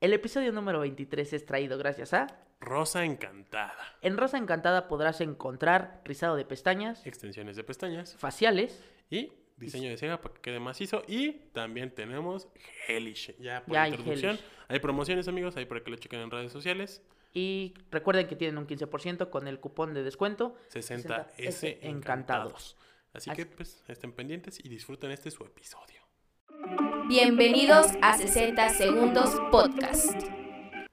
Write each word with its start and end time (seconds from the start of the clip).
El 0.00 0.12
episodio 0.12 0.52
número 0.52 0.80
23 0.80 1.32
es 1.32 1.44
traído 1.46 1.76
gracias 1.78 2.14
a... 2.14 2.26
Rosa 2.60 3.04
Encantada. 3.04 3.76
En 4.02 4.16
Rosa 4.16 4.36
Encantada 4.38 4.88
podrás 4.88 5.20
encontrar 5.20 6.02
rizado 6.04 6.36
de 6.36 6.44
pestañas, 6.44 7.04
Extensiones 7.06 7.56
de 7.56 7.64
pestañas. 7.64 8.14
faciales, 8.16 8.82
Y 9.10 9.32
diseño 9.56 9.90
de 9.90 9.96
ceja 9.96 10.20
para 10.20 10.34
que 10.34 10.40
quede 10.40 10.60
macizo. 10.60 11.02
Y 11.08 11.32
también 11.52 11.92
tenemos 11.94 12.48
Hellish. 12.88 13.36
Ya 13.38 13.64
por 13.64 13.74
Ya 13.74 13.82
hay 13.84 13.90
introducción. 13.92 14.36
Hellish. 14.36 14.44
Hay 14.68 14.78
promociones, 14.80 15.28
amigos. 15.28 15.56
Ahí 15.56 15.66
para 15.66 15.82
que 15.82 15.90
lo 15.90 15.96
chequen 15.96 16.20
en 16.20 16.30
redes 16.30 16.52
sociales. 16.52 17.02
y 17.34 17.74
recuerden 17.90 18.26
que 18.26 18.34
tienen 18.36 18.58
un 18.58 18.66
15% 18.66 19.30
con 19.30 19.46
el 19.48 19.60
cupón 19.60 19.94
de 19.94 20.02
descuento. 20.02 20.56
60S 20.72 21.34
60S 21.36 21.78
encantados. 21.82 22.76
Así 23.12 23.30
Así- 23.30 23.36
que 23.42 23.46
pues 23.46 23.84
estén 23.88 24.12
pendientes 24.12 24.58
y 24.64 24.68
disfruten 24.68 25.10
este 25.10 25.30
su 25.30 25.44
episodio. 25.44 26.00
Bienvenidos 27.08 27.86
a 28.02 28.18
60 28.18 28.68
Segundos 28.68 29.30
Podcast. 29.50 30.12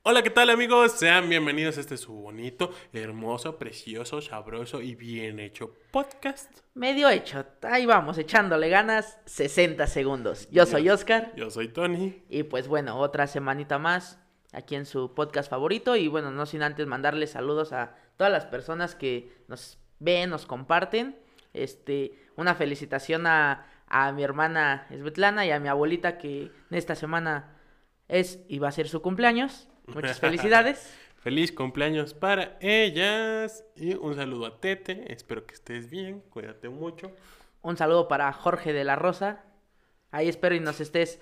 Hola, 0.04 0.24
¿qué 0.24 0.30
tal 0.30 0.50
amigos? 0.50 0.94
Sean 0.94 1.28
bienvenidos 1.28 1.78
a 1.78 1.82
este 1.82 1.98
su 1.98 2.14
bonito, 2.14 2.72
hermoso, 2.94 3.58
precioso, 3.58 4.22
sabroso 4.22 4.82
y 4.82 4.96
bien 4.96 5.42
hecho 5.42 5.74
podcast. 5.92 6.60
Medio 6.74 7.10
hecho, 7.10 7.46
ahí 7.64 7.86
vamos, 7.86 8.18
echándole 8.18 8.70
ganas, 8.70 9.20
60 9.26 9.86
segundos. 9.88 10.48
Yo 10.52 10.66
soy 10.66 10.90
Oscar 10.90 11.34
Yo 11.36 11.50
soy 11.50 11.68
Tony. 11.68 12.24
y 12.30 12.44
pues 12.44 12.70
bueno, 12.70 12.98
otra 12.98 13.28
semanita 13.28 13.78
más 13.78 14.18
aquí 14.54 14.76
en 14.76 14.86
su 14.86 15.14
podcast 15.14 15.50
favorito 15.50 15.98
y 15.98 16.08
bueno, 16.08 16.32
no 16.32 16.46
sin 16.46 16.64
antes 16.64 16.88
mandarles 16.88 17.32
saludos 17.32 17.74
a 17.74 17.94
todas 18.16 18.32
las 18.32 18.46
personas 18.46 18.96
que 18.96 19.34
nos 19.50 19.80
ven, 20.00 20.30
nos 20.30 20.46
comparten. 20.46 21.20
Este, 21.54 22.20
una 22.36 22.56
felicitación 22.56 23.28
a, 23.28 23.66
a 23.88 24.12
mi 24.12 24.24
hermana 24.24 24.88
Svetlana 24.90 25.46
y 25.46 25.52
a 25.52 25.60
mi 25.60 25.68
abuelita 25.68 26.18
que 26.18 26.52
esta 26.72 26.96
semana 26.96 27.56
es 28.08 28.40
y 28.48 28.60
va 28.60 28.70
a 28.70 28.72
ser 28.72 28.88
su 28.88 29.02
cumpleaños. 29.02 29.70
Muchas 29.88 30.20
felicidades. 30.20 30.96
Feliz 31.18 31.52
cumpleaños 31.52 32.14
para 32.14 32.58
ellas. 32.62 33.66
Y 33.76 33.96
un 33.96 34.16
saludo 34.16 34.46
a 34.46 34.60
Tete. 34.60 35.12
Espero 35.12 35.46
que 35.46 35.56
estés 35.56 35.90
bien. 35.90 36.22
Cuídate 36.30 36.70
mucho. 36.70 37.12
Un 37.64 37.78
saludo 37.78 38.08
para 38.08 38.32
Jorge 38.32 38.74
de 38.74 38.84
la 38.84 38.96
Rosa. 38.96 39.44
Ahí 40.12 40.30
espero 40.30 40.54
y 40.54 40.60
nos 40.60 40.80
estés, 40.80 41.20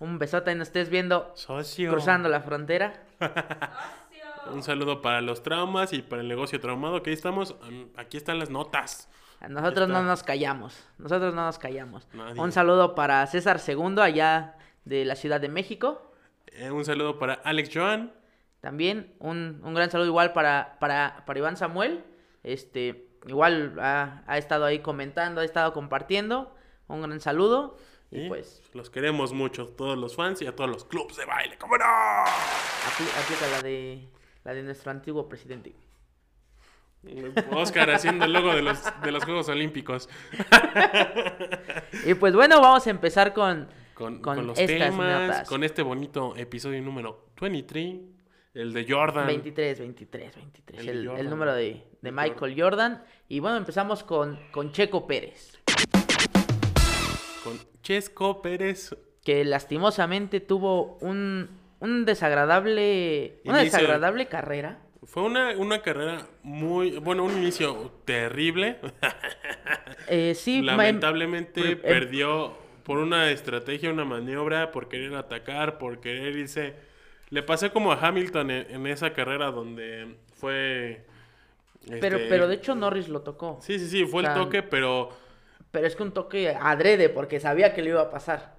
un 0.00 0.18
besote 0.18 0.50
y 0.50 0.56
nos 0.56 0.68
estés 0.68 0.90
viendo 0.90 1.32
Socio. 1.36 1.92
cruzando 1.92 2.28
la 2.28 2.40
frontera. 2.40 3.04
Un 4.52 4.62
saludo 4.62 5.02
para 5.02 5.20
los 5.22 5.42
traumas 5.42 5.92
y 5.92 6.02
para 6.02 6.22
el 6.22 6.28
negocio 6.28 6.60
traumado. 6.60 7.02
Que 7.02 7.10
ahí 7.10 7.14
estamos. 7.14 7.56
Aquí 7.96 8.16
están 8.16 8.38
las 8.38 8.50
notas. 8.50 9.08
Nosotros 9.48 9.88
no 9.88 10.02
nos 10.02 10.22
callamos. 10.22 10.84
Nosotros 10.98 11.34
no 11.34 11.44
nos 11.44 11.58
callamos. 11.58 12.08
Nadie. 12.12 12.40
Un 12.40 12.52
saludo 12.52 12.94
para 12.94 13.26
César 13.26 13.60
II 13.66 13.96
allá 14.00 14.56
de 14.84 15.04
la 15.04 15.14
Ciudad 15.16 15.40
de 15.40 15.48
México. 15.48 16.12
Eh, 16.46 16.70
un 16.70 16.84
saludo 16.84 17.18
para 17.18 17.34
Alex 17.34 17.70
Joan. 17.72 18.12
También 18.60 19.14
un, 19.20 19.60
un 19.62 19.74
gran 19.74 19.90
saludo 19.90 20.08
igual 20.08 20.32
para, 20.32 20.76
para, 20.80 21.24
para 21.26 21.38
Iván 21.38 21.56
Samuel. 21.56 22.04
Este, 22.42 23.08
igual 23.26 23.76
ha, 23.80 24.22
ha 24.26 24.38
estado 24.38 24.64
ahí 24.64 24.80
comentando, 24.80 25.40
ha 25.40 25.44
estado 25.44 25.72
compartiendo. 25.72 26.54
Un 26.88 27.02
gran 27.02 27.20
saludo. 27.20 27.76
Y 28.10 28.20
Y 28.24 28.28
pues 28.28 28.62
los 28.72 28.88
queremos 28.90 29.32
mucho, 29.32 29.68
todos 29.68 29.98
los 29.98 30.14
fans 30.16 30.40
y 30.42 30.46
a 30.46 30.54
todos 30.56 30.70
los 30.70 30.84
clubs 30.84 31.16
de 31.16 31.24
baile. 31.26 31.58
¡Cómo 31.58 31.76
no! 31.76 31.84
apli- 31.84 33.22
aplica 33.22 33.46
la 33.50 33.62
de 33.62 34.08
la 34.44 34.54
de 34.54 34.62
nuestro 34.62 34.90
antiguo 34.92 35.28
presidente. 35.28 35.74
Oscar 37.52 37.90
haciendo 37.90 38.24
el 38.24 38.32
logo 38.32 38.54
de 38.54 38.62
los, 38.62 38.78
de 39.02 39.12
los 39.12 39.24
Juegos 39.24 39.48
Olímpicos. 39.48 40.08
Y 42.04 42.14
pues 42.14 42.34
bueno, 42.34 42.60
vamos 42.60 42.86
a 42.86 42.90
empezar 42.90 43.32
con, 43.32 43.68
Con, 43.94 44.20
con 44.20 44.36
con 44.36 44.46
los 44.48 44.58
estas 44.58 44.90
temas, 44.90 45.28
notas. 45.28 45.48
con 45.48 45.62
este 45.64 45.82
bonito 45.82 46.34
episodio 46.36 46.80
número 46.82 47.30
23, 47.40 47.96
el 48.54 48.72
de 48.72 48.86
Jordan. 48.88 49.26
23, 49.26 49.78
23, 49.80 50.34
23. 50.36 50.86
El 50.86 51.30
número 51.30 51.54
de, 51.54 51.84
de 52.00 52.12
Michael 52.12 52.60
Jordan. 52.60 53.02
Y 53.28 53.40
bueno, 53.40 53.56
empezamos 53.56 54.02
con, 54.02 54.38
con 54.50 54.72
Checo 54.72 55.06
Pérez. 55.06 55.58
Con 57.44 57.58
Chesco 57.82 58.42
Pérez. 58.42 58.96
Que 59.22 59.44
lastimosamente 59.44 60.40
tuvo 60.40 60.98
un, 61.00 61.50
un 61.80 62.04
desagradable. 62.04 63.40
Una 63.44 63.58
desagradable 63.58 64.26
carrera. 64.26 64.78
Fue 65.06 65.22
una, 65.22 65.50
una 65.56 65.82
carrera 65.82 66.26
muy, 66.42 66.98
bueno, 66.98 67.24
un 67.24 67.36
inicio 67.36 67.92
terrible. 68.04 68.78
Eh, 70.06 70.34
sí, 70.34 70.62
ma- 70.62 70.76
Lamentablemente 70.76 71.60
em- 71.72 71.80
em- 71.82 71.82
perdió 71.82 72.56
por 72.84 72.98
una 72.98 73.30
estrategia, 73.30 73.90
una 73.90 74.04
maniobra, 74.04 74.70
por 74.72 74.88
querer 74.88 75.14
atacar, 75.14 75.78
por 75.78 76.00
querer 76.00 76.36
irse. 76.36 76.74
Le 77.30 77.42
pasé 77.42 77.70
como 77.70 77.92
a 77.92 77.96
Hamilton 78.06 78.50
en, 78.50 78.70
en 78.70 78.86
esa 78.86 79.12
carrera 79.12 79.50
donde 79.50 80.16
fue... 80.36 81.04
pero, 82.00 82.18
este, 82.18 82.18
pero 82.18 82.48
de 82.48 82.54
hecho 82.56 82.74
Norris 82.74 83.08
lo 83.08 83.22
tocó. 83.22 83.60
Sí, 83.60 83.78
sí, 83.78 83.88
sí, 83.88 84.06
fue 84.06 84.20
o 84.20 84.22
sea, 84.22 84.32
el 84.34 84.34
toque, 84.34 84.62
pero 84.62 85.10
Pero 85.70 85.86
es 85.86 85.96
que 85.96 86.02
un 86.02 86.12
toque 86.12 86.48
adrede 86.50 87.08
porque 87.08 87.40
sabía 87.40 87.72
que 87.74 87.82
le 87.82 87.90
iba 87.90 88.02
a 88.02 88.10
pasar. 88.10 88.56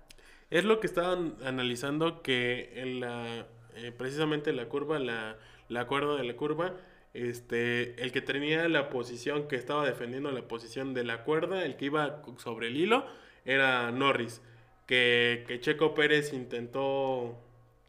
es 0.49 0.63
lo 0.65 0.79
que 0.79 0.87
estaban 0.87 1.35
analizando 1.43 2.21
que 2.21 2.71
en 2.81 2.99
la, 3.01 3.45
eh, 3.75 3.91
precisamente 3.97 4.53
la 4.53 4.65
curva, 4.65 4.99
la, 4.99 5.37
la 5.69 5.85
cuerda 5.87 6.15
de 6.15 6.23
la 6.23 6.35
curva, 6.35 6.73
este, 7.13 8.01
el 8.01 8.11
que 8.11 8.21
tenía 8.21 8.67
la 8.69 8.89
posición, 8.89 9.47
que 9.47 9.55
estaba 9.55 9.85
defendiendo 9.85 10.31
la 10.31 10.47
posición 10.47 10.93
de 10.93 11.03
la 11.03 11.23
cuerda, 11.23 11.63
el 11.65 11.75
que 11.77 11.85
iba 11.85 12.21
sobre 12.37 12.67
el 12.67 12.77
hilo, 12.77 13.05
era 13.45 13.91
Norris. 13.91 14.41
Que, 14.85 15.43
que 15.47 15.59
Checo 15.59 15.93
Pérez 15.93 16.31
intentó... 16.33 17.37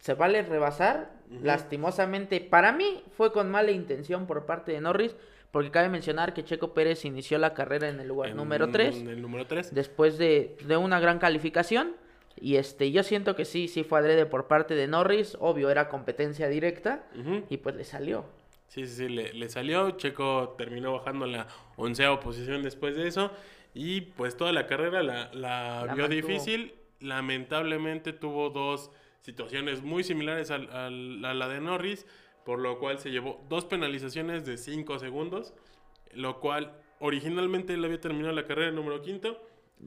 Se 0.00 0.14
vale 0.14 0.42
rebasar, 0.42 1.12
lastimosamente. 1.42 2.40
Para 2.40 2.72
mí 2.72 3.02
fue 3.16 3.32
con 3.32 3.50
mala 3.50 3.70
intención 3.70 4.26
por 4.26 4.46
parte 4.46 4.72
de 4.72 4.80
Norris, 4.80 5.14
porque 5.50 5.70
cabe 5.70 5.88
mencionar 5.88 6.34
que 6.34 6.44
Checo 6.44 6.74
Pérez 6.74 7.04
inició 7.04 7.38
la 7.38 7.54
carrera 7.54 7.88
en 7.88 8.00
el 8.00 8.08
lugar 8.08 8.30
en- 8.30 8.36
número 8.36 8.68
3, 8.70 8.96
en 8.96 9.08
el 9.08 9.22
número 9.22 9.46
3. 9.46 9.74
después 9.74 10.18
de, 10.18 10.56
de 10.64 10.76
una 10.76 11.00
gran 11.00 11.18
calificación. 11.18 11.94
Y 12.40 12.56
este, 12.56 12.90
yo 12.92 13.02
siento 13.02 13.34
que 13.36 13.44
sí, 13.44 13.68
sí 13.68 13.84
fue 13.84 13.98
adrede 13.98 14.26
por 14.26 14.46
parte 14.46 14.74
de 14.74 14.86
Norris. 14.86 15.36
Obvio, 15.40 15.70
era 15.70 15.88
competencia 15.88 16.48
directa. 16.48 17.04
Y 17.48 17.56
pues 17.58 17.74
le 17.76 17.84
salió. 17.84 18.24
Sí, 18.68 18.86
sí, 18.86 18.94
sí, 18.96 19.08
le, 19.08 19.32
le 19.32 19.48
salió. 19.48 19.92
Checo 19.92 20.54
terminó 20.58 20.92
bajando 20.92 21.24
a 21.24 21.28
la 21.28 21.46
onceava 21.76 22.20
posición 22.20 22.62
después 22.62 22.96
de 22.96 23.08
eso. 23.08 23.30
Y 23.74 24.00
pues 24.02 24.36
toda 24.36 24.52
la 24.52 24.66
carrera 24.66 25.02
la, 25.02 25.30
la 25.32 25.84
La 25.86 25.94
vio 25.94 26.08
mantuvo. 26.08 26.28
difícil. 26.28 26.74
Lamentablemente 27.00 28.12
tuvo 28.12 28.50
dos 28.50 28.90
situaciones 29.20 29.82
muy 29.82 30.04
similares 30.04 30.50
al- 30.50 30.70
a 31.24 31.34
la 31.34 31.48
de 31.48 31.60
Norris. 31.60 32.06
Por 32.44 32.60
lo 32.60 32.78
cual 32.78 32.98
se 32.98 33.10
llevó 33.10 33.44
dos 33.48 33.66
penalizaciones 33.66 34.46
de 34.46 34.56
5 34.56 34.98
segundos. 34.98 35.52
Lo 36.14 36.40
cual 36.40 36.72
originalmente 37.00 37.74
él 37.74 37.84
había 37.84 38.00
terminado 38.00 38.34
la 38.34 38.44
carrera 38.46 38.70
número 38.70 39.02
quinto. 39.02 39.38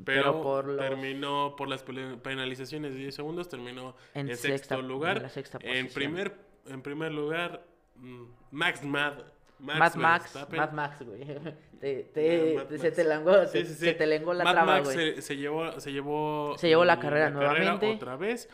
Pero, 0.06 0.22
Pero 0.32 0.42
por 0.42 0.66
los- 0.68 0.78
terminó 0.78 1.56
por 1.58 1.68
las 1.68 1.84
penalizaciones 1.84 2.94
de 2.94 3.00
10 3.00 3.16
segundos, 3.16 3.50
terminó 3.50 3.96
En 4.14 4.30
en, 4.30 4.38
sexta- 4.38 4.48
sexto 4.76 4.82
lugar. 4.82 5.30
sexta 5.30 5.60
en, 5.62 5.88
primer, 5.90 6.34
en 6.68 6.82
primer 6.82 7.12
lugar, 7.12 7.66
mm, 7.96 8.24
Max 8.52 8.84
Mad. 8.84 9.14
Mad 9.60 9.94
Max, 9.96 10.24
Verstappen. 10.34 10.58
Mad 10.60 10.72
Max, 10.72 11.04
güey. 11.06 11.22
Te, 11.80 12.04
te- 12.14 12.54
Max. 12.56 12.82
se 12.82 12.92
te 12.92 13.04
langó, 13.04 13.46
Sí, 13.46 13.60
se, 13.60 13.66
sí, 13.66 13.74
se 13.76 13.92
sí. 13.92 13.98
te 13.98 14.08
lengó 14.08 14.34
la 14.34 14.44
Mad 14.44 14.54
traba, 14.54 14.74
Max 14.78 14.86
güey. 14.94 15.16
se, 15.16 15.22
se 15.22 15.38
llevó, 15.38 15.80
se 15.80 15.92
llevó, 15.92 16.56
Se 16.58 16.68
llevó 16.68 16.84
la 16.86 17.00
carrera 17.00 17.30
nuevamente. 17.30 17.94
otra 17.94 18.16
vez. 18.16 18.50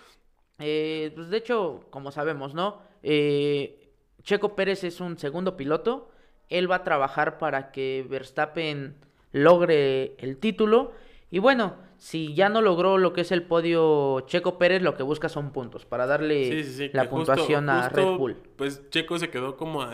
Eh, 0.59 1.11
pues 1.15 1.29
de 1.29 1.37
hecho, 1.37 1.85
como 1.91 2.11
sabemos, 2.11 2.53
¿no? 2.53 2.81
Eh, 3.03 3.89
Checo 4.23 4.55
Pérez 4.55 4.83
es 4.83 4.99
un 4.99 5.17
segundo 5.17 5.55
piloto. 5.55 6.09
Él 6.49 6.69
va 6.69 6.77
a 6.77 6.83
trabajar 6.83 7.37
para 7.37 7.71
que 7.71 8.05
Verstappen 8.09 8.95
logre 9.31 10.15
el 10.17 10.37
título. 10.39 10.91
Y 11.29 11.39
bueno, 11.39 11.75
si 11.97 12.33
ya 12.35 12.47
no 12.49 12.61
logró 12.61 12.97
lo 12.97 13.11
que 13.13 13.21
es 13.21 13.31
el 13.31 13.43
podio 13.43 14.21
Checo 14.21 14.57
Pérez, 14.57 14.81
lo 14.81 14.95
que 14.95 15.03
busca 15.03 15.27
son 15.29 15.51
puntos 15.51 15.85
para 15.85 16.05
darle 16.07 16.45
Sí, 16.45 16.63
sí, 16.63 16.73
sí, 16.77 16.89
la 16.93 17.09
puntuación 17.09 17.69
a 17.69 17.83
justo- 17.83 17.95
Red 18.11 18.17
Bull. 18.17 18.35
Pues 18.55 18.89
Checo 18.89 19.19
se 19.19 19.29
quedó 19.29 19.57
como 19.57 19.81
a 19.81 19.93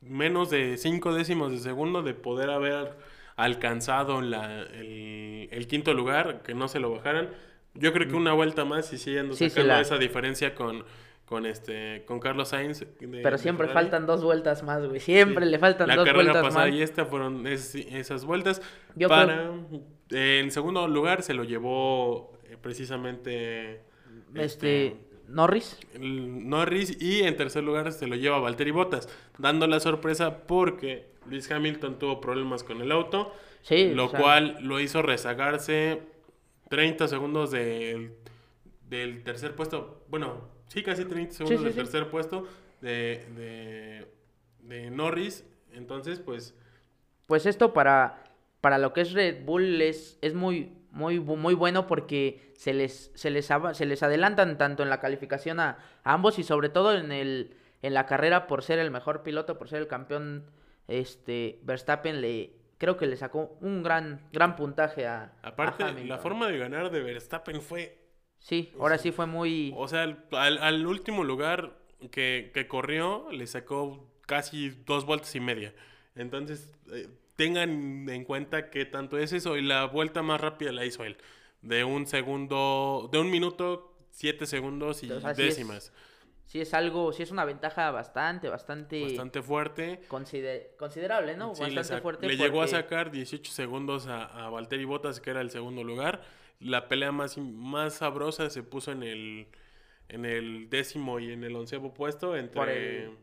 menos 0.00 0.50
de 0.50 0.76
cinco 0.76 1.12
décimos 1.12 1.50
de 1.52 1.58
segundo 1.58 2.02
de 2.02 2.14
poder 2.14 2.50
haber 2.50 2.96
alcanzado 3.36 4.20
la, 4.20 4.62
el, 4.62 5.48
el 5.50 5.66
quinto 5.66 5.92
lugar, 5.94 6.42
que 6.42 6.54
no 6.54 6.68
se 6.68 6.78
lo 6.78 6.92
bajaran. 6.92 7.30
Yo 7.74 7.92
creo 7.92 8.06
que 8.08 8.14
una 8.14 8.32
vuelta 8.32 8.64
más 8.64 8.92
y 8.92 8.98
siguiendo 8.98 9.34
sacando 9.34 9.64
la- 9.64 9.80
esa 9.80 9.96
diferencia 9.98 10.54
con, 10.54 10.84
con 11.24 11.46
este 11.46 12.04
con 12.06 12.20
Carlos 12.20 12.48
Sainz. 12.48 12.80
de- 12.80 13.20
Pero 13.22 13.38
siempre 13.38 13.68
faltan 13.68 14.06
dos 14.06 14.22
vueltas 14.22 14.62
más, 14.62 14.86
güey. 14.86 15.00
Siempre 15.00 15.46
Sí. 15.46 15.50
le 15.52 15.58
faltan 15.58 15.88
la 15.88 15.96
dos 15.96 16.04
carrera 16.04 16.24
vueltas 16.32 16.42
pasada 16.44 16.66
más. 16.66 16.74
y 16.74 16.82
esta 16.82 17.04
fueron 17.06 17.46
es- 17.46 17.74
esas 17.74 18.24
vueltas. 18.24 18.60
Yo 18.94 19.08
para 19.08 19.50
en 20.10 20.50
segundo 20.50 20.86
lugar 20.88 21.22
se 21.22 21.34
lo 21.34 21.44
llevó 21.44 22.32
eh, 22.44 22.56
precisamente 22.60 23.80
Este, 24.34 24.96
Norris. 25.28 25.78
el 25.94 26.48
Norris 26.48 27.00
y 27.00 27.22
en 27.22 27.36
tercer 27.36 27.62
lugar 27.64 27.92
se 27.92 28.06
lo 28.06 28.16
lleva 28.16 28.38
Valtteri 28.40 28.70
Bottas, 28.72 29.08
dando 29.38 29.66
la 29.66 29.80
sorpresa 29.80 30.46
porque 30.46 31.10
Luis 31.26 31.50
Hamilton 31.50 31.98
tuvo 31.98 32.20
problemas 32.20 32.64
con 32.64 32.80
el 32.80 32.90
auto, 32.92 33.32
Sí, 33.62 33.94
lo 33.94 34.06
o 34.06 34.08
sea, 34.08 34.20
cual 34.20 34.56
lo 34.62 34.80
hizo 34.80 35.02
rezagarse 35.02 36.00
30 36.70 37.08
segundos 37.08 37.50
del, 37.50 38.14
del 38.88 39.22
tercer 39.22 39.54
puesto, 39.54 40.04
bueno, 40.08 40.48
Sí, 40.68 40.84
casi 40.84 41.04
30 41.04 41.32
segundos 41.34 41.58
sí, 41.60 41.64
del 41.66 41.74
tercer 41.74 42.08
puesto 42.10 42.46
de, 42.80 43.26
de, 43.34 44.06
de 44.62 44.90
Norris. 44.90 45.44
Entonces, 45.72 46.20
pues, 46.20 46.54
Pues 47.26 47.44
esto 47.44 47.72
para, 47.72 48.22
para 48.60 48.78
lo 48.78 48.92
que 48.92 49.02
es 49.02 49.12
Red 49.12 49.44
Bull 49.44 49.80
es, 49.82 50.18
es 50.22 50.34
muy, 50.34 50.72
muy, 50.90 51.18
muy 51.20 51.54
bueno 51.54 51.86
porque 51.86 52.52
se 52.56 52.72
les, 52.74 53.10
se, 53.14 53.30
les 53.30 53.46
se 53.72 53.86
les 53.86 54.02
adelantan 54.02 54.58
tanto 54.58 54.82
en 54.82 54.90
la 54.90 55.00
calificación 55.00 55.60
a, 55.60 55.78
a 56.04 56.12
ambos 56.12 56.38
y 56.38 56.42
sobre 56.44 56.68
todo 56.68 56.94
en, 56.96 57.12
el, 57.12 57.56
en 57.82 57.94
la 57.94 58.06
carrera 58.06 58.46
por 58.46 58.62
ser 58.62 58.78
el 58.78 58.90
mejor 58.90 59.22
piloto, 59.22 59.58
por 59.58 59.68
ser 59.68 59.80
el 59.80 59.88
campeón. 59.88 60.44
Este, 60.88 61.60
Verstappen 61.62 62.20
le 62.20 62.52
creo 62.78 62.96
que 62.96 63.06
le 63.06 63.16
sacó 63.16 63.56
un 63.60 63.82
gran, 63.82 64.26
gran 64.32 64.56
puntaje 64.56 65.06
a, 65.06 65.32
a 65.42 65.48
aparte, 65.48 65.84
la 66.04 66.18
forma 66.18 66.48
de 66.48 66.58
ganar 66.58 66.90
de 66.90 67.00
Verstappen 67.00 67.60
fue 67.62 67.98
Sí, 68.38 68.72
ahora 68.80 68.96
sí 68.96 69.12
fue 69.12 69.26
muy... 69.26 69.72
O 69.76 69.86
sea, 69.86 70.02
al, 70.02 70.24
al- 70.32 70.58
al 70.58 70.86
último 70.86 71.24
lugar 71.24 71.76
que, 72.10 72.50
que 72.54 72.66
corrió 72.66 73.28
le 73.30 73.46
sacó 73.46 74.10
casi 74.26 74.70
dos 74.70 75.04
vueltas 75.04 75.34
y 75.36 75.40
media. 75.40 75.74
Entonces, 76.14 76.74
eh, 76.90 77.08
tengan 77.44 78.06
en 78.08 78.24
cuenta 78.24 78.68
que 78.68 78.84
tanto 78.84 79.16
es 79.18 79.32
eso 79.32 79.56
y 79.56 79.62
la 79.62 79.86
vuelta 79.86 80.22
más 80.22 80.40
rápida 80.40 80.72
la 80.72 80.84
hizo 80.84 81.04
él. 81.04 81.16
De 81.62 81.84
un 81.84 82.06
segundo, 82.06 83.08
de 83.10 83.18
un 83.18 83.30
minuto, 83.30 83.96
siete 84.10 84.44
segundos 84.46 85.02
y 85.02 85.10
O 85.10 85.20
sea, 85.20 85.34
sí 85.34 85.42
es- 85.42 85.48
décimas. 85.56 85.92
Sí 86.44 86.60
es 86.60 86.74
algo, 86.74 87.12
sí 87.12 87.22
es 87.22 87.30
una 87.30 87.44
ventaja 87.44 87.90
bastante, 87.92 88.48
bastante, 88.48 89.02
Bastante 89.04 89.40
fuerte. 89.40 90.00
consider- 90.08 90.74
considerable, 90.76 91.36
¿no? 91.36 91.54
Sí, 91.54 91.62
bastante 91.74 92.02
fuerte. 92.02 92.26
le 92.26 92.36
llegó 92.36 92.60
a 92.60 92.66
sacar 92.66 93.10
18 93.12 93.52
segundos 93.52 94.06
a, 94.08 94.24
a 94.24 94.50
Valtteri 94.50 94.84
Bottas, 94.84 95.20
que 95.20 95.30
era 95.30 95.40
el 95.42 95.50
segundo 95.50 95.82
lugar. 95.84 96.22
La 96.58 96.88
pelea 96.88 97.12
más, 97.12 97.38
más 97.38 97.94
sabrosa 97.94 98.50
se 98.50 98.62
puso 98.64 98.90
en 98.92 99.02
el, 99.04 99.46
en 100.08 100.24
el 100.26 100.68
décimo 100.68 101.20
y 101.20 101.32
en 101.32 101.44
el 101.44 101.54
onceavo 101.56 101.94
puesto 101.94 102.36
entre, 102.36 103.04
el- 103.04 103.16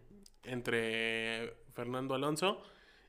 entre 0.44 1.54
Fernando 1.74 2.16
Alonso 2.16 2.64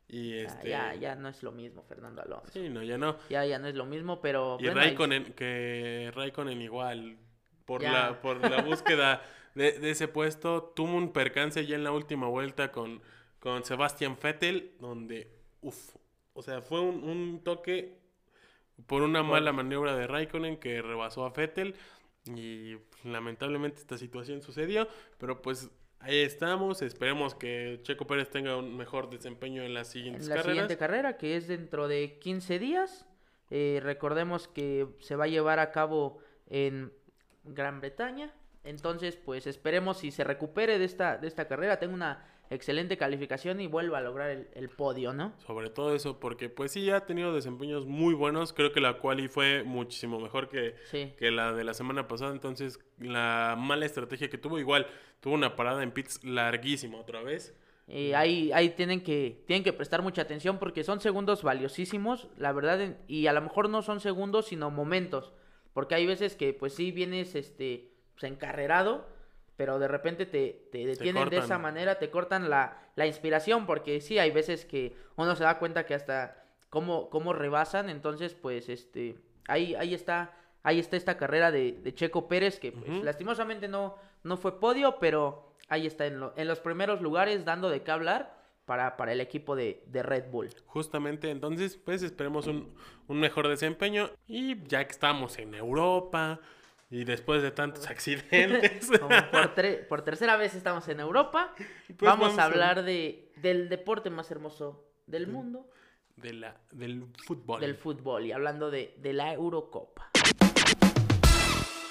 y 0.08 0.34
este... 0.38 0.69
ya, 0.70 0.94
ya 0.94 1.14
no 1.16 1.28
es 1.28 1.43
lo 1.43 1.52
mismo, 1.52 1.82
Fernando 1.84 2.22
Alonso. 2.22 2.52
Sí, 2.52 2.69
no, 2.69 2.82
ya 2.82 2.96
no. 2.99 3.19
Ya, 3.28 3.44
ya 3.44 3.58
no 3.58 3.69
es 3.69 3.75
lo 3.75 3.84
mismo, 3.84 4.20
pero... 4.20 4.56
Y 4.58 4.64
bueno, 4.64 4.81
Raikkonen, 4.81 5.34
que 5.34 6.10
Raikkonen 6.14 6.62
igual, 6.62 7.19
por, 7.66 7.82
Ya. 7.82 7.93
la, 7.93 8.20
por 8.20 8.38
la 8.49 8.62
búsqueda 8.62 9.22
de, 9.55 9.72
de 9.78 9.90
ese 9.90 10.08
puesto, 10.08 10.72
tuvo 10.75 10.96
un 10.96 11.12
percance 11.12 11.64
ya 11.66 11.76
en 11.76 11.84
la 11.84 11.93
última 11.93 12.26
vuelta 12.28 12.72
con, 12.72 13.02
con 13.38 13.64
Sebastian 13.64 14.16
Vettel, 14.22 14.72
donde, 14.81 15.31
uff, 15.60 15.96
o 16.32 16.43
sea, 16.43 16.62
fue 16.62 16.81
un, 16.81 17.05
un 17.05 17.44
toque 17.44 17.99
por 18.87 19.02
una 19.02 19.26
Por- 19.26 19.31
mala 19.32 19.52
maniobra 19.52 19.96
de 19.96 20.06
Raikkonen 20.06 20.58
que 20.58 20.82
rebasó 20.82 21.25
a 21.25 21.31
Vettel 21.31 21.75
y 22.26 22.76
pues, 22.76 23.05
lamentablemente 23.05 23.81
esta 23.81 23.99
situación 23.99 24.43
sucedió, 24.43 24.88
pero 25.19 25.43
pues 25.43 25.70
ahí 26.00 26.23
estamos, 26.23 26.83
esperemos 26.83 27.35
que 27.35 27.81
Checo 27.83 28.06
Pérez 28.06 28.31
tenga 28.31 28.56
un 28.56 28.77
mejor 28.77 29.11
desempeño 29.11 29.62
en 29.62 29.75
las 29.75 29.89
siguientes 29.89 30.25
en 30.25 30.29
la 30.31 30.37
carreras. 30.37 30.55
siguiente 30.55 30.77
carrera, 30.79 31.17
que 31.17 31.37
es 31.37 31.49
dentro 31.49 31.89
de 31.89 32.19
15 32.19 32.59
días. 32.59 33.06
Eh, 33.50 33.81
recordemos 33.83 34.49
que 34.49 34.89
se 35.00 35.17
va 35.17 35.25
a 35.25 35.29
llevar 35.29 35.59
a 35.59 35.71
cabo 35.71 36.19
en 36.49 36.93
Gran 37.45 37.81
Bretaña. 37.81 38.35
Entonces, 38.65 39.17
pues 39.17 39.47
esperemos 39.47 39.99
si 39.99 40.11
se 40.11 40.25
recupere 40.25 40.79
de 40.79 40.85
esta, 40.85 41.17
de 41.17 41.29
esta 41.29 41.49
carrera, 41.49 41.79
tenga 41.79 41.95
una 41.95 42.27
excelente 42.50 42.97
calificación 42.97 43.61
y 43.61 43.67
vuelva 43.67 43.99
a 43.99 44.00
lograr 44.00 44.31
el, 44.31 44.49
el 44.55 44.69
podio, 44.69 45.12
¿no? 45.12 45.33
Sobre 45.47 45.71
todo 45.71 45.95
eso, 45.95 46.19
porque 46.19 46.49
pues 46.49 46.73
sí, 46.73 46.91
ha 46.91 47.05
tenido 47.06 47.35
desempeños 47.35 47.87
muy 47.87 48.15
buenos. 48.15 48.53
Creo 48.53 48.73
que 48.73 48.81
la 48.81 48.99
quali 48.99 49.29
fue 49.29 49.62
muchísimo 49.65 50.19
mejor 50.21 50.49
que, 50.49 50.75
Sí. 50.91 51.12
que 51.19 51.31
la 51.31 51.53
de 51.53 51.65
la 51.65 51.75
semana 51.75 52.09
pasada. 52.09 52.33
Entonces, 52.33 52.79
la 52.99 53.55
mala 53.59 53.85
estrategia 53.87 54.29
que 54.29 54.39
tuvo, 54.39 54.59
igual, 54.59 54.87
tuvo 55.21 55.35
una 55.35 55.56
parada 55.56 55.83
en 55.83 55.91
pits 55.93 56.25
larguísima 56.25 56.99
otra 56.99 57.23
vez. 57.23 57.55
Eh, 57.91 58.15
ahí 58.15 58.51
ahí 58.53 58.69
tienen, 58.71 59.03
que, 59.03 59.43
tienen 59.47 59.65
que 59.65 59.73
prestar 59.73 60.03
mucha 60.03 60.21
atención 60.21 60.59
porque 60.59 60.85
son 60.85 61.01
segundos 61.01 61.43
valiosísimos, 61.43 62.29
la 62.37 62.53
verdad, 62.53 62.97
y 63.09 63.29
a 63.29 63.33
lo 63.33 63.41
mejor 63.41 63.71
no 63.71 63.81
son 63.81 64.01
segundos, 64.01 64.47
sino 64.47 64.71
momentos, 64.71 65.33
porque 65.73 65.94
hay 65.94 66.05
veces 66.06 66.37
que 66.37 66.53
pues 66.53 66.75
sí 66.75 66.93
vienes 66.93 67.35
este, 67.35 67.91
pues, 68.12 68.31
encarrerado, 68.31 69.06
pero 69.58 69.78
de 69.78 69.88
repente 69.88 70.25
te, 70.25 70.69
te 70.72 70.78
detienen 70.87 71.28
de 71.28 71.37
esa 71.44 71.58
manera, 71.58 71.99
te 71.99 72.08
cortan 72.10 72.49
la, 72.49 72.78
la 72.96 73.06
inspiración, 73.06 73.66
porque 73.66 74.00
sí, 74.00 74.19
hay 74.19 74.31
veces 74.31 74.64
que 74.64 74.96
uno 75.16 75.37
se 75.37 75.44
da 75.44 75.58
cuenta 75.58 75.84
que 75.84 75.93
hasta 75.94 76.44
cómo, 76.70 77.10
cómo 77.10 77.34
rebasan, 77.34 77.90
entonces 77.90 78.34
pues 78.34 78.70
este, 78.70 79.16
ahí, 79.49 79.75
ahí 79.75 79.93
está. 79.93 80.32
Ahí 80.64 80.81
está 80.81 80.96
esta 80.96 81.16
carrera 81.16 81.50
de, 81.52 81.72
de 81.72 81.94
Checo 81.94 82.26
Pérez, 82.28 82.58
que 82.58 82.72
pues, 82.72 83.02
lastimosamente 83.02 83.69
no, 83.69 83.94
no 84.25 84.37
fue 84.37 84.58
podio, 84.60 84.99
pero 84.99 85.55
ahí 85.69 85.87
está 85.87 86.06
en, 86.06 86.19
lo- 86.20 86.34
en 86.37 86.49
los 86.49 86.58
primeros 86.60 87.00
lugares 87.00 87.44
dando 87.44 87.70
de 87.70 87.82
qué 87.82 87.90
hablar 87.93 88.37
para, 88.66 88.96
para 88.96 89.12
el 89.12 89.20
equipo 89.20 89.55
de, 89.56 89.82
de 89.87 90.02
Red 90.02 90.31
Bull. 90.31 90.50
Justamente, 90.66 91.31
entonces, 91.31 91.76
pues 91.76 92.02
esperemos 92.02 92.49
un, 92.49 92.75
un 93.06 93.20
mejor 93.20 93.49
desempeño. 93.49 94.10
Y 94.26 94.62
ya 94.66 94.84
que 94.84 94.93
estamos 94.93 95.38
en 95.38 95.55
Europa 95.55 96.40
y 96.90 97.05
después 97.05 97.43
de 97.43 97.50
tantos 97.50 97.87
accidentes, 97.88 98.88
Como 99.00 99.08
por, 99.31 99.55
tre- 99.55 99.87
por 99.87 100.02
tercera 100.02 100.37
vez 100.37 100.55
estamos 100.55 100.88
en 100.88 101.00
Europa, 101.00 101.55
Pues 101.87 101.99
vamos, 102.00 102.29
vamos 102.29 102.38
a 102.38 102.43
a- 102.43 102.46
hablar 102.46 102.82
de, 102.82 103.31
del 103.37 103.69
deporte 103.69 104.11
más 104.11 104.31
hermoso 104.31 104.85
del 105.06 105.26
mundo, 105.26 105.69
de 106.17 106.32
la, 106.32 106.56
del 106.73 107.05
fútbol. 107.25 107.61
del 107.61 107.76
fútbol, 107.76 108.26
y 108.26 108.32
hablando 108.32 108.70
de, 108.70 108.94
de 108.99 109.12
la 109.12 109.32
Eurocopa. 109.32 110.11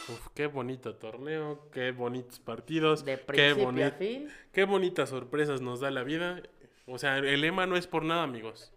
Uf, 0.10 0.28
qué 0.34 0.48
bonito 0.48 0.96
torneo, 0.96 1.70
qué 1.72 1.92
bonitos 1.92 2.40
partidos, 2.40 3.04
De 3.04 3.20
qué, 3.20 3.50
a 3.50 3.56
boni- 3.56 3.92
fin. 3.98 4.28
qué 4.54 4.64
bonitas 4.64 5.10
sorpresas 5.10 5.62
nos 5.62 5.80
da 5.82 5.92
la 5.92 6.04
vida. 6.04 6.42
O 6.86 6.98
sea, 6.98 7.18
el 7.18 7.42
lema 7.42 7.66
no 7.66 7.76
es 7.76 7.88
por 7.88 8.04
nada, 8.06 8.24
amigos. 8.24 8.72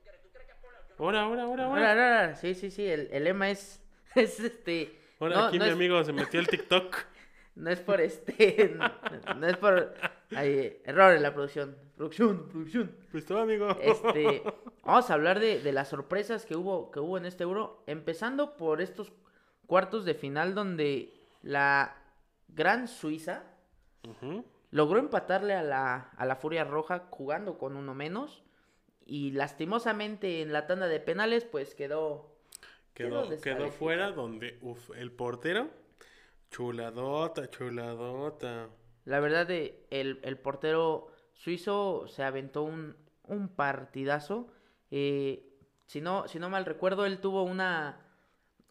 Ahora, 0.99 1.23
Ahora, 1.23 1.45
ahora. 1.45 1.65
ahora, 1.91 2.37
sí, 2.37 2.55
sí, 2.55 2.71
sí, 2.71 2.85
el, 2.85 3.09
el 3.13 3.25
lema 3.25 3.49
es, 3.51 3.81
es 4.17 4.41
este... 4.41 4.99
Ahora 5.21 5.37
no, 5.37 5.45
aquí 5.47 5.59
no 5.59 5.65
mi 5.65 5.71
es- 5.71 5.77
amigo 5.77 6.03
se 6.05 6.13
metió 6.13 6.41
al 6.41 6.49
TikTok. 6.49 6.97
No 7.57 7.69
es 7.69 7.81
por 7.81 8.01
este. 8.01 8.75
No, 8.77 8.91
no 9.37 9.47
es 9.47 9.57
por. 9.57 9.93
Hay 10.35 10.81
error 10.85 11.13
en 11.15 11.23
la 11.23 11.35
producción. 11.35 11.77
Producción, 11.97 12.49
producción. 12.49 12.97
Pues 13.11 13.27
tú, 13.27 13.37
amigo. 13.37 13.77
Este. 13.83 14.43
Vamos 14.85 15.11
a 15.11 15.15
hablar 15.15 15.41
de, 15.41 15.61
de 15.61 15.73
las 15.73 15.89
sorpresas 15.89 16.47
que 16.47 16.55
hubo, 16.57 16.91
que 16.93 17.01
hubo 17.01 17.19
en 17.19 17.27
este 17.27 17.43
euro. 17.43 17.83
Empezando 17.89 18.57
por 18.57 18.81
estos 18.81 19.13
cuartos 19.67 20.05
de 20.05 20.15
final 20.15 20.55
donde 20.55 21.13
la 21.43 21.97
Gran 22.49 22.87
Suiza 22.89 23.43
logró 24.71 25.01
empatarle 25.01 25.55
a 25.55 25.63
la, 25.63 26.11
a 26.17 26.25
la 26.27 26.37
Furia 26.37 26.65
Roja 26.65 27.09
jugando 27.11 27.59
con 27.59 27.77
uno 27.77 27.95
menos. 27.95 28.43
Y 29.05 29.33
lastimosamente 29.33 30.41
en 30.41 30.53
la 30.53 30.67
tanda 30.69 30.87
de 30.87 31.01
penales, 31.01 31.45
pues 31.45 31.75
quedó. 31.75 32.37
Quedó, 33.41 33.71
fuera 33.71 34.13
donde, 34.13 34.59
uf, 34.63 34.91
el 34.97 35.11
portero. 35.13 35.71
Chuladota, 36.51 37.49
chuladota. 37.49 38.69
La 39.05 39.21
verdad, 39.21 39.47
de, 39.47 39.87
el, 39.91 40.21
el 40.23 40.37
portero 40.39 41.09
suizo 41.33 42.07
se 42.09 42.23
aventó 42.23 42.63
un, 42.63 42.97
un 43.25 43.49
partidazo. 43.49 44.49
Eh, 44.91 45.47
si, 45.87 46.01
no, 46.01 46.27
si 46.29 46.39
no 46.39 46.51
mal 46.51 46.65
recuerdo, 46.67 47.07
él 47.07 47.21
tuvo 47.21 47.43
una. 47.45 48.01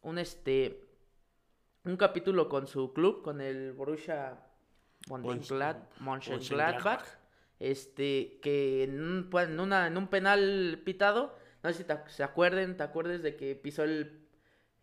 Un 0.01 0.17
este. 0.17 0.86
Un 1.86 1.95
capítulo 1.98 2.50
con 2.50 2.67
su 2.67 2.93
club, 2.93 3.21
con 3.24 3.39
el 3.41 3.71
Borussia 3.71 4.38
Mönchengladbach. 5.09 6.00
Mönchengladbach, 6.01 7.05
Este, 7.59 8.39
que 8.41 8.83
en 8.83 9.01
un, 9.01 9.29
pa- 9.29 9.43
en 9.43 9.59
una, 9.59 9.88
en 9.88 9.98
un 9.98 10.07
penal 10.07 10.81
pitado, 10.83 11.36
no 11.63 11.71
sé 11.71 11.77
si 11.79 11.83
te, 11.83 11.97
se 12.07 12.23
acuerden, 12.23 12.77
te 12.77 12.83
acuerdes 12.83 13.21
de 13.23 13.35
que 13.35 13.55
pisó 13.55 13.83
el, 13.83 14.19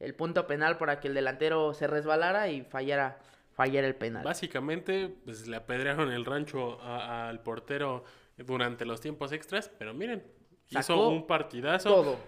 el 0.01 0.15
punto 0.15 0.47
penal 0.47 0.77
para 0.79 1.01
que 1.01 1.09
el 1.09 1.15
delantero 1.15 1.73
se 1.75 1.87
resbalara 1.87 2.49
y 2.49 2.63
fallara, 2.63 3.19
fallara 3.53 3.87
el 3.87 3.95
penal. 3.95 4.25
Básicamente, 4.25 5.15
pues 5.25 5.47
le 5.47 5.57
apedrearon 5.57 6.13
el 6.13 6.25
rancho 6.25 6.81
a- 6.83 7.29
al 7.29 7.41
portero 7.43 8.05
durante 8.37 8.85
los 8.85 9.01
tiempos 9.01 9.33
extras, 9.33 9.71
pero 9.79 9.95
miren, 9.95 10.23
hizo 10.69 11.09
un 11.09 11.27
partidazo. 11.27 11.89
Todo, 11.89 12.19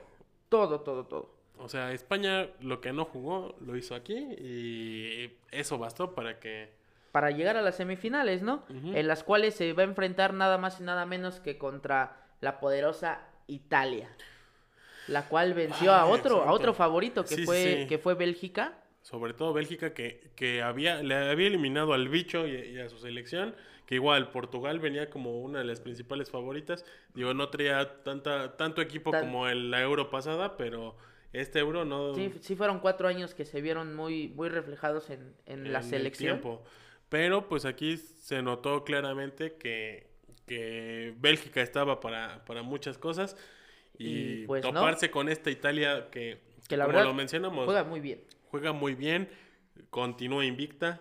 todo, 0.48 0.80
todo, 0.80 1.04
todo. 1.06 1.38
O 1.58 1.68
sea, 1.68 1.92
España 1.92 2.48
lo 2.60 2.80
que 2.80 2.92
no 2.92 3.04
jugó 3.04 3.56
lo 3.60 3.76
hizo 3.76 3.94
aquí 3.96 4.14
y 4.16 5.36
eso 5.50 5.76
bastó 5.76 6.14
para 6.14 6.38
que 6.38 6.72
Para 7.10 7.30
llegar 7.32 7.56
a 7.56 7.62
las 7.62 7.74
semifinales, 7.76 8.42
¿no? 8.42 8.64
En 8.68 9.08
las 9.08 9.24
cuales 9.24 9.54
se 9.56 9.72
va 9.72 9.82
a 9.82 9.86
enfrentar 9.86 10.34
nada 10.34 10.56
más 10.56 10.78
y 10.80 10.84
nada 10.84 11.04
menos 11.04 11.40
que 11.40 11.58
contra 11.58 12.16
la 12.40 12.60
poderosa 12.60 13.22
Italia. 13.48 14.08
La 15.08 15.28
cual 15.28 15.54
venció 15.54 15.92
a 15.92 16.04
Ay, 16.04 16.10
otro, 16.12 16.42
a 16.44 16.52
otro 16.52 16.74
favorito 16.74 17.24
que 17.24 17.34
Sí, 17.36 17.44
fue, 17.44 17.80
sí. 17.82 17.86
que 17.88 17.98
fue 17.98 18.14
Bélgica. 18.14 18.78
sobre 19.02 19.32
todo 19.32 19.52
Bélgica 19.52 19.94
que, 19.94 20.30
que 20.36 20.60
había, 20.62 21.02
le 21.02 21.14
había 21.14 21.46
eliminado 21.46 21.94
al 21.94 22.08
bicho 22.08 22.46
y, 22.46 22.54
y 22.54 22.78
a 22.78 22.88
su 22.90 22.98
selección, 22.98 23.54
que 23.86 23.94
igual 23.94 24.30
Portugal 24.30 24.80
venía 24.80 25.08
como 25.08 25.40
una 25.40 25.60
de 25.60 25.64
las 25.64 25.80
principales 25.80 26.30
favoritas. 26.30 26.84
Digo, 27.14 27.32
no 27.32 27.48
traía 27.48 28.02
tanta, 28.04 28.56
tanto 28.58 28.82
equipo 28.82 29.10
Tan- 29.10 29.22
como 29.24 29.48
el, 29.48 29.70
la 29.70 29.80
euro 29.80 30.10
pasada, 30.10 30.58
pero 30.58 30.94
este 31.32 31.58
euro 31.60 31.86
no... 31.86 32.14
Sí, 32.14 32.32
sí 32.40 32.54
fueron 32.54 32.80
cuatro 32.80 33.08
años 33.08 33.34
que 33.34 33.46
se 33.46 33.62
vieron 33.62 33.96
muy, 33.96 34.28
muy 34.28 34.50
reflejados 34.50 35.08
en, 35.08 35.34
en 35.46 35.72
la 35.72 35.78
el 35.78 35.84
selección. 35.84 36.40
tiempo. 36.40 36.62
Pero 37.08 37.48
pues 37.48 37.64
aquí 37.64 37.96
se 37.96 38.42
notó 38.42 38.84
claramente 38.84 39.54
que, 39.56 40.10
que 40.46 41.14
Bélgica 41.16 41.62
estaba 41.62 42.00
para, 42.00 42.44
para 42.44 42.62
muchas 42.62 42.98
cosas. 42.98 43.36
Y, 43.98 44.42
Y, 44.42 44.46
pues, 44.46 44.62
no. 44.64 44.72
toparse 44.72 45.10
con 45.10 45.28
esta 45.28 45.50
Italia 45.50 46.08
que, 46.10 46.40
Que 46.68 46.76
la 46.76 46.84
como 46.84 46.96
verdad 46.96 47.08
lo 47.10 47.14
mencionamos, 47.14 47.64
Juega 47.64 47.84
muy 47.84 48.00
bien. 48.00 48.22
juega 48.50 48.72
muy 48.72 48.94
bien, 48.94 49.28
continúa 49.90 50.44
invicta. 50.44 51.00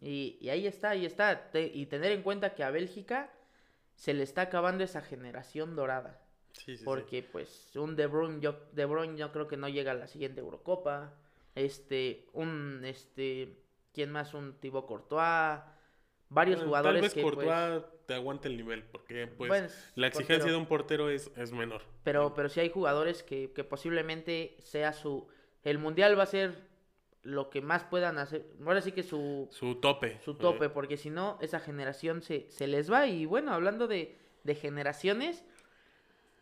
Y, 0.00 0.36
y 0.40 0.50
ahí 0.50 0.66
está, 0.66 0.90
ahí 0.90 1.06
está. 1.06 1.50
Te- 1.50 1.70
y 1.72 1.86
tener 1.86 2.12
en 2.12 2.22
cuenta 2.22 2.54
que 2.54 2.62
a 2.62 2.70
Bélgica 2.70 3.32
se 3.94 4.12
le 4.12 4.22
está 4.22 4.42
acabando 4.42 4.84
esa 4.84 5.00
generación 5.00 5.74
dorada. 5.74 6.20
Sí, 6.52 6.72
sí, 6.72 6.76
sí. 6.78 6.84
Porque 6.84 7.22
pues 7.22 7.70
un 7.76 7.96
De 7.96 8.06
Bruyne, 8.06 8.40
yo, 8.40 8.60
De 8.72 8.84
Bruyne 8.84 9.16
yo 9.18 9.32
creo 9.32 9.46
que 9.48 9.56
no 9.56 9.68
llega 9.68 9.92
a 9.92 9.94
la 9.94 10.06
siguiente 10.06 10.40
Eurocopa. 10.40 11.14
Este, 11.54 12.26
un, 12.34 12.82
este, 12.84 13.56
¿quién 13.94 14.12
más? 14.12 14.34
Un 14.34 14.58
Thibaut 14.60 14.86
Courtois. 14.86 15.60
Varios 16.28 16.56
Bueno, 16.58 16.68
jugadores 16.68 17.00
Tal 17.00 17.02
vez 17.02 17.14
que 17.14 17.22
Courtois 17.22 17.82
te 18.06 18.14
aguante 18.14 18.48
el 18.48 18.56
nivel, 18.56 18.84
porque 18.84 19.26
pues 19.26 19.48
Bueno, 19.48 19.68
la 19.96 20.06
exigencia 20.06 20.36
portero. 20.38 20.52
de 20.52 20.58
un 20.58 20.66
portero 20.66 21.10
es, 21.10 21.30
es 21.36 21.52
menor. 21.52 21.82
Pero, 22.04 22.34
pero 22.34 22.48
sí 22.48 22.60
hay 22.60 22.70
jugadores 22.70 23.22
que, 23.22 23.52
que 23.52 23.64
posiblemente 23.64 24.56
sea 24.60 24.92
su... 24.92 25.26
El 25.64 25.78
Mundial 25.78 26.18
va 26.18 26.22
a 26.22 26.26
ser 26.26 26.54
lo 27.22 27.50
que 27.50 27.60
más 27.60 27.82
puedan 27.84 28.18
hacer. 28.18 28.46
Ahora 28.64 28.80
sí 28.80 28.92
que 28.92 29.02
su, 29.02 29.48
Su 29.50 29.76
tope. 29.80 30.20
su 30.24 30.34
tope, 30.34 30.66
eh, 30.66 30.68
porque 30.68 30.96
si 30.96 31.10
no, 31.10 31.38
esa 31.40 31.58
generación 31.58 32.22
se, 32.22 32.48
se 32.50 32.68
les 32.68 32.90
va. 32.90 33.08
Y 33.08 33.26
bueno, 33.26 33.52
hablando 33.52 33.88
de, 33.88 34.16
de 34.44 34.54
generaciones, 34.54 35.44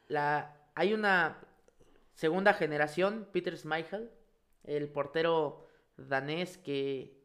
la, 0.09 0.55
hay 0.75 0.93
una 0.93 1.39
segunda 2.13 2.53
generación, 2.53 3.27
Peter 3.33 3.57
Schmeichel, 3.57 4.11
el 4.65 4.89
portero 4.89 5.67
danés 5.97 6.59
que 6.59 7.17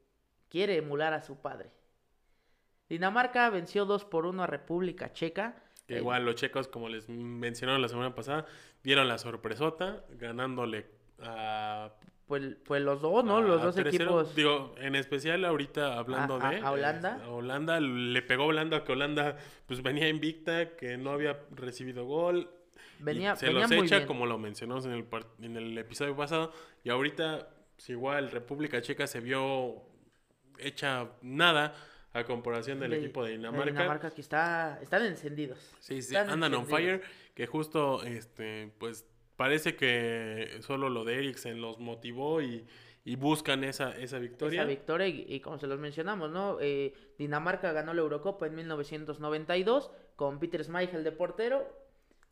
quiere 0.49 0.77
emular 0.77 1.13
a 1.13 1.21
su 1.21 1.41
padre. 1.41 1.69
Dinamarca 2.89 3.49
venció 3.49 3.85
2 3.85 4.05
por 4.05 4.25
1 4.25 4.43
a 4.43 4.47
República 4.47 5.13
Checa. 5.13 5.55
que 5.87 5.95
Eh, 5.95 5.99
igual 5.99 6.25
los 6.25 6.35
checos, 6.35 6.67
como 6.67 6.89
les 6.89 7.07
mencionaron 7.09 7.81
la 7.81 7.87
semana 7.87 8.13
pasada, 8.15 8.45
dieron 8.83 9.07
la 9.07 9.17
sorpresota 9.17 10.03
ganándole 10.11 10.85
a... 11.21 11.91
Pues, 12.27 12.57
pues 12.63 12.81
los 12.83 13.01
dos, 13.01 13.23
¿no? 13.25 13.41
Los 13.41 13.61
dos 13.63 13.75
3-0. 13.75 13.87
equipos. 13.87 14.35
Digo, 14.35 14.75
en 14.77 14.95
especial 14.95 15.43
ahorita 15.45 15.97
hablando 15.97 16.35
A- 16.39 16.47
a- 16.47 16.51
de... 16.51 16.57
a 16.61 16.71
Holanda. 16.71 17.17
eh, 17.19 17.23
a 17.25 17.29
Holanda 17.29 17.79
le 17.79 18.21
pegó 18.21 18.45
Holanda 18.45 18.83
que 18.83 18.91
Holanda 18.91 19.35
pues 19.65 19.81
venía 19.81 20.07
invicta, 20.09 20.75
que 20.75 20.95
no 20.97 21.09
había 21.11 21.39
recibido 21.51 22.05
gol. 22.05 22.49
Venía, 22.99 23.35
se 23.35 23.47
venía 23.47 23.61
los 23.61 23.71
muy 23.71 23.87
echa 23.87 23.97
bien. 23.97 24.07
como 24.07 24.25
lo 24.27 24.37
mencionamos 24.37 24.85
en 24.85 24.91
el, 24.91 25.05
en 25.41 25.57
el 25.57 25.75
episodio 25.77 26.15
pasado. 26.15 26.51
Y 26.83 26.89
ahorita, 26.91 27.49
pues 27.75 27.89
igual, 27.89 28.29
República 28.29 28.79
Checa 28.81 29.07
se 29.07 29.21
vio 29.21 29.81
hecha 30.59 31.07
nada 31.23 31.73
a 32.13 32.23
comparación 32.23 32.79
del 32.79 32.93
equipo 32.93 33.23
de 33.23 33.31
Dinamarca. 33.31 33.71
Dinamarca 33.71 34.11
que 34.11 34.21
está, 34.21 34.79
están 34.81 35.05
encendidos. 35.05 35.59
Sí, 35.79 36.01
sí, 36.01 36.15
Están 36.15 36.29
andan 36.29 36.53
on 36.53 36.61
encendidos. 36.61 37.01
fire, 37.01 37.11
que 37.35 37.45
justo, 37.45 38.03
este, 38.03 38.71
pues, 38.79 39.05
parece 39.35 39.75
que 39.75 40.57
solo 40.61 40.89
lo 40.89 41.03
de 41.05 41.19
Eriksen 41.19 41.61
los 41.61 41.79
motivó 41.79 42.41
y, 42.41 42.65
y 43.05 43.15
buscan 43.15 43.63
esa, 43.63 43.91
esa 43.97 44.17
victoria. 44.19 44.61
Esa 44.61 44.69
victoria 44.69 45.07
y, 45.07 45.25
y 45.27 45.39
como 45.39 45.59
se 45.59 45.67
los 45.67 45.79
mencionamos, 45.79 46.31
¿no? 46.31 46.57
Eh, 46.59 46.93
Dinamarca 47.17 47.71
ganó 47.71 47.93
la 47.93 48.01
Eurocopa 48.01 48.47
en 48.47 48.55
1992 48.55 49.91
con 50.15 50.39
Peter 50.39 50.63
Schmeichel 50.63 51.03
de 51.03 51.11
portero, 51.11 51.67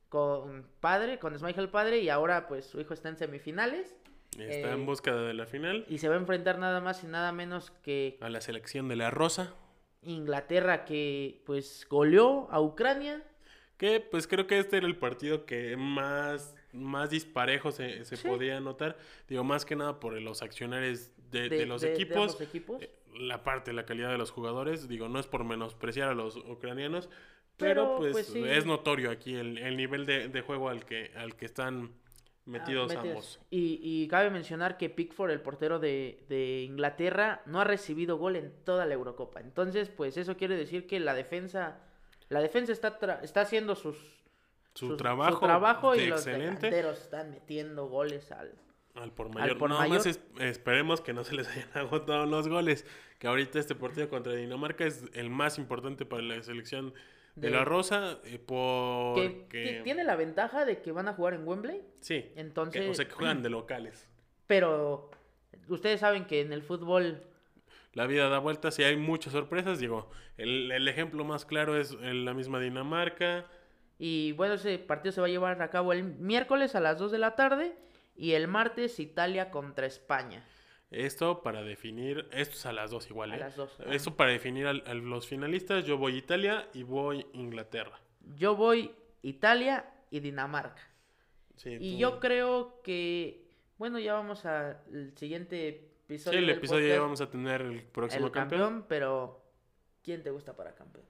con 0.09 0.67
padre, 0.79 1.19
con 1.19 1.37
Schmeichel 1.37 1.69
padre 1.69 1.99
y 1.99 2.09
ahora 2.09 2.47
pues 2.47 2.65
su 2.65 2.79
hijo 2.81 2.93
está 2.93 3.09
en 3.09 3.17
semifinales 3.17 3.95
Está 4.31 4.69
eh, 4.69 4.73
en 4.73 4.85
búsqueda 4.85 5.23
de 5.23 5.33
la 5.33 5.45
final 5.45 5.85
y 5.87 5.97
se 5.97 6.09
va 6.09 6.15
a 6.15 6.17
enfrentar 6.17 6.59
nada 6.59 6.81
más 6.81 7.03
y 7.03 7.07
nada 7.07 7.31
menos 7.31 7.71
que 7.71 8.17
a 8.21 8.29
la 8.29 8.41
selección 8.41 8.87
de 8.87 8.95
la 8.95 9.09
Rosa, 9.09 9.55
Inglaterra 10.01 10.85
que 10.85 11.41
pues 11.45 11.85
goleó 11.89 12.47
a 12.51 12.61
Ucrania. 12.61 13.23
que 13.77 13.99
pues 13.99 14.27
creo 14.27 14.47
que 14.47 14.57
este 14.57 14.77
era 14.77 14.87
el 14.87 14.95
partido 14.97 15.45
que 15.45 15.77
más, 15.77 16.55
más 16.73 17.09
disparejo 17.11 17.71
se, 17.71 18.05
se 18.05 18.17
Sí. 18.17 18.27
podía 18.27 18.59
notar, 18.59 18.97
digo, 19.27 19.43
más 19.43 19.65
que 19.65 19.75
nada 19.75 19.99
por 19.99 20.19
los 20.19 20.41
accionarios 20.41 21.11
de, 21.31 21.47
De, 21.49 21.57
de 21.59 21.65
los 21.67 21.81
de- 21.81 21.93
equipos. 21.93 22.17
ambos 22.17 22.41
equipos. 22.41 22.81
Eh, 22.81 22.89
la 23.19 23.43
parte, 23.43 23.73
la 23.73 23.85
calidad 23.85 24.09
de 24.11 24.17
los 24.17 24.31
jugadores, 24.31 24.87
digo, 24.87 25.09
no 25.09 25.19
es 25.19 25.27
por 25.27 25.43
menospreciar 25.43 26.09
a 26.09 26.15
los 26.15 26.37
ucranianos, 26.37 27.09
Pero, 27.57 27.97
pero, 27.97 27.97
pues, 27.97 28.11
pues, 28.13 28.25
sí. 28.27 28.43
es 28.45 28.65
notorio 28.65 29.11
aquí 29.11 29.35
el, 29.35 29.57
el 29.59 29.75
nivel 29.77 30.05
de, 30.05 30.27
de 30.27 30.41
juego 30.41 30.69
al 30.69 30.85
que, 30.85 31.11
al 31.15 31.35
que 31.35 31.45
están 31.45 31.91
metidos 32.47 32.91
Ah, 32.91 32.95
metidos. 32.95 33.07
ambos. 33.17 33.39
Y, 33.51 33.79
y 33.83 34.07
cabe 34.07 34.29
mencionar 34.31 34.77
que 34.77 34.89
Pickford, 34.89 35.29
el 35.31 35.41
portero 35.41 35.77
de, 35.79 36.23
de 36.29 36.61
Inglaterra, 36.61 37.41
no 37.45 37.59
ha 37.61 37.63
recibido 37.63 38.17
gol 38.17 38.35
en 38.37 38.51
toda 38.63 38.85
la 38.85 38.93
Eurocopa. 38.95 39.39
Entonces, 39.41 39.89
pues 39.89 40.17
eso 40.17 40.35
quiere 40.37 40.55
decir 40.55 40.87
que 40.87 40.99
la 40.99 41.13
defensa, 41.13 41.79
la 42.29 42.39
defensa 42.41 42.71
está, 42.71 42.97
tra- 42.99 43.21
está 43.21 43.41
haciendo 43.41 43.75
sus, 43.75 43.97
Su 44.73 44.87
sus- 44.87 44.97
trabajo, 44.97 45.45
trabajo 45.45 45.95
y 45.95 45.99
de 45.99 46.07
los 46.07 46.25
excelente 46.25 46.67
delanteros 46.67 46.99
están 47.01 47.29
metiendo 47.31 47.87
goles 47.87 48.31
al... 48.31 48.53
al 48.95 49.11
por 49.11 49.33
mayor. 49.33 49.57
por 49.57 49.69
Nada 49.69 49.81
mayor. 49.81 49.97
más 49.97 50.05
es- 50.07 50.19
esperemos 50.39 51.01
que 51.01 51.13
no 51.13 51.23
se 51.23 51.35
les 51.35 51.47
hayan 51.47 51.69
agotado 51.75 52.25
los 52.25 52.47
goles, 52.47 52.85
que 53.19 53.27
ahorita 53.27 53.59
este 53.59 53.75
partido 53.75 54.09
contra 54.09 54.33
Dinamarca 54.33 54.85
es 54.85 55.03
el 55.13 55.29
más 55.29 55.57
importante 55.57 56.05
para 56.05 56.21
la 56.23 56.41
selección 56.43 56.93
de, 57.37 57.49
De- 57.49 57.55
la 57.55 57.63
Rosa, 57.63 58.19
eh, 58.23 58.31
Que 58.31 58.39
porque... 58.39 59.75
ti- 59.77 59.83
tiene 59.83 60.03
la 60.03 60.15
ventaja 60.15 60.65
de 60.65 60.81
que 60.81 60.91
van 60.91 61.07
a 61.07 61.13
jugar 61.13 61.33
en 61.35 61.47
Wembley, 61.47 61.81
Sí, 62.01 62.31
entonces... 62.35 62.81
que- 62.81 62.89
o 62.89 62.93
sea 62.93 63.05
que 63.05 63.11
juegan 63.13 63.41
de 63.43 63.49
locales. 63.49 64.07
Pero 64.47 65.11
ustedes 65.69 65.99
saben 66.01 66.25
que 66.25 66.41
en 66.41 66.51
el 66.53 66.61
fútbol 66.63 67.23
La 67.93 68.05
vida 68.07 68.27
da 68.29 68.39
vueltas 68.39 68.77
y 68.79 68.83
hay 68.83 68.95
muchas 68.97 69.33
sorpresas. 69.33 69.79
Digo, 69.79 70.09
el, 70.37 70.71
el 70.71 70.87
ejemplo 70.87 71.23
más 71.25 71.45
claro 71.45 71.77
es 71.79 71.91
en 72.01 72.25
la 72.25 72.33
misma 72.33 72.59
Dinamarca. 72.59 73.45
Y 73.99 74.33
bueno, 74.33 74.53
ese 74.55 74.77
partido 74.77 75.11
se 75.11 75.21
va 75.21 75.27
a 75.27 75.29
llevar 75.29 75.59
a 75.61 75.69
cabo 75.71 75.93
el 75.93 76.03
miércoles 76.03 76.75
a 76.75 76.79
las 76.79 76.97
2 76.99 77.11
de 77.11 77.17
la 77.17 77.35
tarde 77.35 77.75
y 78.15 78.33
el 78.33 78.47
martes 78.47 78.99
Italia 78.99 79.49
contra 79.51 79.85
España. 79.87 80.43
Esto 80.89 81.41
para 81.43 81.63
definir, 81.63 82.29
esto 82.31 82.55
es 82.55 82.65
a 82.65 82.71
las 82.71 82.91
dos 82.91 83.09
igual, 83.09 83.31
A 83.31 83.35
¿eh? 83.35 83.39
las 83.39 83.55
dos. 83.57 83.77
Esto 83.87 84.15
para 84.15 84.31
definir 84.31 84.67
a, 84.67 84.73
los 84.73 85.27
finalistas, 85.27 85.85
yo 85.85 85.97
voy 85.97 86.15
Italia 86.15 86.69
y 86.73 86.83
voy 86.83 87.25
Inglaterra. 87.33 87.99
Yo 88.35 88.55
voy 88.55 88.95
Italia 89.21 89.85
y 90.09 90.21
Dinamarca. 90.21 90.81
Sí, 91.55 91.77
Y 91.79 91.93
tú- 91.93 91.97
yo 91.99 92.19
creo 92.21 92.81
que, 92.83 93.49
bueno, 93.77 93.99
ya 93.99 94.13
vamos 94.13 94.45
al 94.45 95.11
siguiente 95.17 95.89
Sí, 96.07 96.13
episodio. 96.13 96.39
el 96.39 96.47
del 96.47 96.55
episodio 96.57 96.87
ya 96.87 97.01
vamos 97.01 97.19
a 97.19 97.29
tener 97.29 97.61
el 97.61 97.83
próximo 97.83 98.27
el 98.27 98.31
campeón. 98.31 98.61
campeón, 98.61 98.85
pero 98.87 99.43
¿quién 100.03 100.23
te 100.23 100.29
gusta 100.31 100.55
para 100.55 100.73
campeón? 100.73 101.05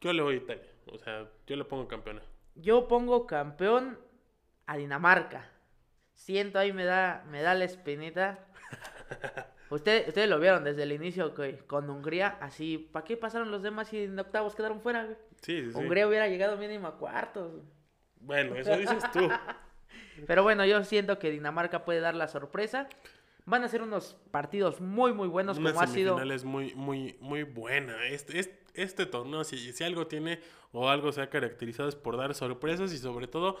Yo 0.00 0.12
le 0.12 0.22
voy 0.22 0.34
a 0.34 0.38
Italia, 0.38 0.68
o 0.90 0.98
sea, 0.98 1.30
yo 1.46 1.54
le 1.54 1.64
pongo 1.64 1.86
campeona. 1.86 2.22
Yo 2.56 2.88
pongo 2.88 3.24
campeón 3.28 4.00
a 4.66 4.76
Dinamarca. 4.76 5.48
Siento 6.14 6.58
ahí 6.58 6.72
me 6.72 6.84
da, 6.84 7.24
me 7.30 7.40
da 7.40 7.54
la 7.54 7.64
espinita. 7.64 8.48
Usted, 9.70 10.08
ustedes 10.08 10.28
lo 10.28 10.38
vieron 10.38 10.64
desde 10.64 10.82
el 10.82 10.92
inicio 10.92 11.34
que 11.34 11.58
con 11.60 11.88
Hungría, 11.88 12.36
así, 12.40 12.76
¿para 12.92 13.04
qué 13.04 13.16
pasaron 13.16 13.50
los 13.50 13.62
demás 13.62 13.90
y 13.94 14.04
en 14.04 14.18
octavos 14.18 14.54
quedaron 14.54 14.80
fuera? 14.82 15.04
güey? 15.04 15.16
Sí, 15.40 15.62
sí, 15.64 15.72
sí. 15.72 15.78
Hungría 15.78 16.06
hubiera 16.06 16.28
llegado 16.28 16.58
mínimo 16.58 16.88
a 16.88 16.98
cuartos. 16.98 17.52
Bueno, 18.20 18.54
eso 18.54 18.76
dices 18.76 19.02
tú. 19.12 19.28
Pero 20.26 20.42
bueno, 20.42 20.64
yo 20.66 20.84
siento 20.84 21.18
que 21.18 21.30
Dinamarca 21.30 21.84
puede 21.84 22.00
dar 22.00 22.14
la 22.14 22.28
sorpresa. 22.28 22.88
Van 23.44 23.64
a 23.64 23.68
ser 23.68 23.82
unos 23.82 24.16
partidos 24.30 24.80
muy, 24.80 25.12
muy 25.12 25.26
buenos, 25.26 25.58
Una 25.58 25.70
como 25.70 25.82
ha 25.82 25.86
sido. 25.86 26.20
es 26.20 26.44
muy, 26.44 26.74
muy, 26.74 27.16
muy 27.20 27.42
buena. 27.42 28.06
Este, 28.08 28.38
este, 28.38 28.62
este 28.74 29.06
torneo, 29.06 29.42
si, 29.42 29.72
si 29.72 29.84
algo 29.84 30.06
tiene 30.06 30.40
o 30.72 30.88
algo 30.88 31.12
se 31.12 31.22
ha 31.22 31.30
caracterizado 31.30 31.88
es 31.88 31.96
por 31.96 32.16
dar 32.16 32.34
sorpresas 32.34 32.92
y 32.92 32.98
sobre 32.98 33.26
todo 33.26 33.56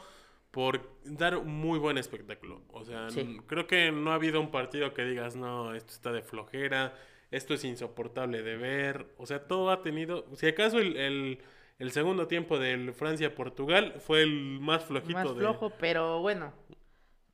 por 0.52 0.88
dar 1.04 1.36
un 1.38 1.52
muy 1.60 1.80
buen 1.80 1.98
espectáculo. 1.98 2.62
O 2.72 2.84
sea, 2.84 3.10
Sí. 3.10 3.40
creo 3.48 3.66
que 3.66 3.90
no 3.92 4.12
ha 4.12 4.16
habido 4.16 4.40
un 4.40 4.52
partido 4.52 4.94
que 4.94 5.04
digas, 5.04 5.34
no, 5.36 5.74
esto 5.74 5.92
está 5.92 6.12
de 6.12 6.22
flojera, 6.22 6.94
esto 7.32 7.54
es 7.54 7.64
insoportable 7.64 8.42
de 8.42 8.56
ver. 8.56 9.06
O 9.18 9.26
sea, 9.26 9.48
todo 9.48 9.70
ha 9.72 9.82
tenido, 9.82 10.26
si 10.36 10.46
acaso 10.46 10.78
el, 10.78 10.96
el, 10.98 11.38
el 11.80 11.90
segundo 11.90 12.28
tiempo 12.28 12.58
del 12.60 12.92
Francia-Portugal 12.94 13.94
fue 14.00 14.22
el 14.22 14.60
más 14.60 14.84
flojito 14.84 15.14
más 15.14 15.28
de... 15.30 15.34
flojo, 15.40 15.70
pero 15.80 16.20
bueno, 16.20 16.52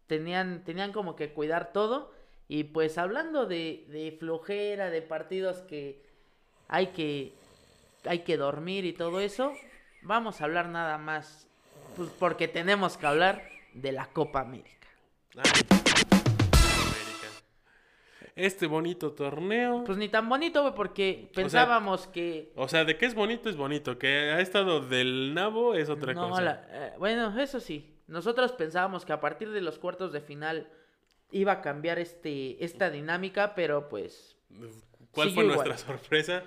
tenían, 0.07 0.65
tenían 0.65 0.93
como 0.93 1.17
que 1.17 1.33
cuidar 1.33 1.73
todo. 1.73 2.13
Y 2.49 2.65
pues 2.65 2.97
hablando 2.99 3.47
de, 3.47 3.85
de 3.89 4.17
flojera, 4.19 4.91
de 4.91 5.03
partidos 5.03 5.59
que 5.63 6.03
hay 6.69 6.89
que 6.89 7.35
hay 8.05 8.21
que 8.21 8.37
dormir 8.37 8.85
y 8.87 8.93
todo 8.93 9.21
eso, 9.21 9.53
vamos 10.03 10.41
a 10.41 10.45
hablar 10.45 10.69
nada 10.69 10.97
más, 10.99 11.48
pues 11.99 12.11
porque 12.19 12.47
tenemos 12.49 12.97
que 12.97 13.07
hablar 13.07 13.43
de 13.75 13.93
la 13.93 14.07
Copa 14.07 14.41
América. 14.41 14.87
Ah, 15.37 15.43
América. 15.43 17.29
Este 18.37 18.67
bonito 18.69 19.13
torneo. 19.13 19.83
Pues 19.85 19.99
ni 19.99 20.09
tan 20.09 20.29
bonito, 20.29 20.63
güey, 20.63 20.73
porque 20.75 21.29
pensábamos 21.35 22.07
que... 22.07 22.53
O 22.55 22.69
sea, 22.69 22.85
de 22.85 22.97
que 22.97 23.07
es 23.07 23.15
bonito 23.15 23.51
es 23.51 23.57
bonito, 23.57 23.99
que 23.99 24.31
ha 24.31 24.41
estado 24.41 24.81
del 24.81 25.35
nabo 25.35 25.75
es 25.75 25.89
otra 25.91 26.15
No, 26.15 26.29
cosa. 26.31 26.43
la- 26.43 26.67
eh, 26.71 26.93
bueno, 26.99 27.37
eso 27.41 27.59
sí. 27.59 27.97
Nosotros 28.07 28.53
pensábamos 28.53 29.05
que 29.05 29.13
a 29.13 29.21
partir 29.21 29.51
de 29.51 29.61
los 29.61 29.79
cuartos 29.81 30.13
de 30.13 30.21
final 30.21 30.69
iba 31.33 31.53
a 31.53 31.61
cambiar 31.61 31.99
este 31.99 32.65
esta 32.65 32.91
dinámica, 32.91 33.55
pero 33.57 33.89
pues 33.89 34.37
¿Cuál 35.11 35.31
fue 35.33 35.43
igual. 35.45 35.57
nuestra 35.69 35.77
sorpresa? 35.87 36.45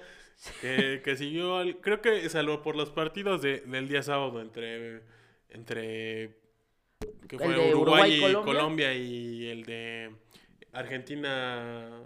que, 0.61 1.01
que 1.03 1.15
siguió, 1.17 1.57
al- 1.57 1.77
creo 1.81 2.01
que 2.01 2.27
salvo 2.29 2.63
por 2.63 2.75
los 2.77 2.89
partidos 2.89 3.41
de, 3.43 3.59
del 3.59 3.87
día 3.89 4.01
sábado 4.01 4.41
entre, 4.41 5.03
entre 5.51 6.37
que 7.27 7.37
fue 7.37 7.73
Uruguay, 7.73 8.23
y. 8.23 8.33
Colombia 8.33 8.93
y 8.93 9.47
el 9.47 9.63
de 9.63 10.15
Argentina 10.73 12.05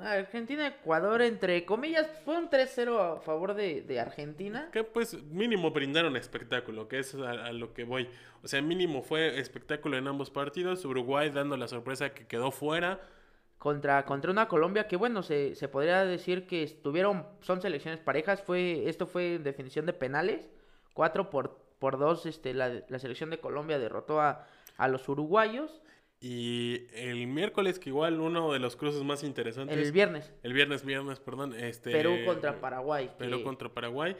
Argentina-Ecuador, 0.00 1.22
entre 1.22 1.64
comillas, 1.64 2.08
fue 2.24 2.38
un 2.38 2.48
3-0 2.48 3.16
a 3.16 3.20
favor 3.20 3.54
de, 3.54 3.82
de 3.82 4.00
Argentina. 4.00 4.68
Que 4.72 4.84
pues 4.84 5.22
mínimo 5.24 5.70
brindaron 5.70 6.16
espectáculo, 6.16 6.88
que 6.88 7.00
es 7.00 7.14
a, 7.14 7.30
a 7.30 7.52
lo 7.52 7.74
que 7.74 7.84
voy. 7.84 8.08
O 8.42 8.48
sea, 8.48 8.62
mínimo 8.62 9.02
fue 9.02 9.38
espectáculo 9.38 9.96
en 9.96 10.06
ambos 10.06 10.30
partidos. 10.30 10.84
Uruguay 10.84 11.30
dando 11.30 11.56
la 11.56 11.68
sorpresa 11.68 12.14
que 12.14 12.26
quedó 12.26 12.50
fuera. 12.50 13.00
Contra, 13.58 14.04
contra 14.04 14.30
una 14.32 14.48
Colombia 14.48 14.88
que, 14.88 14.96
bueno, 14.96 15.22
se, 15.22 15.54
se 15.54 15.68
podría 15.68 16.04
decir 16.04 16.46
que 16.46 16.62
estuvieron, 16.62 17.26
son 17.40 17.62
selecciones 17.62 18.00
parejas. 18.00 18.42
Fue, 18.42 18.88
esto 18.88 19.06
fue 19.06 19.36
en 19.36 19.44
definición 19.44 19.86
de 19.86 19.92
penales. 19.92 20.50
4 20.94 21.30
por, 21.30 21.61
por 21.82 21.98
2, 21.98 22.26
este, 22.26 22.54
la, 22.54 22.80
la 22.88 22.98
selección 23.00 23.28
de 23.30 23.38
Colombia 23.40 23.78
derrotó 23.80 24.20
a, 24.20 24.46
a 24.76 24.86
los 24.88 25.08
uruguayos. 25.08 25.82
Y 26.20 26.86
el 26.94 27.26
miércoles, 27.26 27.80
que 27.80 27.88
igual 27.90 28.20
uno 28.20 28.52
de 28.52 28.60
los 28.60 28.76
cruces 28.76 29.02
más 29.02 29.24
interesantes. 29.24 29.76
El 29.76 29.90
viernes, 29.90 30.32
el 30.44 30.52
viernes, 30.52 30.84
viernes, 30.84 31.18
perdón. 31.18 31.52
Este, 31.58 31.90
Perú 31.90 32.16
contra 32.24 32.60
Paraguay. 32.60 33.10
Perú 33.18 33.38
que- 33.38 33.42
contra 33.44 33.68
Paraguay. 33.68 34.16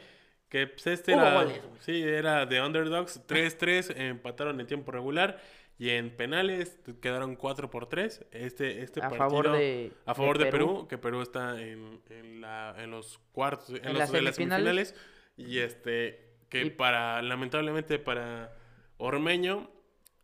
Que 0.49 0.67
pues, 0.67 0.85
este 0.87 1.13
Hubo 1.15 1.21
era. 1.21 1.33
goles, 1.43 1.61
sí, 1.79 2.03
era 2.03 2.45
de 2.45 2.61
underdogs. 2.61 3.21
3-3, 3.25 3.93
empataron 3.97 4.59
en 4.59 4.67
tiempo 4.67 4.91
regular. 4.91 5.39
Y 5.79 5.89
en 5.91 6.09
penales 6.15 6.77
quedaron 7.01 7.35
4 7.37 7.69
por 7.71 7.87
3. 7.87 8.25
Este, 8.31 8.83
este 8.83 8.99
a 8.99 9.03
partido. 9.09 9.17
favor 9.29 9.51
de, 9.53 9.91
A 10.05 10.13
favor 10.13 10.37
de 10.37 10.45
Perú, 10.47 10.85
que 10.89 10.97
Perú 10.97 11.21
está 11.21 11.59
en, 11.61 12.01
en, 12.09 12.41
la, 12.41 12.75
en 12.77 12.91
los 12.91 13.17
cuartos, 13.31 13.69
en, 13.69 13.77
En 13.77 13.83
los, 13.93 13.99
las 13.99 14.11
de 14.11 14.21
las 14.21 14.35
semifinales. 14.35 14.89
semifinales. 14.89 15.13
Y 15.35 15.59
este, 15.59 16.22
que 16.53 16.65
Y- 16.67 16.69
para, 16.69 17.21
lamentablemente 17.21 17.97
para 17.99 18.53
Ormeño, 18.97 19.69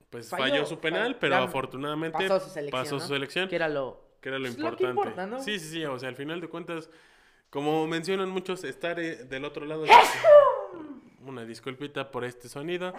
pues 0.10 0.30
falló, 0.30 0.44
Falló, 0.54 0.66
su 0.66 0.80
penal, 0.80 1.02
falló. 1.08 1.20
pero 1.20 1.36
afortunadamente 1.38 2.18
pasó 2.28 2.40
su 2.40 2.50
selección, 2.52 2.82
pasó 2.84 2.96
¿no? 2.96 3.02
su 3.02 3.08
selección, 3.08 3.50
Que 3.50 3.56
era 3.56 3.68
lo... 3.68 4.02
que 4.22 4.30
era 4.30 4.40
lo 4.40 4.46
pues, 4.46 4.58
lo 4.58 4.64
importante. 4.66 4.90
importa, 4.90 5.28
¿no? 5.28 5.44
Sí, 5.44 5.60
sí, 5.60 5.70
sí, 5.70 5.86
o 5.86 5.98
sea, 6.00 6.10
al 6.10 6.16
final 6.16 6.40
de 6.42 6.48
cuentas, 6.48 6.90
como 7.50 7.86
mencionan 7.88 8.30
muchos, 8.30 8.64
estar 8.64 9.00
eh, 9.00 9.26
del 9.26 9.44
otro 9.46 9.66
lado. 9.66 9.86
Una 11.26 11.46
disculpita 11.46 12.12
por 12.12 12.24
este 12.24 12.48
sonido. 12.48 12.94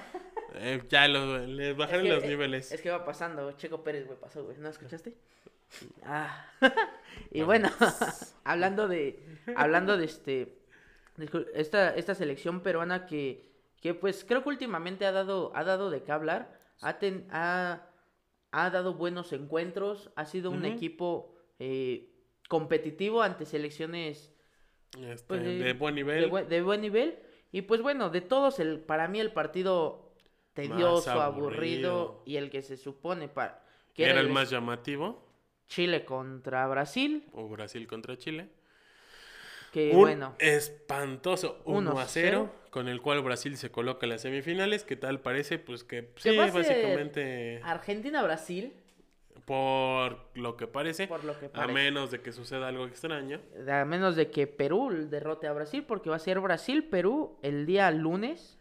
Eh, 0.55 0.83
ya 0.89 1.09
lo, 1.09 1.39
les 1.47 1.79
Es 1.79 1.87
que- 1.89 2.03
los 2.09 2.25
niveles. 2.25 2.71
Es 2.73 2.81
que 2.83 2.91
va 2.91 3.05
pasando, 3.05 3.51
Checo 3.53 3.83
Pérez, 3.83 4.07
güey, 4.07 4.19
pasó, 4.19 4.45
güey, 4.45 4.57
¿no 4.59 4.69
escuchaste? 4.69 5.15
Ah, 6.05 6.47
y 7.31 7.43
bueno, 7.43 7.71
hablando 8.45 8.89
de, 8.89 9.21
hablando 9.55 9.97
de 9.97 10.05
este, 10.05 10.59
esta, 11.55 11.95
esta 11.95 12.15
selección 12.15 12.61
peruana 12.61 13.07
que, 13.07 13.51
que 13.81 13.95
pues 13.95 14.25
creo 14.27 14.43
que 14.43 14.49
últimamente 14.51 15.07
ha 15.07 15.13
dado, 15.13 15.53
ha 15.55 15.65
dado 15.65 15.91
de 15.91 16.03
qué 16.03 16.13
hablar, 16.13 16.59
ha, 16.81 16.99
ten- 16.99 17.27
ha, 17.31 17.89
ha 18.53 18.71
dado 18.71 18.95
buenos 18.95 19.33
encuentros, 19.33 20.11
ha 20.17 20.25
sido 20.25 20.51
un 20.51 20.65
equipo 20.65 21.35
eh, 21.59 22.11
competitivo 22.49 23.23
ante 23.23 23.45
selecciones 23.47 24.35
Este, 24.99 25.25
pues, 25.29 25.43
de, 25.43 25.59
de- 25.59 25.73
buen 25.75 25.95
de, 25.95 26.03
nivel. 26.03 26.49
de 26.49 26.63
buen 26.63 26.81
nivel. 26.81 27.19
Y 27.53 27.63
pues 27.63 27.83
bueno, 27.83 28.11
de 28.11 28.21
todos, 28.21 28.61
el, 28.61 28.79
para 28.81 29.09
mí 29.09 29.19
el 29.21 29.33
partido 29.33 30.15
tedioso, 30.55 31.11
aburrido, 31.21 31.23
aburrido. 31.93 32.23
y 32.25 32.37
el 32.37 32.49
que 32.51 32.63
se 32.63 32.77
supone 32.77 33.29
para 33.29 33.65
que 33.95 34.05
era 34.05 34.21
el 34.21 34.29
más 34.31 34.51
llamativo. 34.51 35.29
Chile 35.67 36.05
contra 36.05 36.67
Brasil, 36.67 37.29
O 37.33 37.49
Brasil 37.49 37.87
contra 37.87 38.17
Chile. 38.17 38.49
Que 39.73 39.91
un 39.91 40.01
bueno, 40.01 40.35
espantoso 40.39 41.61
1 41.65 41.91
1 41.91 42.01
a 42.01 42.07
0, 42.07 42.51
con 42.71 42.89
el 42.89 43.01
cual 43.01 43.23
Brasil 43.23 43.57
se 43.57 43.71
coloca 43.71 44.07
en 44.07 44.11
las 44.11 44.23
semifinales. 44.23 44.85
¿Qué 44.85 44.97
tal 44.97 45.21
parece? 45.21 45.59
Pues 45.59 45.85
que 45.85 46.13
sí, 46.17 46.39
a 46.39 46.51
básicamente 46.51 47.61
Argentina-Brasil, 47.65 48.73
por 49.45 50.31
lo 50.35 50.57
que 50.57 50.67
parece, 50.67 51.07
por 51.09 51.25
lo 51.25 51.39
que 51.39 51.47
a 51.47 51.53
parece. 51.53 51.73
menos 51.73 52.11
de 52.11 52.21
que 52.21 52.33
suceda 52.33 52.69
algo 52.69 52.87
extraño. 52.87 53.41
A 53.69 53.85
menos 53.85 54.17
de 54.17 54.31
que 54.31 54.47
Perú 54.47 54.91
derrote 55.09 55.47
a 55.47 55.53
Brasil, 55.53 55.85
porque 55.85 56.11
va 56.11 56.17
a 56.17 56.21
ser 56.21 56.41
Brasil-Perú 56.41 57.39
el 57.43 57.67
día 57.67 57.91
lunes 57.91 58.59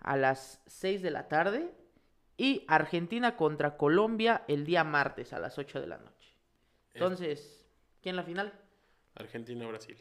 a 0.00 0.16
las 0.16 0.62
6 0.66 1.02
de 1.02 1.10
la 1.10 1.28
tarde 1.28 1.70
y 2.36 2.64
Argentina 2.68 3.36
contra 3.36 3.76
Colombia 3.76 4.44
el 4.48 4.64
día 4.64 4.84
martes 4.84 5.32
a 5.32 5.38
las 5.38 5.58
8 5.58 5.80
de 5.80 5.86
la 5.86 5.98
noche. 5.98 6.36
Entonces, 6.94 7.66
¿quién 8.00 8.16
la 8.16 8.22
final? 8.22 8.52
Argentina-Brasil. 9.14 9.96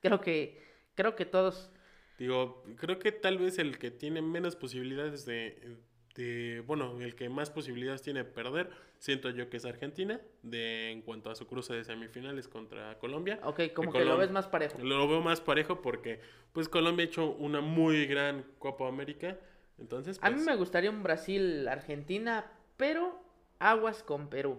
Creo 0.00 0.20
que 0.20 0.60
creo 0.94 1.16
que 1.16 1.24
todos 1.26 1.70
Digo, 2.18 2.62
creo 2.76 2.98
que 2.98 3.12
tal 3.12 3.38
vez 3.38 3.58
el 3.58 3.78
que 3.78 3.90
tiene 3.90 4.20
menos 4.20 4.54
posibilidades 4.54 5.24
de, 5.24 5.78
de- 6.14 6.62
bueno, 6.66 7.00
el 7.00 7.14
que 7.14 7.30
más 7.30 7.48
posibilidades 7.48 8.02
tiene 8.02 8.24
de 8.24 8.24
perder, 8.26 8.68
siento 8.98 9.30
yo 9.30 9.48
que 9.48 9.56
es 9.56 9.64
Argentina, 9.64 10.20
de 10.42 10.90
en 10.90 11.00
cuanto 11.00 11.30
a 11.30 11.34
su 11.34 11.46
cruce 11.46 11.72
de 11.72 11.82
semifinales 11.82 12.46
contra 12.46 12.98
Colombia. 12.98 13.40
Ok, 13.42 13.72
como 13.74 13.90
Que 13.90 14.04
lo 14.04 14.18
ves 14.18 14.30
más 14.30 14.48
parejo. 14.48 14.78
Lo 14.82 15.08
veo 15.08 15.22
más 15.22 15.40
parejo 15.40 15.80
porque, 15.80 16.20
pues, 16.52 16.68
Colombia 16.68 17.06
ha 17.06 17.08
hecho 17.08 17.30
una 17.30 17.62
muy 17.62 18.04
gran 18.04 18.44
Copa 18.58 18.86
América. 18.86 19.38
Entonces, 19.78 20.18
A 20.20 20.28
mí 20.28 20.34
pues, 20.34 20.46
me 20.46 20.56
gustaría 20.56 20.90
un 20.90 21.02
Brasil-Argentina, 21.02 22.52
pero 22.76 23.18
aguas 23.58 24.02
con 24.02 24.28
Perú. 24.28 24.58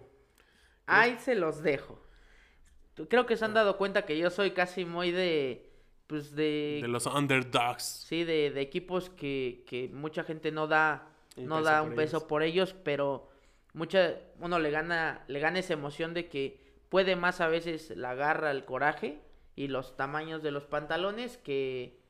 Ahí 0.88 1.16
se 1.20 1.36
los 1.36 1.62
dejo. 1.62 2.02
Creo 3.10 3.26
que 3.26 3.38
se 3.38 3.46
han 3.46 3.54
dado 3.54 3.78
cuenta 3.78 4.06
que 4.06 4.18
yo 4.18 4.30
soy 4.30 4.52
casi 4.52 4.86
muy 4.86 5.12
de, 5.12 5.70
pues 6.08 6.36
de, 6.36 6.82
de 6.82 6.88
los 6.88 7.06
underdogs. 7.06 8.08
sí, 8.08 8.24
de, 8.24 8.52
de 8.52 8.62
equipos 8.62 9.10
que, 9.10 9.64
que 9.68 9.90
mucha 9.90 10.24
gente 10.24 10.52
no 10.52 10.68
da, 10.68 11.08
Un 11.36 11.48
no 11.48 11.62
da 11.62 11.82
por 11.82 11.90
un 11.90 11.96
peso 11.96 12.20
ellos. 12.20 12.24
por 12.28 12.44
ellos, 12.44 12.76
pero 12.84 13.30
mucha, 13.74 14.16
uno 14.40 14.60
le 14.60 14.72
gana, 14.72 15.24
le 15.28 15.40
gana 15.40 15.60
esa 15.60 15.74
emoción 15.74 16.14
de 16.14 16.28
que 16.30 16.60
puede 16.90 17.16
más 17.16 17.42
a 17.42 17.48
veces 17.48 17.92
la 17.96 18.16
garra, 18.16 18.52
el 18.52 18.66
coraje 18.66 19.22
y 19.56 19.68
los 19.68 19.96
tamaños 19.98 20.42
de 20.44 20.52
los 20.52 20.66
pantalones 20.66 21.38
que, 21.38 22.01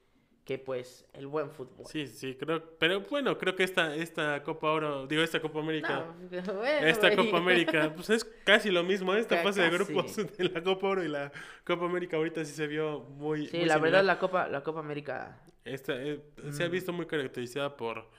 que 0.45 0.58
pues 0.58 1.06
el 1.13 1.27
buen 1.27 1.51
fútbol. 1.51 1.86
Sí, 1.88 2.08
sí, 2.08 2.36
creo, 2.36 2.63
pero 2.80 3.01
bueno, 3.01 3.38
creo 3.38 3.56
que 3.56 3.63
esta, 3.63 3.95
esta 3.95 4.41
Copa 4.43 4.71
Oro, 4.71 5.06
digo, 5.08 5.21
esta 5.21 5.39
Copa 5.39 5.60
América, 5.60 6.06
No, 6.32 6.54
bueno, 6.56 6.88
esta. 6.88 7.15
Copa 7.15 7.38
América, 7.38 7.91
pues 7.95 8.10
es 8.10 8.23
casi 8.43 8.71
lo 8.71 8.84
mismo, 8.84 9.13
esta 9.13 9.38
Ca- 9.38 9.43
fase 9.43 9.62
de 9.62 9.69
grupos 9.69 10.15
de 10.38 10.43
la 10.49 10.63
Copa 10.63 10.88
Oro 10.88 11.04
y 11.04 11.08
la 11.08 11.32
Copa 11.63 11.86
América 11.86 12.17
ahorita 12.17 12.43
sí 12.43 12.54
se 12.54 12.67
vio 12.67 13.01
muy 13.01 13.47
Sí, 13.47 13.58
muy 13.58 13.67
la 13.67 13.75
similar. 13.75 13.82
verdad 13.82 14.04
la 14.06 14.19
Copa, 14.19 14.47
la 14.47 14.63
Copa 14.63 14.80
América 14.80 15.39
Esta, 15.63 15.93
eh, 16.01 16.21
se 16.51 16.63
ha 16.63 16.67
Mm. 16.67 16.71
visto 16.71 16.91
muy 16.91 17.06
caracterizada 17.06 17.77
por, 17.77 18.10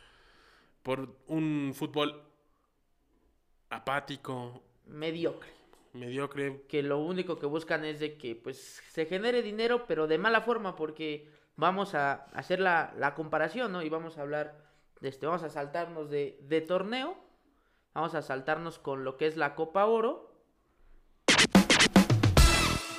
por 0.82 1.16
un 1.26 1.72
fútbol 1.74 2.22
apático, 3.70 4.62
mediocre. 4.86 5.50
mediocre, 5.94 6.62
Que 6.68 6.82
lo 6.82 6.98
único 7.00 7.38
que 7.38 7.46
buscan 7.46 7.84
es 7.84 8.00
de 8.00 8.16
que 8.16 8.36
pues 8.36 8.80
se 8.90 9.06
genere 9.06 9.42
dinero, 9.42 9.86
pero 9.86 10.06
de 10.06 10.18
mala 10.18 10.40
forma, 10.42 10.76
porque 10.76 11.28
vamos 11.62 11.94
a 11.94 12.24
hacer 12.34 12.58
la, 12.58 12.92
la 12.98 13.14
comparación, 13.14 13.70
¿no? 13.72 13.82
Y 13.82 13.88
vamos 13.88 14.18
a 14.18 14.22
hablar, 14.22 14.58
de 15.00 15.08
este, 15.08 15.26
vamos 15.26 15.44
a 15.44 15.48
saltarnos 15.48 16.10
de, 16.10 16.36
de 16.42 16.60
torneo, 16.60 17.16
vamos 17.94 18.14
a 18.16 18.22
saltarnos 18.22 18.80
con 18.80 19.04
lo 19.04 19.16
que 19.16 19.26
es 19.28 19.36
la 19.36 19.54
Copa 19.54 19.86
Oro. 19.86 20.28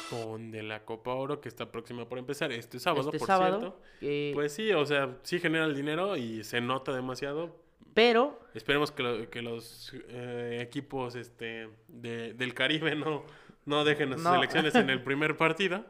con 0.09 0.51
de 0.51 0.61
la 0.63 0.85
Copa 0.85 1.13
Oro 1.13 1.41
que 1.41 1.49
está 1.49 1.71
próxima 1.71 2.07
por 2.07 2.17
empezar 2.19 2.51
este 2.51 2.79
sábado, 2.79 3.07
este 3.09 3.17
por 3.19 3.27
sábado. 3.27 3.79
cierto. 3.99 4.33
Pues 4.35 4.53
sí, 4.53 4.71
o 4.71 4.85
sea, 4.85 5.17
sí 5.23 5.39
genera 5.39 5.65
el 5.65 5.75
dinero 5.75 6.15
y 6.15 6.43
se 6.43 6.61
nota 6.61 6.93
demasiado. 6.93 7.55
pero 7.93 8.39
Esperemos 8.53 8.91
que, 8.91 9.03
lo- 9.03 9.29
que 9.29 9.41
los 9.41 9.91
eh, 10.07 10.59
equipos 10.61 11.15
este, 11.15 11.69
de- 11.87 12.33
del 12.33 12.53
Caribe 12.53 12.95
no, 12.95 13.25
no 13.65 13.83
dejen 13.83 14.13
a 14.13 14.15
sus 14.15 14.23
No. 14.23 14.33
selecciones 14.33 14.75
en 14.75 14.89
el 14.89 15.03
primer 15.03 15.35
partido. 15.35 15.83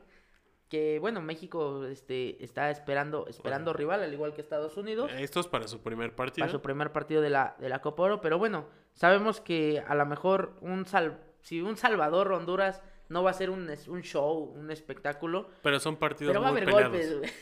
Que 0.73 0.97
bueno, 0.97 1.21
México 1.21 1.85
este, 1.85 2.43
está 2.43 2.71
esperando, 2.71 3.27
esperando 3.27 3.73
rival, 3.73 4.01
al 4.01 4.11
igual 4.11 4.33
que 4.33 4.41
Estados 4.41 4.75
Unidos. 4.75 5.11
Esto 5.15 5.39
es 5.39 5.45
para 5.45 5.67
su 5.67 5.81
primer 5.81 6.15
partido. 6.15 6.41
para 6.41 6.51
su 6.51 6.63
primer 6.63 6.91
partido 6.91 7.21
de 7.21 7.29
la, 7.29 7.55
de 7.59 7.69
la 7.69 7.79
Copa 7.79 8.01
Oro, 8.01 8.21
pero 8.21 8.39
bueno, 8.39 8.65
sabemos 8.95 9.39
que 9.39 9.83
a 9.87 9.93
lo 9.93 10.03
mejor 10.07 10.57
un 10.61 10.87
sal, 10.87 11.19
si 11.43 11.61
un 11.61 11.77
Salvador 11.77 12.33
Honduras 12.33 12.81
no 13.07 13.21
va 13.21 13.29
a 13.29 13.33
ser 13.33 13.51
un, 13.51 13.69
un 13.87 14.01
show, 14.01 14.51
un 14.55 14.71
espectáculo, 14.71 15.47
Pero 15.61 15.79
son 15.79 15.97
partidos 15.97 16.31
pero 16.31 16.41
va 16.41 16.47
a 16.47 16.49
haber 16.49 16.65
peleados. 16.65 16.91
golpes. 16.91 17.33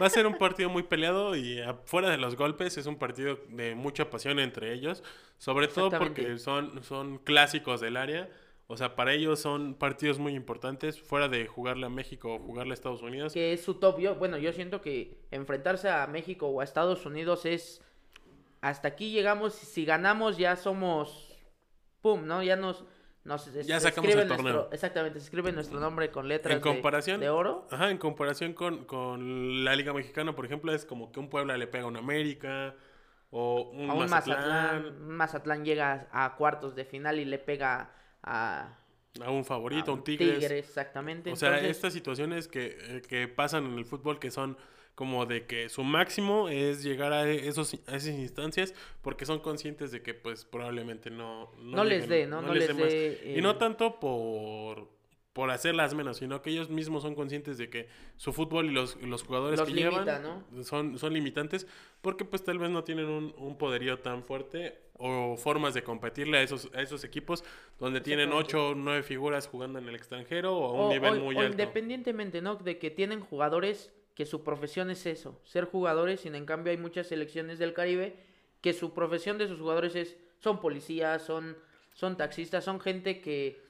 Va 0.00 0.06
a 0.06 0.10
ser 0.10 0.28
un 0.28 0.34
partido 0.38 0.70
muy 0.70 0.84
peleado 0.84 1.34
y 1.34 1.60
afuera 1.60 2.08
de 2.08 2.18
los 2.18 2.36
golpes 2.36 2.78
es 2.78 2.86
un 2.86 3.00
partido 3.00 3.36
de 3.48 3.74
mucha 3.74 4.10
pasión 4.10 4.38
entre 4.38 4.72
ellos, 4.72 5.02
sobre 5.38 5.66
todo 5.66 5.90
porque 5.90 6.38
son, 6.38 6.84
son 6.84 7.18
clásicos 7.18 7.80
del 7.80 7.96
área. 7.96 8.30
O 8.72 8.76
sea, 8.76 8.94
para 8.94 9.12
ellos 9.12 9.40
son 9.40 9.74
partidos 9.74 10.18
muy 10.20 10.34
importantes, 10.34 11.00
fuera 11.00 11.26
de 11.28 11.46
jugarle 11.48 11.86
a 11.86 11.88
México 11.88 12.34
o 12.34 12.38
jugarle 12.38 12.72
a 12.72 12.74
Estados 12.74 13.02
Unidos. 13.02 13.32
que 13.32 13.52
es 13.52 13.64
su 13.64 13.74
top. 13.74 13.98
Yo, 13.98 14.14
bueno, 14.14 14.38
yo 14.38 14.52
siento 14.52 14.80
que 14.80 15.18
enfrentarse 15.32 15.88
a 15.90 16.06
México 16.06 16.46
o 16.46 16.60
a 16.60 16.64
Estados 16.64 17.04
Unidos 17.04 17.46
es 17.46 17.82
hasta 18.60 18.88
aquí 18.88 19.10
llegamos, 19.10 19.54
si 19.54 19.84
ganamos 19.84 20.36
ya 20.36 20.54
somos 20.54 21.36
pum, 22.00 22.26
¿no? 22.26 22.42
Ya 22.42 22.56
nos 22.56 22.84
Nos, 23.22 23.52
Ya 23.66 23.78
sacamos 23.80 24.08
escribe 24.08 24.22
el 24.22 24.28
torneo. 24.28 24.52
nuestro- 24.54 24.72
exactamente, 24.72 25.18
se 25.20 25.24
escribe 25.26 25.52
nuestro 25.52 25.78
nombre 25.78 26.10
con 26.10 26.26
letras 26.26 26.54
En 26.56 26.62
de- 26.62 26.68
comparación, 26.70 27.20
de, 27.20 27.28
oro. 27.28 27.66
Ajá, 27.70 27.90
en 27.90 27.98
comparación 27.98 28.54
con, 28.54 28.86
con 28.86 29.62
la 29.62 29.76
Liga 29.76 29.92
Mexicana, 29.92 30.34
por 30.34 30.46
ejemplo, 30.46 30.72
es 30.72 30.86
como 30.86 31.12
que 31.12 31.20
un 31.20 31.28
Puebla 31.28 31.58
le 31.58 31.66
pega 31.66 31.84
a 31.84 31.88
un 31.88 31.98
América 31.98 32.74
o 33.30 33.70
un 33.74 33.90
a 33.90 33.92
un 33.94 33.98
Mazatlán, 34.08 35.06
Mazatlán 35.08 35.64
llega 35.66 36.08
a 36.12 36.34
cuartos 36.36 36.74
de 36.74 36.86
final 36.86 37.18
y 37.18 37.26
le 37.26 37.38
pega 37.38 37.92
a, 38.22 38.78
a 39.20 39.30
un 39.30 39.44
favorito, 39.44 39.90
a 39.90 39.94
un 39.94 40.04
Tigres. 40.04 40.50
exactamente. 40.50 41.32
O 41.32 41.36
sea, 41.36 41.50
Entonces, 41.50 41.76
estas 41.76 41.92
situaciones 41.92 42.48
que, 42.48 42.76
eh, 42.80 43.02
que 43.08 43.28
pasan 43.28 43.66
en 43.66 43.78
el 43.78 43.84
fútbol 43.84 44.18
que 44.18 44.30
son 44.30 44.56
como 44.94 45.24
de 45.24 45.46
que 45.46 45.68
su 45.70 45.82
máximo 45.82 46.48
es 46.50 46.82
llegar 46.82 47.12
a, 47.12 47.26
esos, 47.30 47.74
a 47.86 47.96
esas 47.96 48.08
instancias 48.08 48.74
porque 49.00 49.24
son 49.24 49.40
conscientes 49.40 49.92
de 49.92 50.02
que 50.02 50.12
pues 50.12 50.44
probablemente 50.44 51.10
no... 51.10 51.50
No 51.58 51.84
les 51.84 52.06
dé, 52.08 52.26
¿no? 52.26 52.42
No 52.42 52.52
les 52.52 52.68
más. 52.74 52.88
dé, 52.88 53.34
Y 53.36 53.40
no 53.40 53.52
eh, 53.52 53.56
tanto 53.58 53.98
por, 53.98 54.88
por 55.40 55.50
hacerlas 55.50 55.94
menos, 55.94 56.18
sino 56.18 56.42
que 56.42 56.50
ellos 56.50 56.68
mismos 56.68 57.02
son 57.02 57.14
conscientes 57.14 57.56
de 57.56 57.70
que 57.70 57.88
su 58.18 58.30
fútbol 58.34 58.66
y 58.66 58.72
los, 58.72 59.00
los 59.00 59.22
jugadores 59.22 59.58
Los 59.58 59.68
que 59.70 59.74
limita, 59.74 60.18
llevan 60.20 60.44
son, 60.64 60.98
son 60.98 61.14
limitantes 61.14 61.66
porque 62.02 62.26
pues 62.26 62.44
tal 62.44 62.58
vez 62.58 62.68
no 62.68 62.84
tienen 62.84 63.06
un, 63.06 63.34
un 63.38 63.56
poderío 63.56 63.98
tan 64.00 64.22
fuerte 64.22 64.78
o 64.98 65.38
formas 65.38 65.72
de 65.72 65.82
competirle 65.82 66.36
a 66.36 66.42
esos, 66.42 66.68
a 66.74 66.82
esos 66.82 67.04
equipos 67.04 67.42
donde 67.78 68.02
tienen 68.02 68.34
ocho 68.34 68.68
o 68.68 68.74
nueve 68.74 69.02
figuras 69.02 69.46
jugando 69.48 69.78
en 69.78 69.88
el 69.88 69.94
extranjero 69.94 70.54
o 70.58 70.66
a 70.68 70.72
un 70.72 70.80
o- 70.88 70.92
nivel 70.92 71.14
o- 71.18 71.24
muy 71.24 71.36
o 71.36 71.40
alto. 71.40 71.52
independientemente, 71.52 72.42
¿no? 72.42 72.56
De 72.56 72.76
que 72.78 72.90
tienen 72.90 73.20
jugadores 73.22 73.90
que 74.14 74.26
su 74.26 74.44
profesión 74.44 74.90
es 74.90 75.06
eso, 75.06 75.40
ser 75.44 75.64
jugadores, 75.64 76.26
y 76.26 76.28
en 76.28 76.44
cambio 76.44 76.70
hay 76.70 76.76
muchas 76.76 77.06
selecciones 77.06 77.58
del 77.58 77.72
Caribe 77.72 78.14
que 78.60 78.74
su 78.74 78.92
profesión 78.92 79.38
de 79.38 79.48
sus 79.48 79.58
jugadores 79.58 79.94
es 79.96 80.18
son 80.40 80.60
policías, 80.60 81.22
son 81.24 81.56
son 81.94 82.16
taxistas, 82.18 82.62
son 82.64 82.78
gente 82.80 83.20
que 83.22 83.69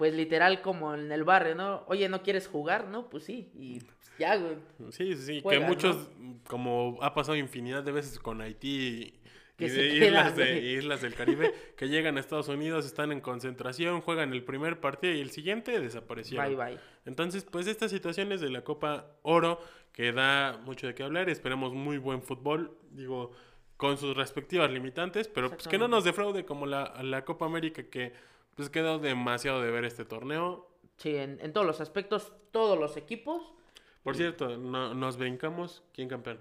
pues 0.00 0.14
literal 0.14 0.62
como 0.62 0.94
en 0.94 1.12
el 1.12 1.24
barrio, 1.24 1.54
¿no? 1.54 1.84
Oye, 1.86 2.08
¿no 2.08 2.22
quieres 2.22 2.48
jugar? 2.48 2.88
No, 2.88 3.10
pues 3.10 3.22
sí, 3.24 3.50
y 3.54 3.82
ya, 4.18 4.34
güey. 4.34 4.56
Sí, 4.92 5.14
sí, 5.14 5.22
sí, 5.26 5.40
juegan, 5.42 5.64
que 5.64 5.68
muchos, 5.68 6.08
como 6.48 6.96
ha 7.02 7.12
pasado 7.12 7.36
infinidad 7.36 7.82
de 7.82 7.92
veces 7.92 8.18
con 8.18 8.40
Haití 8.40 9.12
y, 9.58 9.68
de 9.68 9.96
islas, 9.98 10.34
de, 10.34 10.58
islas 10.58 11.02
del 11.02 11.14
Caribe, 11.14 11.52
que 11.76 11.90
llegan 11.90 12.16
a 12.16 12.20
Estados 12.20 12.48
Unidos, 12.48 12.86
están 12.86 13.12
en 13.12 13.20
concentración, 13.20 14.00
juegan 14.00 14.32
el 14.32 14.42
primer 14.42 14.80
partido 14.80 15.12
y 15.12 15.20
el 15.20 15.32
siguiente 15.32 15.78
desaparecieron. 15.78 16.46
Bye 16.46 16.56
bye. 16.56 16.78
Entonces, 17.04 17.44
pues 17.44 17.66
estas 17.66 17.90
situaciones 17.90 18.40
de 18.40 18.48
la 18.48 18.64
Copa 18.64 19.18
Oro, 19.20 19.60
que 19.92 20.12
da 20.12 20.62
mucho 20.64 20.86
de 20.86 20.94
qué 20.94 21.02
hablar, 21.02 21.28
esperemos 21.28 21.74
muy 21.74 21.98
buen 21.98 22.22
fútbol, 22.22 22.74
digo, 22.92 23.32
con 23.76 23.98
sus 23.98 24.16
respectivas 24.16 24.70
limitantes, 24.70 25.28
pero 25.28 25.50
pues 25.50 25.68
que 25.68 25.76
no 25.76 25.88
nos 25.88 26.04
defraude 26.04 26.46
como 26.46 26.64
la, 26.64 27.02
la 27.02 27.22
Copa 27.26 27.44
América, 27.44 27.82
que 27.82 28.14
pues 28.60 28.68
quedó 28.68 28.98
demasiado 28.98 29.62
de 29.62 29.70
ver 29.70 29.86
este 29.86 30.04
torneo. 30.04 30.68
Sí, 30.98 31.16
en, 31.16 31.38
en 31.40 31.54
todos 31.54 31.66
los 31.66 31.80
aspectos, 31.80 32.30
todos 32.50 32.78
los 32.78 32.98
equipos. 32.98 33.54
Por 34.02 34.16
cierto, 34.16 34.58
no, 34.58 34.92
nos 34.92 35.16
brincamos, 35.16 35.82
¿quién 35.94 36.10
campeón? 36.10 36.38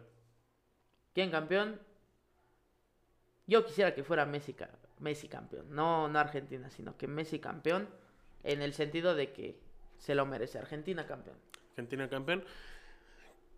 ¿Quién 1.14 1.32
campeón? 1.32 1.80
Yo 3.48 3.66
quisiera 3.66 3.96
que 3.96 4.04
fuera 4.04 4.26
Messi, 4.26 4.54
Messi 5.00 5.30
campeón. 5.30 5.68
No, 5.70 6.10
no 6.10 6.20
Argentina, 6.20 6.70
sino 6.70 6.98
que 6.98 7.08
Messi 7.08 7.40
campeón. 7.40 7.88
En 8.44 8.62
el 8.62 8.74
sentido 8.74 9.16
de 9.16 9.32
que 9.32 9.58
se 9.98 10.14
lo 10.14 10.26
merece. 10.26 10.60
Argentina 10.60 11.08
campeón. 11.08 11.38
Argentina 11.70 12.10
campeón. 12.10 12.44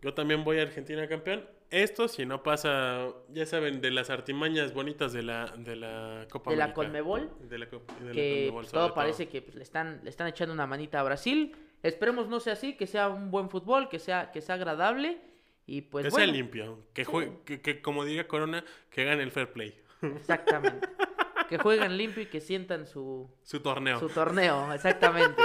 Yo 0.02 0.12
también 0.14 0.44
voy 0.44 0.58
a 0.58 0.62
Argentina 0.62 1.06
campeón. 1.08 1.46
Esto 1.70 2.06
si 2.08 2.26
no 2.26 2.42
pasa, 2.42 3.08
ya 3.30 3.46
saben, 3.46 3.80
de 3.80 3.90
las 3.90 4.10
artimañas 4.10 4.74
bonitas 4.74 5.12
de 5.14 5.22
la, 5.22 5.46
de 5.56 5.76
la 5.76 6.26
Copa 6.30 6.50
De 6.50 6.56
la. 6.58 6.74
Conmebol. 6.74 7.30
De 7.48 7.56
la, 7.58 7.64
de 7.66 7.78
la 8.06 8.12
que 8.12 8.34
Conmebol, 8.48 8.62
pues, 8.64 8.72
todo 8.72 8.92
parece 8.92 9.28
que 9.28 9.40
pues, 9.40 9.54
le, 9.54 9.62
están, 9.62 10.00
le 10.02 10.10
están 10.10 10.26
echando 10.28 10.52
una 10.52 10.66
manita 10.66 11.00
a 11.00 11.02
Brasil. 11.02 11.56
Esperemos 11.82 12.28
no 12.28 12.40
sea 12.40 12.52
así, 12.52 12.76
que 12.76 12.86
sea 12.86 13.08
un 13.08 13.30
buen 13.30 13.48
fútbol, 13.48 13.88
que 13.88 13.98
sea, 13.98 14.30
que 14.32 14.42
sea 14.42 14.56
agradable. 14.56 15.20
Y 15.66 15.82
pues 15.82 16.04
que 16.04 16.10
bueno, 16.10 16.26
sea 16.26 16.34
limpio. 16.34 16.78
Que, 16.92 17.06
jue- 17.06 17.42
que, 17.44 17.60
que, 17.62 17.80
como 17.80 18.04
diría 18.04 18.26
Corona, 18.28 18.64
que 18.90 19.04
gane 19.04 19.22
el 19.22 19.30
fair 19.30 19.52
play. 19.52 19.80
exactamente. 20.02 20.88
que 21.48 21.58
jueguen 21.58 21.96
limpio 21.96 22.22
y 22.24 22.26
que 22.26 22.40
sientan 22.40 22.86
su, 22.86 23.30
Su 23.42 23.60
torneo. 23.60 23.98
su 24.00 24.08
torneo, 24.08 24.72
exactamente. 24.72 25.42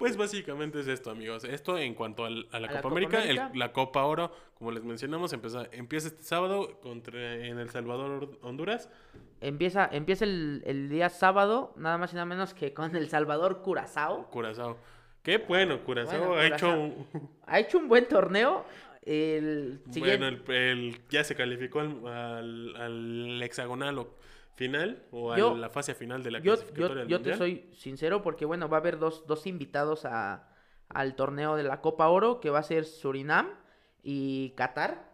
Pues 0.00 0.16
básicamente 0.16 0.80
es 0.80 0.88
esto, 0.88 1.10
amigos. 1.10 1.44
Esto 1.44 1.78
en 1.78 1.94
cuanto 1.94 2.24
al- 2.24 2.48
a 2.50 2.58
la 2.58 2.66
A 2.68 2.70
Copa 2.70 2.74
la 2.74 2.82
Copa 2.82 2.88
América. 3.18 3.24
el- 3.24 3.58
la 3.58 3.72
Copa 3.72 4.02
Oro, 4.04 4.32
como 4.54 4.72
les 4.72 4.82
mencionamos, 4.82 5.32
empieza, 5.32 5.66
empieza 5.72 6.08
este 6.08 6.22
sábado 6.24 6.80
contra, 6.80 7.34
en 7.46 7.58
El 7.58 7.68
Salvador, 7.70 8.38
Honduras. 8.42 8.88
Empieza, 9.42 9.88
empieza 9.92 10.24
el, 10.24 10.62
el 10.66 10.88
día 10.88 11.08
sábado, 11.10 11.72
nada 11.76 11.98
más 11.98 12.12
y 12.12 12.14
nada 12.16 12.24
menos 12.26 12.54
que 12.54 12.72
con 12.74 12.96
El 12.96 13.08
Salvador 13.08 13.60
Curazao. 13.62 14.28
Curazao. 14.30 14.78
Qué 15.22 15.36
bueno, 15.38 15.84
Curazao 15.84 16.18
Bueno, 16.28 16.34
ha 16.40 16.46
hecho 16.46 16.68
un, 16.70 17.06
Ha 17.46 17.60
hecho 17.60 17.78
un 17.78 17.88
buen 17.88 18.08
torneo. 18.08 18.64
El 19.02 19.80
siguiente, 19.90 20.18
Bueno, 20.30 20.42
el, 20.48 20.54
el- 20.54 21.00
ya 21.08 21.24
se 21.24 21.34
calificó 21.34 21.80
al, 21.80 22.06
al- 22.06 22.76
al 22.76 23.42
hexagonal 23.42 23.98
o 23.98 24.14
final 24.60 25.02
o 25.10 25.32
a 25.32 25.38
Yo- 25.38 25.56
la 25.56 25.70
fase 25.70 25.94
final 25.94 26.22
de 26.22 26.30
la 26.32 26.38
yo, 26.40 26.52
clasificatoria 26.54 27.04
yo, 27.04 27.08
yo 27.16 27.22
te 27.22 27.34
soy 27.34 27.70
sincero 27.72 28.20
porque, 28.22 28.44
bueno, 28.44 28.68
va 28.68 28.76
a 28.76 28.80
haber 28.80 28.98
dos, 28.98 29.26
dos 29.26 29.46
invitados 29.46 30.04
a, 30.04 30.48
al 30.90 31.14
torneo 31.16 31.56
de 31.56 31.62
la 31.62 31.80
Copa 31.80 32.08
Oro, 32.08 32.40
que 32.40 32.50
va 32.50 32.58
a 32.58 32.62
ser 32.62 32.84
Surinam 32.84 33.48
y 34.02 34.50
Qatar. 34.50 35.10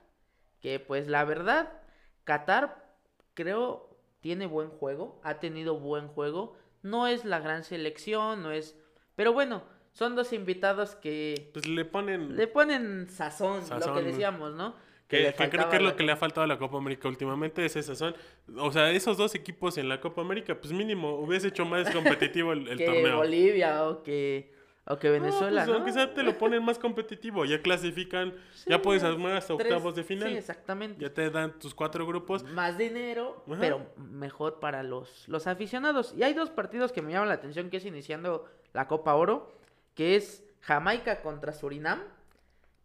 Que, 0.61 0.81
pues, 0.81 1.07
la 1.07 1.25
verdad, 1.25 1.81
Qatar 2.25 2.91
creo 3.35 3.89
tiene 4.21 4.47
buen 4.47 4.71
juego, 4.71 5.21
ha 5.23 5.39
tenido 5.39 5.79
buen 5.79 6.09
juego. 6.09 6.57
No 6.83 7.07
es 7.07 7.25
la 7.25 7.39
gran 7.39 7.63
selección, 7.63 8.43
no 8.43 8.51
es... 8.51 8.77
Pero 9.15 9.33
bueno, 9.33 9.63
son 9.97 10.15
dos 10.15 10.35
invitados 10.35 10.95
que 10.95 11.49
Pues 11.55 11.67
le 11.67 11.87
ponen... 11.87 12.37
le 12.37 12.47
ponen 12.47 13.09
sazón, 13.09 13.61
lo 13.61 13.67
Sazón, 13.67 13.95
que 13.95 14.03
¿no? 14.03 14.07
decíamos, 14.09 14.55
¿no? 14.55 14.75
que, 15.09 15.33
creo 15.35 15.71
que 15.71 15.77
es 15.77 15.83
la- 15.83 15.89
lo 15.91 15.97
que 15.97 16.03
le 16.03 16.13
ha 16.13 16.17
faltado 16.17 16.43
a 16.43 16.47
la 16.49 16.59
Copa 16.59 16.77
América 16.77 17.09
últimamente, 17.09 17.65
es 17.65 17.77
esa 17.77 17.95
son. 17.95 18.15
O 18.59 18.73
sea, 18.73 18.91
esos 18.91 19.17
dos 19.17 19.35
equipos 19.35 19.79
en 19.79 19.89
la 19.89 20.01
Copa 20.01 20.21
América, 20.21 20.55
pues 20.61 20.73
mínimo 20.75 21.15
hubiese 21.15 21.49
hecho 21.49 21.65
más 21.65 21.89
competitivo 21.91 22.53
el, 22.53 22.69
el 22.69 22.77
que 22.79 22.85
torneo. 22.85 23.17
Bolivia 23.17 23.85
o 23.89 24.03
que, 24.03 24.53
o 24.85 24.99
que 24.99 25.07
No, 25.07 25.13
Venezuela, 25.15 25.61
pues, 25.63 25.69
¿no? 25.69 25.75
aunque 25.77 25.93
sea 25.93 26.13
te 26.13 26.23
lo 26.25 26.37
ponen 26.37 26.63
más 26.65 26.79
competitivo, 26.79 27.45
ya 27.47 27.63
clasifican, 27.63 28.35
ya 28.67 28.83
puedes 28.83 29.03
armar 29.05 29.33
hasta 29.37 29.57
Tres- 29.57 29.73
octavos 29.73 29.95
de 29.95 30.03
final. 30.05 30.29
Sí, 30.29 30.37
exactamente. 30.37 31.01
ya 31.01 31.15
te 31.15 31.31
dan 31.31 31.59
tus 31.59 31.73
cuatro 31.75 32.05
grupos. 32.05 32.43
Más 32.43 32.77
dinero, 32.77 33.45
Ajá. 33.49 33.57
pero 33.61 33.87
mejor 33.97 34.59
para 34.61 34.83
los, 34.83 35.27
los 35.29 35.47
aficionados. 35.47 36.13
Y 36.17 36.23
hay 36.25 36.35
dos 36.35 36.51
partidos 36.51 36.91
que 36.93 37.01
me 37.01 37.13
llaman 37.13 37.29
la 37.29 37.35
atención, 37.37 37.71
que 37.71 37.77
es 37.79 37.85
iniciando 37.87 38.45
la 38.75 38.89
Copa 38.89 39.15
Oro, 39.15 39.55
que 39.97 40.15
es 40.15 40.45
Jamaica 40.61 41.21
contra 41.23 41.53
Surinam. 41.53 42.01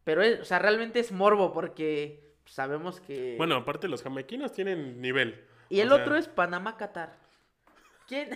Pero, 0.03 0.23
es- 0.23 0.39
o 0.39 0.45
sea, 0.45 0.57
realmente 0.57 0.99
es 0.99 1.11
morbo 1.11 1.53
porque 1.53 2.33
sabemos 2.45 2.99
que... 2.99 3.35
Bueno, 3.37 3.55
aparte 3.55 3.87
los 3.87 4.01
jamaiquinos 4.01 4.51
tienen 4.51 4.99
nivel. 4.99 5.45
y 5.69 5.79
el 5.81 5.89
sea, 5.89 5.97
otro 5.97 6.15
es 6.15 6.27
Panamá-Qatar. 6.27 7.15
¿Quién, 8.07 8.29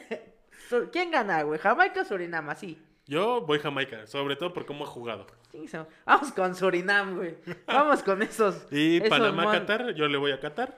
¿Quién 0.92 1.10
gana, 1.10 1.42
güey? 1.42 1.60
¿Jamaica 1.60 2.02
o 2.02 2.06
Surinam? 2.06 2.50
Así. 2.50 2.80
Yo 3.08 3.42
voy 3.42 3.60
Jamaica, 3.60 4.06
sobre 4.08 4.36
todo 4.36 4.54
por 4.54 4.66
cómo 4.66 4.84
ha 4.84 4.88
jugado. 4.88 5.26
Vamos 6.06 6.32
con 6.34 6.54
Surinam, 6.56 7.16
güey. 7.18 7.36
Vamos 7.66 8.04
con 8.04 8.22
esos. 8.22 8.68
Y 8.72 8.98
esos 8.98 9.10
Panamá, 9.10 9.44
mon- 9.44 9.52
Qatar, 9.54 9.94
yo 9.94 10.08
le 10.08 10.18
voy 10.18 10.32
a 10.32 10.40
Qatar. 10.40 10.78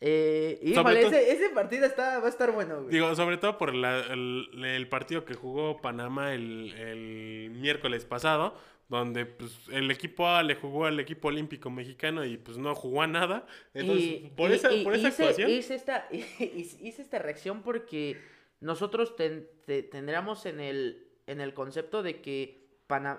Eh, 0.00 0.58
Sobre 0.60 0.70
híjole, 0.70 1.00
todo- 1.02 1.10
ese, 1.12 1.32
ese 1.32 1.48
partido 1.50 1.84
está, 1.86 2.20
va 2.20 2.26
a 2.26 2.30
estar 2.30 2.52
bueno, 2.52 2.82
güey. 2.82 2.94
Digo, 2.94 3.14
sobre 3.16 3.36
todo 3.36 3.58
por 3.58 3.74
la- 3.74 4.00
el, 4.12 4.48
el 4.64 4.88
partido 4.88 5.24
que 5.24 5.34
jugó 5.34 5.80
Panamá 5.80 6.34
el, 6.34 6.72
el 6.74 7.50
miércoles 7.50 8.04
pasado, 8.04 8.54
donde 8.88 9.26
pues, 9.26 9.58
el 9.72 9.90
equipo 9.90 10.28
A 10.28 10.42
le 10.42 10.54
jugó 10.54 10.86
al 10.86 10.98
equipo 11.00 11.28
olímpico 11.28 11.68
mexicano 11.68 12.24
y 12.24 12.36
pues 12.36 12.58
no 12.58 12.74
jugó 12.76 13.02
a 13.02 13.06
nada. 13.08 13.46
Entonces, 13.74 14.04
Y- 14.04 14.32
por 14.36 14.50
y- 14.50 14.54
esa, 14.54 14.72
y- 14.72 14.84
por 14.84 14.94
esa 14.94 15.08
hice, 15.08 15.22
actuación, 15.24 15.50
hice 15.50 15.74
esta, 15.74 16.06
hice 16.38 17.02
esta 17.02 17.18
reacción 17.18 17.62
porque 17.62 18.16
nosotros 18.60 19.16
ten- 19.16 19.48
te- 19.66 19.82
tendríamos 19.82 20.46
en 20.46 20.60
el, 20.60 21.08
en 21.26 21.40
el 21.40 21.54
concepto 21.54 22.02
de 22.04 22.20
que 22.20 22.68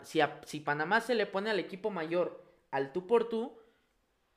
si, 0.04 0.22
a- 0.22 0.40
si 0.46 0.62
Panamá 0.62 1.02
se 1.02 1.14
le 1.14 1.26
pone 1.26 1.50
al 1.50 1.60
equipo 1.60 1.92
mayor 1.92 2.42
al 2.72 2.92
tú 2.94 3.06
por 3.06 3.28
tú, 3.30 3.56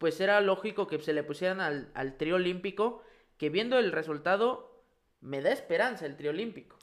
pues 0.03 0.21
era 0.21 0.41
lógico 0.43 0.87
que 0.89 0.99
se 1.01 1.15
le 1.15 1.23
pusieran 1.25 1.61
al, 1.63 1.91
al 1.95 2.19
trío 2.19 2.37
olímpico, 2.37 3.03
que 3.39 3.51
viendo 3.51 3.79
el 3.79 3.93
resultado 3.93 4.85
me 5.23 5.41
da 5.43 5.53
esperanza 5.53 6.07
el 6.07 6.17
trío 6.17 6.31
olímpico. 6.33 6.77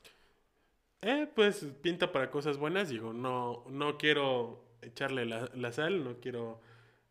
eh, 1.01 1.27
pues 1.35 1.65
pinta 1.81 2.11
para 2.11 2.31
cosas 2.31 2.57
buenas. 2.57 2.89
Digo, 2.89 3.13
no, 3.13 3.63
no 3.69 3.97
quiero 3.97 4.65
echarle 4.81 5.25
la, 5.25 5.49
la 5.55 5.71
sal, 5.71 6.03
no 6.03 6.19
quiero 6.19 6.61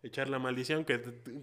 echar 0.02 0.28
la 0.28 0.38
maldición 0.38 0.84
que 0.84 1.00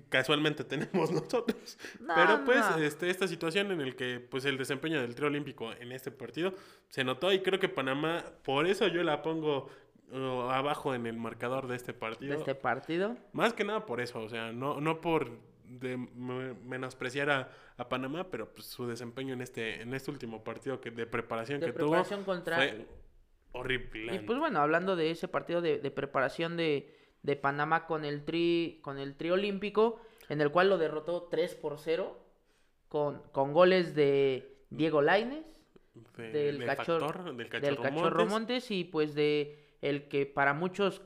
casualmente 0.09 0.63
tenemos 0.65 1.11
nosotros. 1.11 1.77
No, 1.99 2.13
Pero 2.13 2.43
pues 2.45 2.69
no. 2.69 2.77
este, 2.79 3.09
esta 3.09 3.27
situación 3.27 3.71
en 3.71 3.81
el 3.81 3.95
que 3.95 4.19
pues 4.19 4.45
el 4.45 4.57
desempeño 4.57 5.01
del 5.01 5.15
trío 5.15 5.27
olímpico 5.27 5.71
en 5.73 5.91
este 5.91 6.11
partido 6.11 6.53
se 6.89 7.03
notó 7.03 7.33
y 7.33 7.41
creo 7.41 7.59
que 7.59 7.69
Panamá, 7.69 8.23
por 8.43 8.67
eso 8.67 8.87
yo 8.87 9.03
la 9.03 9.21
pongo 9.21 9.69
abajo 10.13 10.93
en 10.93 11.05
el 11.07 11.17
marcador 11.17 11.67
de 11.67 11.75
este 11.75 11.93
de 11.93 11.99
partido. 11.99 12.33
este 12.35 12.55
partido. 12.55 13.17
Más 13.33 13.53
que 13.53 13.63
nada 13.63 13.85
por 13.85 14.01
eso, 14.01 14.19
o 14.21 14.29
sea, 14.29 14.51
no, 14.51 14.79
no 14.79 15.01
por 15.01 15.31
de 15.67 15.97
menospreciar 15.97 17.29
a, 17.29 17.49
a, 17.77 17.89
Panamá, 17.89 18.27
pero 18.29 18.53
pues, 18.53 18.67
su 18.67 18.87
desempeño 18.87 19.33
en 19.33 19.41
este, 19.41 19.81
en 19.81 19.93
este 19.93 20.11
último 20.11 20.43
partido 20.43 20.79
que, 20.79 20.91
de 20.91 21.05
preparación 21.05 21.59
que 21.59 21.73
tuvo 21.73 22.03
contra... 22.23 22.57
fue 22.57 22.85
horrible. 23.51 24.15
Y 24.15 24.19
pues 24.19 24.37
bueno, 24.37 24.59
hablando 24.59 24.95
de 24.95 25.11
ese 25.11 25.27
partido 25.27 25.61
de, 25.61 25.79
de 25.79 25.91
preparación 25.91 26.57
de, 26.57 26.93
de, 27.23 27.35
Panamá 27.35 27.87
con 27.87 28.05
el 28.05 28.25
tri, 28.25 28.79
con 28.83 28.99
el 28.99 29.15
tri 29.15 29.31
olímpico, 29.31 29.99
en 30.29 30.41
el 30.41 30.51
cual 30.51 30.69
lo 30.69 30.77
derrotó 30.77 31.23
3 31.23 31.55
por 31.55 31.79
0, 31.79 32.19
con, 32.89 33.21
con 33.31 33.53
goles 33.53 33.95
de 33.95 34.65
Diego 34.69 35.01
Laines, 35.01 35.45
del, 36.17 36.65
cachorro, 36.65 37.33
del, 37.33 37.49
cachorro, 37.49 38.25
Montes. 38.25 38.69
y 38.69 38.83
pues 38.83 39.15
de 39.15 39.64
el 39.89 40.07
que 40.07 40.25
para 40.25 40.53
muchos 40.53 41.01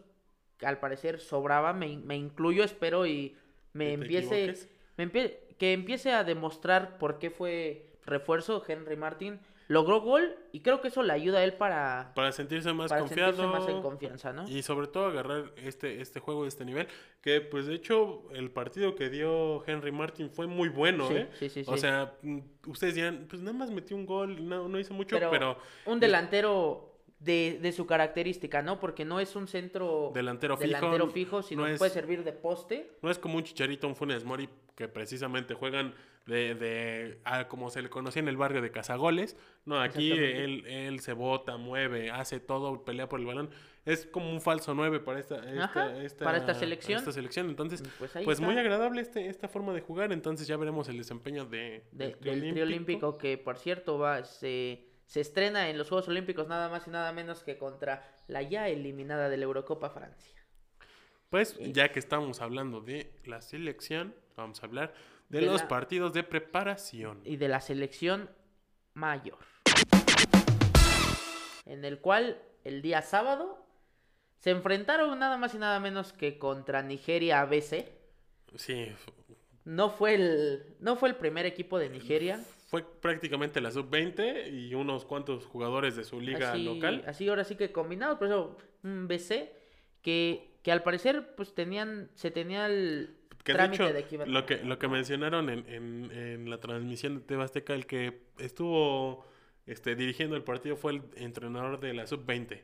al 0.62 0.80
parecer 0.80 1.20
sobraba, 1.20 1.74
me, 1.74 1.98
me 1.98 2.16
incluyo, 2.16 2.64
espero 2.64 3.06
y 3.06 3.36
me 3.74 3.94
empiece, 3.94 4.70
me 4.98 5.10
que 5.12 5.74
empiece 5.74 6.12
a 6.12 6.24
demostrar 6.24 6.98
por 6.98 7.20
qué 7.20 7.30
fue 7.30 7.92
refuerzo 8.06 8.64
Henry 8.66 8.96
Martin. 8.96 9.40
Logró 9.68 10.02
gol 10.02 10.36
y 10.52 10.62
creo 10.62 10.82
que 10.82 10.88
eso 10.88 11.04
le 11.04 11.14
ayuda 11.14 11.40
a 11.40 11.44
él 11.44 11.54
para... 11.54 12.14
Para 12.16 12.32
sentirse 12.32 12.74
más 12.74 12.92
confiado. 12.92 13.48
más 13.50 13.70
en 13.70 13.84
confianza, 13.84 14.34
¿no? 14.34 14.50
Y 14.50 14.64
sobre 14.64 14.88
todo 14.88 15.06
agarrar 15.06 15.54
este, 15.58 16.02
este 16.02 16.20
juego 16.20 16.42
de 16.42 16.48
este 16.48 16.66
nivel. 16.66 16.88
Que 17.22 17.40
pues 17.40 17.68
de 17.68 17.76
hecho 17.76 18.24
el 18.34 18.50
partido 18.50 18.96
que 18.96 19.10
dio 19.10 19.64
Henry 19.68 19.92
Martin 19.92 20.32
fue 20.32 20.48
muy 20.48 20.70
bueno, 20.70 21.12
¿eh? 21.12 21.30
Sí, 21.38 21.50
sí, 21.50 21.64
o 21.68 21.78
sea, 21.78 22.16
mm, 22.24 22.40
ustedes 22.66 22.96
dirán, 22.96 23.28
pues 23.30 23.44
nada 23.44 23.56
más 23.56 23.70
metió 23.70 23.96
un 23.96 24.08
gol, 24.08 24.50
no, 24.50 24.68
no 24.68 24.80
hizo 24.80 24.96
mucho, 24.96 25.20
pero... 25.30 25.60
un 25.86 26.00
delantero 26.00 26.89
de, 27.20 27.60
de, 27.62 27.72
su 27.72 27.86
característica, 27.86 28.62
¿no? 28.62 28.80
Porque 28.80 29.04
no 29.04 29.20
es 29.20 29.36
un 29.36 29.48
centro 29.48 30.12
delantero, 30.14 30.56
delantero 30.56 31.10
fijo, 31.10 31.42
sino 31.42 31.64
puede 31.78 31.92
servir 31.92 32.24
de 32.24 32.32
poste. 32.32 32.92
No 33.02 33.12
es 33.12 33.20
como 33.20 33.38
un 33.38 33.44
chicharito, 33.44 33.88
un 33.88 33.96
Funes 33.96 34.24
Mori, 34.24 34.48
que 34.76 34.88
precisamente 34.88 35.54
juegan 35.54 35.94
de, 36.26 36.56
de 36.56 37.48
como 37.48 37.70
se 37.70 37.82
le 37.82 37.90
conocía 37.90 38.22
en 38.22 38.30
el 38.30 38.38
barrio 38.38 38.62
de 38.62 38.72
Cazagoles. 38.72 39.36
No, 39.66 39.82
aquí 39.82 40.12
él, 40.12 40.66
él 40.66 41.00
se 41.02 41.14
bota, 41.14 41.58
mueve, 41.58 42.12
hace 42.12 42.40
todo, 42.40 42.86
pelea 42.86 43.10
por 43.10 43.20
el 43.20 43.26
balón. 43.26 43.50
Es 43.86 44.06
como 44.06 44.32
un 44.32 44.40
falso 44.40 44.74
9 44.74 45.00
para 45.00 45.20
esta, 45.20 45.38
esta, 46.04 46.26
para 46.26 46.38
esta 46.38 46.54
selección. 46.54 47.00
esta 47.00 47.12
selección. 47.12 47.50
Entonces, 47.50 47.84
pues, 47.98 48.12
pues 48.24 48.40
muy 48.40 48.58
agradable 48.58 49.02
este, 49.02 49.28
esta 49.28 49.48
forma 49.48 49.74
de 49.74 49.82
jugar. 49.82 50.12
Entonces 50.12 50.48
ya 50.48 50.58
veremos 50.58 50.88
el 50.90 50.98
desempeño 50.98 51.46
de, 51.46 51.84
del, 51.92 52.18
del 52.20 52.62
olímpico, 52.62 53.18
que 53.18 53.38
por 53.38 53.58
cierto 53.58 53.98
va, 53.98 54.24
se 54.24 54.89
se 55.10 55.22
estrena 55.22 55.72
en 55.72 55.78
los 55.80 55.90
Juegos 55.90 56.08
Olímpicos 56.08 56.48
nada 56.48 56.70
más 56.70 56.86
y 56.86 56.92
nada 56.92 57.12
menos 57.12 57.44
que 57.44 57.58
contra 57.58 58.08
la 58.28 58.44
ya 58.44 58.68
eliminada 58.68 59.28
de 59.28 59.38
la 59.38 59.46
Eurocopa 59.46 59.90
Francia. 59.90 60.40
Pues 61.32 61.58
ya 61.60 61.92
que 61.92 61.98
estamos 61.98 62.42
hablando 62.42 62.80
de 62.80 63.12
la 63.26 63.42
selección, 63.42 64.14
vamos 64.38 64.62
a 64.62 64.68
hablar 64.68 64.94
de, 65.30 65.42
los 65.42 65.64
partidos 65.64 66.14
de 66.14 66.22
preparación. 66.22 67.22
Y 67.26 67.38
de 67.38 67.48
la 67.48 67.60
selección 67.60 68.30
mayor. 68.94 69.40
En 71.66 71.86
el 71.86 72.00
cual 72.02 72.40
el 72.64 72.84
día 72.84 73.02
sábado 73.02 73.66
se 74.38 74.52
enfrentaron 74.52 75.18
nada 75.18 75.38
más 75.38 75.56
y 75.56 75.58
nada 75.58 75.80
menos 75.80 76.14
que 76.14 76.38
contra 76.38 76.84
Nigeria 76.84 77.42
ABC. 77.42 77.90
Sí. 78.58 78.92
No 79.66 79.90
fue 79.90 80.14
el, 80.14 80.76
no 80.80 80.98
fue 80.98 81.10
el 81.10 81.16
primer 81.16 81.48
equipo 81.48 81.80
de 81.80 81.90
Nigeria 81.90 82.44
fue 82.70 82.84
prácticamente 82.84 83.62
la 83.62 83.72
sub-20 83.72 84.54
y 84.54 84.76
unos 84.76 85.04
cuantos 85.04 85.44
jugadores 85.48 85.96
de 85.96 86.04
su 86.04 86.22
liga 86.22 86.56
local. 86.56 87.04
Así, 87.08 87.28
ahora 87.28 87.44
sí 87.44 87.56
que 87.56 87.72
combinados, 87.72 88.20
por 88.20 88.28
eso 88.28 88.58
un 88.84 89.08
BC 89.08 89.52
que, 90.04 90.52
que 90.62 90.72
al 90.72 90.84
parecer 90.84 91.34
pues 91.36 91.56
tenían, 91.56 92.12
se 92.14 92.30
tenía 92.30 92.68
el 92.68 93.18
trámite 93.44 93.92
de, 93.92 94.00
hecho, 94.02 94.24
Lo 94.28 94.46
que, 94.46 94.58
lo 94.58 94.78
que 94.78 94.88
mencionaron 94.88 95.50
en, 95.50 95.68
en, 95.68 96.12
en 96.12 96.48
la 96.48 96.60
transmisión 96.60 97.16
de 97.16 97.22
Tebasteca, 97.22 97.74
el 97.74 97.88
que 97.88 98.22
estuvo 98.38 99.26
este, 99.66 99.96
dirigiendo 99.96 100.36
el 100.36 100.44
partido 100.44 100.76
fue 100.76 100.92
el 100.92 101.02
entrenador 101.16 101.80
de 101.80 101.96
la 101.96 102.06
sub-20. 102.06 102.62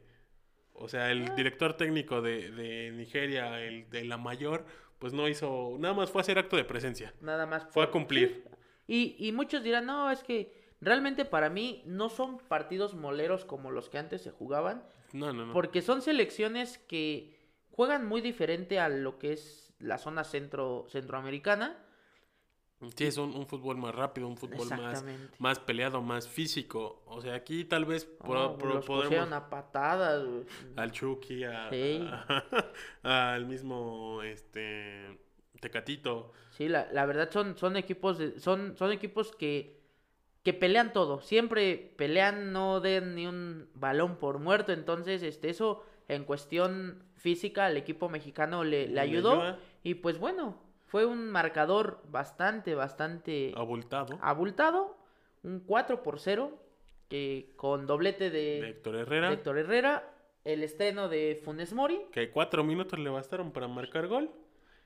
O 0.73 0.87
sea, 0.87 1.09
el 1.09 1.31
ah. 1.31 1.33
director 1.35 1.77
técnico 1.77 2.21
de, 2.21 2.51
de 2.51 2.91
Nigeria, 2.91 3.59
el 3.59 3.89
de 3.89 4.03
la 4.03 4.17
mayor, 4.17 4.67
pues 4.99 5.13
no 5.13 5.27
hizo, 5.27 5.77
nada 5.79 5.95
más 5.95 6.11
fue 6.11 6.19
a 6.19 6.21
hacer 6.21 6.37
acto 6.37 6.57
de 6.57 6.63
presencia. 6.63 7.11
Nada 7.21 7.47
más. 7.47 7.65
Fue 7.71 7.83
a 7.83 7.89
cumplir. 7.89 8.43
Y, 8.87 9.15
y 9.17 9.31
muchos 9.31 9.63
dirán, 9.63 9.85
no, 9.85 10.11
es 10.11 10.23
que 10.23 10.53
realmente 10.81 11.25
para 11.25 11.49
mí 11.49 11.81
no 11.85 12.09
son 12.09 12.37
partidos 12.37 12.93
moleros 12.93 13.45
como 13.45 13.71
los 13.71 13.89
que 13.89 13.97
antes 13.97 14.21
se 14.21 14.31
jugaban. 14.31 14.83
No, 15.13 15.33
no, 15.33 15.45
no. 15.45 15.53
Porque 15.53 15.81
son 15.81 16.01
selecciones 16.01 16.77
que 16.77 17.35
juegan 17.71 18.07
muy 18.07 18.21
diferente 18.21 18.79
a 18.79 18.89
lo 18.89 19.17
que 19.17 19.33
es 19.33 19.73
la 19.79 19.97
zona 19.97 20.23
centro, 20.23 20.85
centroamericana. 20.89 21.81
Sí, 22.95 23.05
es 23.05 23.17
un, 23.17 23.47
fútbol 23.47 23.77
más 23.77 23.95
rápido, 23.95 24.27
un 24.27 24.37
fútbol 24.37 24.67
más, 24.69 25.03
más 25.39 25.59
peleado, 25.59 26.01
más 26.01 26.27
físico. 26.27 27.01
O 27.05 27.21
sea, 27.21 27.33
aquí 27.33 27.65
tal 27.65 27.85
vez 27.85 28.07
oh, 28.19 28.57
podemos... 28.85 29.31
a 29.31 29.49
patadas. 29.49 30.23
Al 30.75 30.91
Chucky, 30.91 31.43
al 33.03 33.45
mismo 33.45 34.21
este 34.23 35.17
Tecatito. 35.59 36.31
Sí, 36.51 36.67
la, 36.67 36.87
la 36.91 37.05
verdad 37.05 37.29
son, 37.31 37.57
son 37.57 37.77
equipos 37.77 38.17
de, 38.17 38.39
son, 38.39 38.75
son 38.77 38.91
equipos 38.91 39.35
que, 39.35 39.79
que 40.43 40.53
pelean 40.53 40.93
todo. 40.93 41.21
Siempre 41.21 41.93
pelean, 41.97 42.53
no 42.53 42.79
den 42.79 43.15
ni 43.15 43.27
un 43.27 43.69
balón 43.73 44.17
por 44.17 44.39
muerto. 44.39 44.71
Entonces, 44.71 45.23
este, 45.23 45.49
eso 45.49 45.83
en 46.07 46.23
cuestión 46.23 47.03
física 47.15 47.65
al 47.65 47.77
equipo 47.77 48.09
mexicano 48.09 48.63
le, 48.63 48.87
le 48.87 48.99
ayudó. 48.99 49.57
Y 49.83 49.95
pues 49.95 50.19
bueno, 50.19 50.61
fue 50.85 51.05
un 51.05 51.29
marcador 51.29 52.01
bastante, 52.09 52.75
bastante 52.75 53.53
abultado. 53.55 54.17
Abultado. 54.21 54.97
Un 55.43 55.59
4 55.59 56.03
por 56.03 56.19
0. 56.19 56.61
Que 57.09 57.53
con 57.55 57.85
doblete 57.85 58.29
de, 58.29 58.69
Héctor 58.69 58.95
Herrera. 58.95 59.31
Héctor 59.31 59.57
Herrera. 59.57 60.11
El 60.43 60.63
estreno 60.63 61.09
de 61.09 61.39
Funes 61.43 61.73
Mori. 61.73 62.01
Que 62.11 62.29
cuatro 62.29 62.63
minutos 62.63 62.99
le 62.99 63.09
bastaron 63.09 63.51
para 63.51 63.67
marcar 63.67 64.07
gol. 64.07 64.31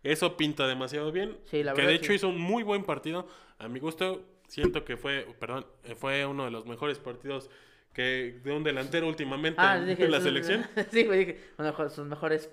Eso 0.03 0.37
pinta 0.37 0.67
demasiado 0.67 1.11
bien. 1.11 1.37
que 1.49 1.63
de 1.63 1.93
hecho 1.93 2.13
hizo 2.13 2.29
un 2.29 2.39
muy 2.39 2.63
buen 2.63 2.83
partido. 2.83 3.27
A 3.57 3.67
mi 3.67 3.79
gusto, 3.79 4.23
siento 4.47 4.85
que 4.85 4.97
fue, 4.97 5.27
perdón, 5.39 5.65
fue 5.97 6.25
uno 6.25 6.45
de 6.45 6.51
los 6.51 6.65
mejores 6.65 6.99
partidos 6.99 7.49
que 7.93 8.39
de 8.43 8.53
un 8.53 8.63
delantero 8.63 9.07
últimamente 9.07 9.59
ah, 9.61 9.77
en, 9.77 10.11
la 10.11 10.21
selección. 10.21 10.65
sí, 10.91 11.03
güey, 11.03 11.25
dije, 11.25 11.39
uno 11.57 11.71
de 11.71 11.89
sus 11.89 12.05
mejores. 12.05 12.49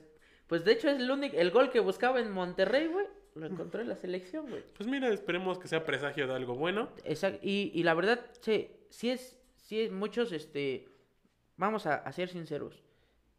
Pues 0.46 0.64
de 0.64 0.72
hecho 0.72 0.88
es 0.88 0.98
el 0.98 1.10
único, 1.10 1.36
el 1.36 1.50
gol 1.50 1.70
que 1.70 1.80
buscaba 1.80 2.20
en 2.20 2.32
Monterrey, 2.32 2.86
güey, 2.86 3.06
lo 3.34 3.46
encontró 3.46 3.80
en 3.80 3.88
la 3.88 3.96
selección, 3.96 4.48
güey. 4.48 4.64
Pues 4.76 4.88
mira, 4.88 5.08
esperemos 5.08 5.58
que 5.58 5.68
sea 5.68 5.84
presagio 5.84 6.26
de 6.26 6.34
algo 6.34 6.54
bueno. 6.54 6.88
Exacto. 7.04 7.40
Y, 7.42 7.70
y 7.74 7.82
la 7.82 7.94
verdad, 7.94 8.24
sí, 8.40 8.70
sí 8.90 9.10
es, 9.10 9.36
sí 9.56 9.80
es 9.82 9.92
muchos, 9.92 10.32
este, 10.32 10.88
vamos 11.56 11.86
a, 11.86 11.96
a 11.96 12.12
ser 12.12 12.28
sinceros 12.28 12.85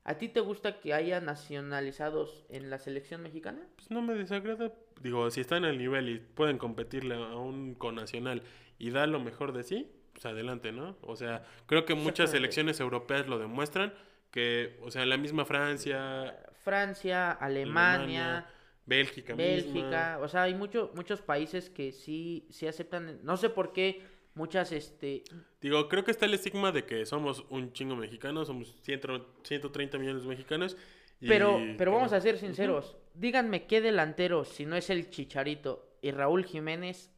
¿A 0.08 0.18
ti 0.18 0.30
te 0.30 0.40
gusta 0.40 0.80
que 0.80 0.94
haya 0.94 1.20
nacionalizados 1.20 2.46
en 2.48 2.70
la 2.70 2.80
selección 2.80 3.22
mexicana? 3.22 3.60
Pues 3.76 3.92
no 3.92 4.02
me 4.02 4.14
desagrada. 4.14 4.72
Digo, 5.02 5.30
si 5.32 5.42
están 5.42 5.66
al 5.66 5.78
nivel 5.78 6.08
y 6.08 6.20
pueden 6.20 6.58
competirle 6.58 7.16
a 7.16 7.36
un 7.36 7.76
conacional 7.76 8.42
y 8.80 8.92
da 8.92 9.06
lo 9.06 9.20
mejor 9.20 9.52
de 9.52 9.64
sí, 9.64 9.92
pues 10.14 10.26
adelante, 10.26 10.72
¿no? 10.72 10.96
O 11.02 11.18
sea, 11.18 11.44
creo 11.66 11.84
que 11.84 11.94
muchas 11.94 12.32
selecciones 12.32 12.80
europeas 12.80 13.28
lo 13.28 13.38
demuestran, 13.38 13.94
que, 14.32 14.80
o 14.82 14.92
sea, 14.92 15.06
la 15.06 15.18
misma 15.18 15.44
Francia... 15.44 16.40
Francia, 16.64 17.32
Alemania... 17.32 18.48
Bélgica, 18.86 19.36
Bélgica, 19.36 20.18
o 20.22 20.30
sea, 20.30 20.44
hay 20.44 20.56
mucho, 20.56 20.92
muchos 20.96 21.22
países 21.22 21.70
que 21.70 21.92
sí, 21.92 22.48
sí 22.50 22.68
aceptan, 22.68 23.20
no 23.22 23.36
sé 23.36 23.50
por 23.50 23.74
qué 23.74 24.02
muchas, 24.38 24.72
este... 24.72 25.24
Digo, 25.60 25.90
creo 25.90 26.06
que 26.06 26.12
está 26.12 26.26
el 26.26 26.34
estigma 26.36 26.72
de 26.72 26.86
que 26.86 27.06
somos 27.06 27.44
un 27.50 27.74
chingo 27.74 27.96
mexicanos, 27.96 28.48
somos 28.48 28.74
130 28.84 29.98
millones 29.98 30.24
de 30.24 30.30
mexicanos. 30.30 30.78
pero, 31.20 31.60
pero 31.78 31.92
vamos 31.92 32.14
a 32.14 32.22
ser 32.22 32.38
sinceros, 32.38 32.96
díganme 33.16 33.66
qué 33.66 33.82
delantero, 33.82 34.46
si 34.46 34.66
no 34.66 34.76
es 34.76 34.90
el 34.90 35.10
Chicharito 35.10 35.98
y 36.02 36.12
Raúl 36.12 36.46
Jiménez, 36.46 37.12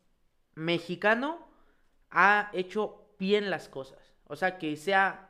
mexicano, 0.55 1.45
ha 2.09 2.49
hecho 2.53 3.13
bien 3.19 3.49
las 3.49 3.67
cosas. 3.67 3.99
O 4.25 4.35
sea, 4.35 4.57
que 4.57 4.75
sea, 4.77 5.29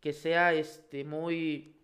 que 0.00 0.12
sea, 0.12 0.54
este, 0.54 1.04
muy 1.04 1.76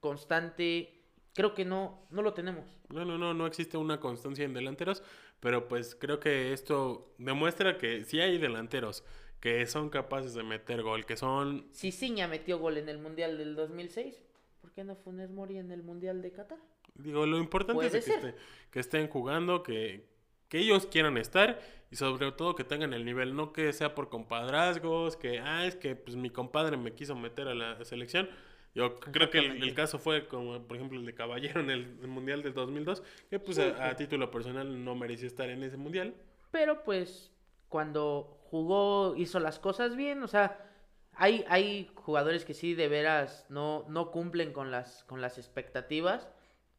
constante, 0.00 1.04
creo 1.34 1.54
que 1.54 1.64
no, 1.64 2.06
no 2.10 2.22
lo 2.22 2.32
tenemos. 2.32 2.64
No, 2.88 3.04
no, 3.04 3.18
no, 3.18 3.34
no 3.34 3.46
existe 3.46 3.76
una 3.76 4.00
constancia 4.00 4.44
en 4.44 4.54
delanteros, 4.54 5.02
pero 5.42 5.66
pues 5.66 5.96
creo 5.96 6.20
que 6.20 6.52
esto 6.52 7.12
demuestra 7.18 7.76
que 7.76 8.04
sí 8.04 8.20
hay 8.20 8.38
delanteros 8.38 9.02
que 9.40 9.66
son 9.66 9.90
capaces 9.90 10.34
de 10.34 10.44
meter 10.44 10.82
gol, 10.82 11.04
que 11.04 11.16
son... 11.16 11.66
Ciña 11.72 12.28
metió 12.28 12.60
gol 12.60 12.76
en 12.76 12.88
el 12.88 12.98
Mundial 12.98 13.36
del 13.36 13.56
2006. 13.56 14.22
¿Por 14.60 14.70
qué 14.70 14.84
no 14.84 14.94
Funes 14.94 15.32
Mori 15.32 15.58
en 15.58 15.72
el 15.72 15.82
Mundial 15.82 16.22
de 16.22 16.30
Qatar? 16.30 16.58
Digo, 16.94 17.26
lo 17.26 17.38
importante 17.38 17.84
es 17.86 18.04
que, 18.04 18.34
que, 18.70 18.78
estén 18.78 19.08
jugando, 19.08 19.64
que, 19.64 20.06
que 20.48 20.58
ellos 20.58 20.86
quieran 20.86 21.18
estar 21.18 21.60
y 21.90 21.96
sobre 21.96 22.30
todo 22.30 22.54
que 22.54 22.62
tengan 22.62 22.94
el 22.94 23.04
nivel, 23.04 23.34
no 23.34 23.52
que 23.52 23.72
sea 23.72 23.96
por 23.96 24.10
compadrazgos, 24.10 25.16
que, 25.16 25.40
ah, 25.40 25.66
es 25.66 25.74
que 25.74 25.96
pues 25.96 26.16
mi 26.16 26.30
compadre 26.30 26.76
me 26.76 26.94
quiso 26.94 27.16
meter 27.16 27.48
a 27.48 27.54
la 27.56 27.84
selección. 27.84 28.30
Yo 28.74 28.98
creo 28.98 29.28
que 29.30 29.38
el, 29.38 29.62
el 29.62 29.74
caso 29.74 29.98
fue 29.98 30.26
como, 30.26 30.62
por 30.66 30.76
ejemplo, 30.76 30.98
el 30.98 31.04
de 31.04 31.14
Caballero 31.14 31.60
en 31.60 31.70
el, 31.70 31.98
el 32.00 32.08
Mundial 32.08 32.42
del 32.42 32.54
2002, 32.54 33.02
que 33.28 33.38
pues 33.38 33.58
a, 33.58 33.88
a 33.88 33.96
título 33.96 34.30
personal 34.30 34.82
no 34.84 34.94
mereció 34.94 35.26
estar 35.26 35.50
en 35.50 35.62
ese 35.62 35.76
Mundial. 35.76 36.14
Pero 36.50 36.82
pues 36.82 37.30
cuando 37.68 38.38
jugó, 38.44 39.14
hizo 39.16 39.40
las 39.40 39.58
cosas 39.58 39.96
bien, 39.96 40.22
o 40.22 40.28
sea, 40.28 40.70
hay, 41.14 41.44
hay 41.48 41.90
jugadores 41.94 42.44
que 42.44 42.54
sí 42.54 42.74
de 42.74 42.88
veras 42.88 43.46
no, 43.50 43.84
no 43.88 44.10
cumplen 44.10 44.52
con 44.52 44.70
las, 44.70 45.04
con 45.04 45.20
las 45.20 45.36
expectativas, 45.38 46.28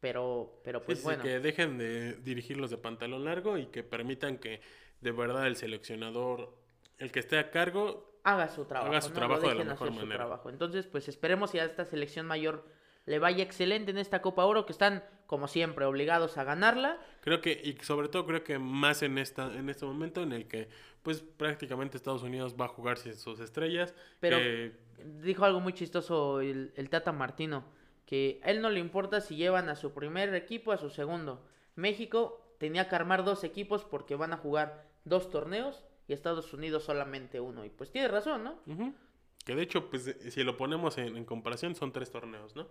pero, 0.00 0.60
pero 0.64 0.82
pues 0.84 0.98
Sí, 0.98 1.02
sí, 1.02 1.04
bueno. 1.06 1.22
que 1.22 1.40
dejen 1.40 1.78
de 1.78 2.14
dirigirlos 2.14 2.70
de 2.70 2.76
pantalón 2.78 3.24
largo 3.24 3.56
y 3.58 3.66
que 3.66 3.82
permitan 3.84 4.38
que 4.38 4.60
de 5.00 5.12
verdad 5.12 5.46
el 5.46 5.56
seleccionador, 5.56 6.56
el 6.98 7.10
que 7.12 7.20
esté 7.20 7.38
a 7.38 7.50
cargo, 7.50 8.13
haga 8.24 8.48
su 8.48 8.64
trabajo. 8.64 8.90
Haga 8.90 9.00
su 9.00 9.10
¿no? 9.10 9.14
trabajo 9.14 9.42
Lo 9.42 9.48
de 9.48 9.54
la 9.54 9.58
dejen 9.60 9.68
mejor 9.72 9.88
hacer 9.88 10.00
su 10.00 10.06
manera. 10.06 10.24
trabajo. 10.24 10.50
Entonces, 10.50 10.86
pues 10.86 11.08
esperemos 11.08 11.50
que 11.52 11.60
a 11.60 11.64
esta 11.64 11.84
selección 11.84 12.26
mayor 12.26 12.64
le 13.06 13.18
vaya 13.18 13.44
excelente 13.44 13.90
en 13.90 13.98
esta 13.98 14.22
Copa 14.22 14.44
Oro, 14.46 14.64
que 14.64 14.72
están, 14.72 15.04
como 15.26 15.46
siempre, 15.46 15.84
obligados 15.84 16.38
a 16.38 16.44
ganarla. 16.44 16.98
creo 17.20 17.40
que, 17.42 17.52
y 17.62 17.74
sobre 17.84 18.08
todo 18.08 18.26
creo 18.26 18.42
que 18.42 18.58
más 18.58 19.02
en 19.02 19.18
esta, 19.18 19.52
en 19.54 19.68
este 19.68 19.84
momento 19.86 20.22
en 20.22 20.32
el 20.32 20.48
que 20.48 20.68
pues 21.02 21.20
prácticamente 21.20 21.98
Estados 21.98 22.22
Unidos 22.22 22.56
va 22.58 22.64
a 22.64 22.68
jugar 22.68 22.96
sin 22.96 23.14
sus 23.14 23.40
estrellas. 23.40 23.94
Pero 24.20 24.38
que- 24.38 24.72
dijo 25.20 25.44
algo 25.44 25.60
muy 25.60 25.74
chistoso 25.74 26.40
el, 26.40 26.72
el 26.76 26.88
Tata 26.88 27.12
Martino, 27.12 27.64
que 28.06 28.40
a 28.42 28.50
él 28.50 28.62
no 28.62 28.70
le 28.70 28.80
importa 28.80 29.20
si 29.20 29.36
llevan 29.36 29.68
a 29.68 29.76
su 29.76 29.92
primer 29.92 30.34
equipo, 30.34 30.72
a 30.72 30.78
su 30.78 30.88
segundo. 30.88 31.44
México 31.74 32.40
tenía 32.58 32.88
que 32.88 32.94
armar 32.96 33.22
dos 33.24 33.44
equipos 33.44 33.84
porque 33.84 34.16
van 34.16 34.32
a 34.32 34.38
jugar 34.38 34.86
dos 35.04 35.28
torneos 35.30 35.84
y 36.08 36.12
Estados 36.12 36.52
Unidos 36.52 36.84
solamente 36.84 37.40
uno. 37.40 37.64
Y 37.64 37.70
pues 37.70 37.90
tiene 37.90 38.08
razón, 38.08 38.44
¿no? 38.44 38.58
Que 39.44 39.54
de 39.54 39.62
hecho, 39.62 39.90
pues 39.90 40.16
si 40.30 40.42
lo 40.42 40.56
ponemos 40.56 40.96
en, 40.98 41.16
en 41.16 41.24
comparación, 41.24 41.74
son 41.74 41.92
tres 41.92 42.10
torneos, 42.10 42.54
¿no? 42.56 42.66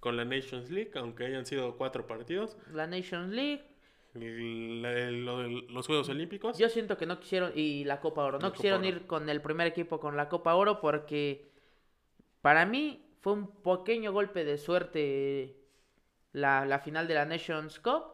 Con 0.00 0.16
la 0.16 0.24
Nations 0.24 0.70
League, 0.70 0.90
aunque 0.96 1.26
hayan 1.26 1.46
sido 1.46 1.76
cuatro 1.76 2.06
partidos, 2.06 2.56
La 2.72 2.86
Nations 2.86 3.32
League, 3.32 3.62
el- 4.14 4.84
el- 4.84 5.24
los 5.72 5.86
Juegos 5.86 6.08
Olímpicos. 6.08 6.58
Yo 6.58 6.68
siento 6.68 6.96
que 6.96 7.06
no 7.06 7.20
quisieron, 7.20 7.52
y 7.54 7.84
la 7.84 8.00
Copa 8.00 8.24
Oro, 8.24 8.38
no 8.38 8.48
La 8.48 8.52
quisieron 8.52 8.80
Oro. 8.80 8.88
ir 8.88 9.06
con 9.06 9.28
el 9.28 9.40
primer 9.42 9.66
equipo 9.68 10.00
con 10.00 10.16
la 10.16 10.28
Copa 10.28 10.54
Oro 10.54 10.80
porque 10.80 11.50
para 12.40 12.66
mí 12.66 13.04
fue 13.20 13.32
un 13.34 13.48
pequeño 13.62 14.12
golpe 14.12 14.44
de 14.44 14.58
suerte 14.58 15.56
la, 16.32 16.64
la 16.66 16.78
final 16.80 17.06
de 17.08 17.14
la 17.14 17.24
Nations 17.26 17.78
Cup, 17.80 18.04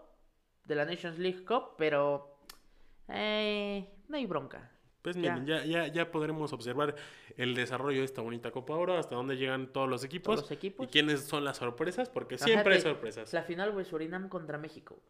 de 0.65 0.75
la 0.75 0.85
Nations 0.85 1.19
League 1.19 1.45
Cup, 1.45 1.75
pero 1.79 2.37
eh, 3.09 3.89
no 4.13 4.19
hay 4.19 4.27
bronca. 4.27 4.71
Pues 5.01 5.17
miren, 5.17 5.45
ya, 5.47 5.65
ya, 5.65 5.89
ya 5.89 6.13
podremos 6.13 6.53
observar 6.53 6.95
el 7.37 7.57
desarrollo 7.57 7.99
de 7.99 8.05
esta 8.05 8.23
bonita 8.23 8.53
Copa 8.53 8.75
Oro, 8.75 8.97
hasta 8.97 9.17
dónde 9.17 9.37
llegan 9.37 9.73
todos 9.73 9.89
los 9.89 10.05
equipos. 10.05 10.37
Todos 10.37 10.41
los 10.43 10.51
equipos. 10.53 10.87
Y 10.87 10.91
quiénes 10.91 11.25
son 11.25 11.43
las 11.43 11.57
sorpresas, 11.57 12.09
porque 12.09 12.37
Ajá, 12.37 12.45
siempre 12.45 12.75
hay 12.77 12.81
sorpresas. 12.83 13.33
La 13.33 13.43
final 13.43 13.73
fue 13.73 13.85
Surinam 13.85 14.29
contra 14.29 14.59
México. 14.59 15.03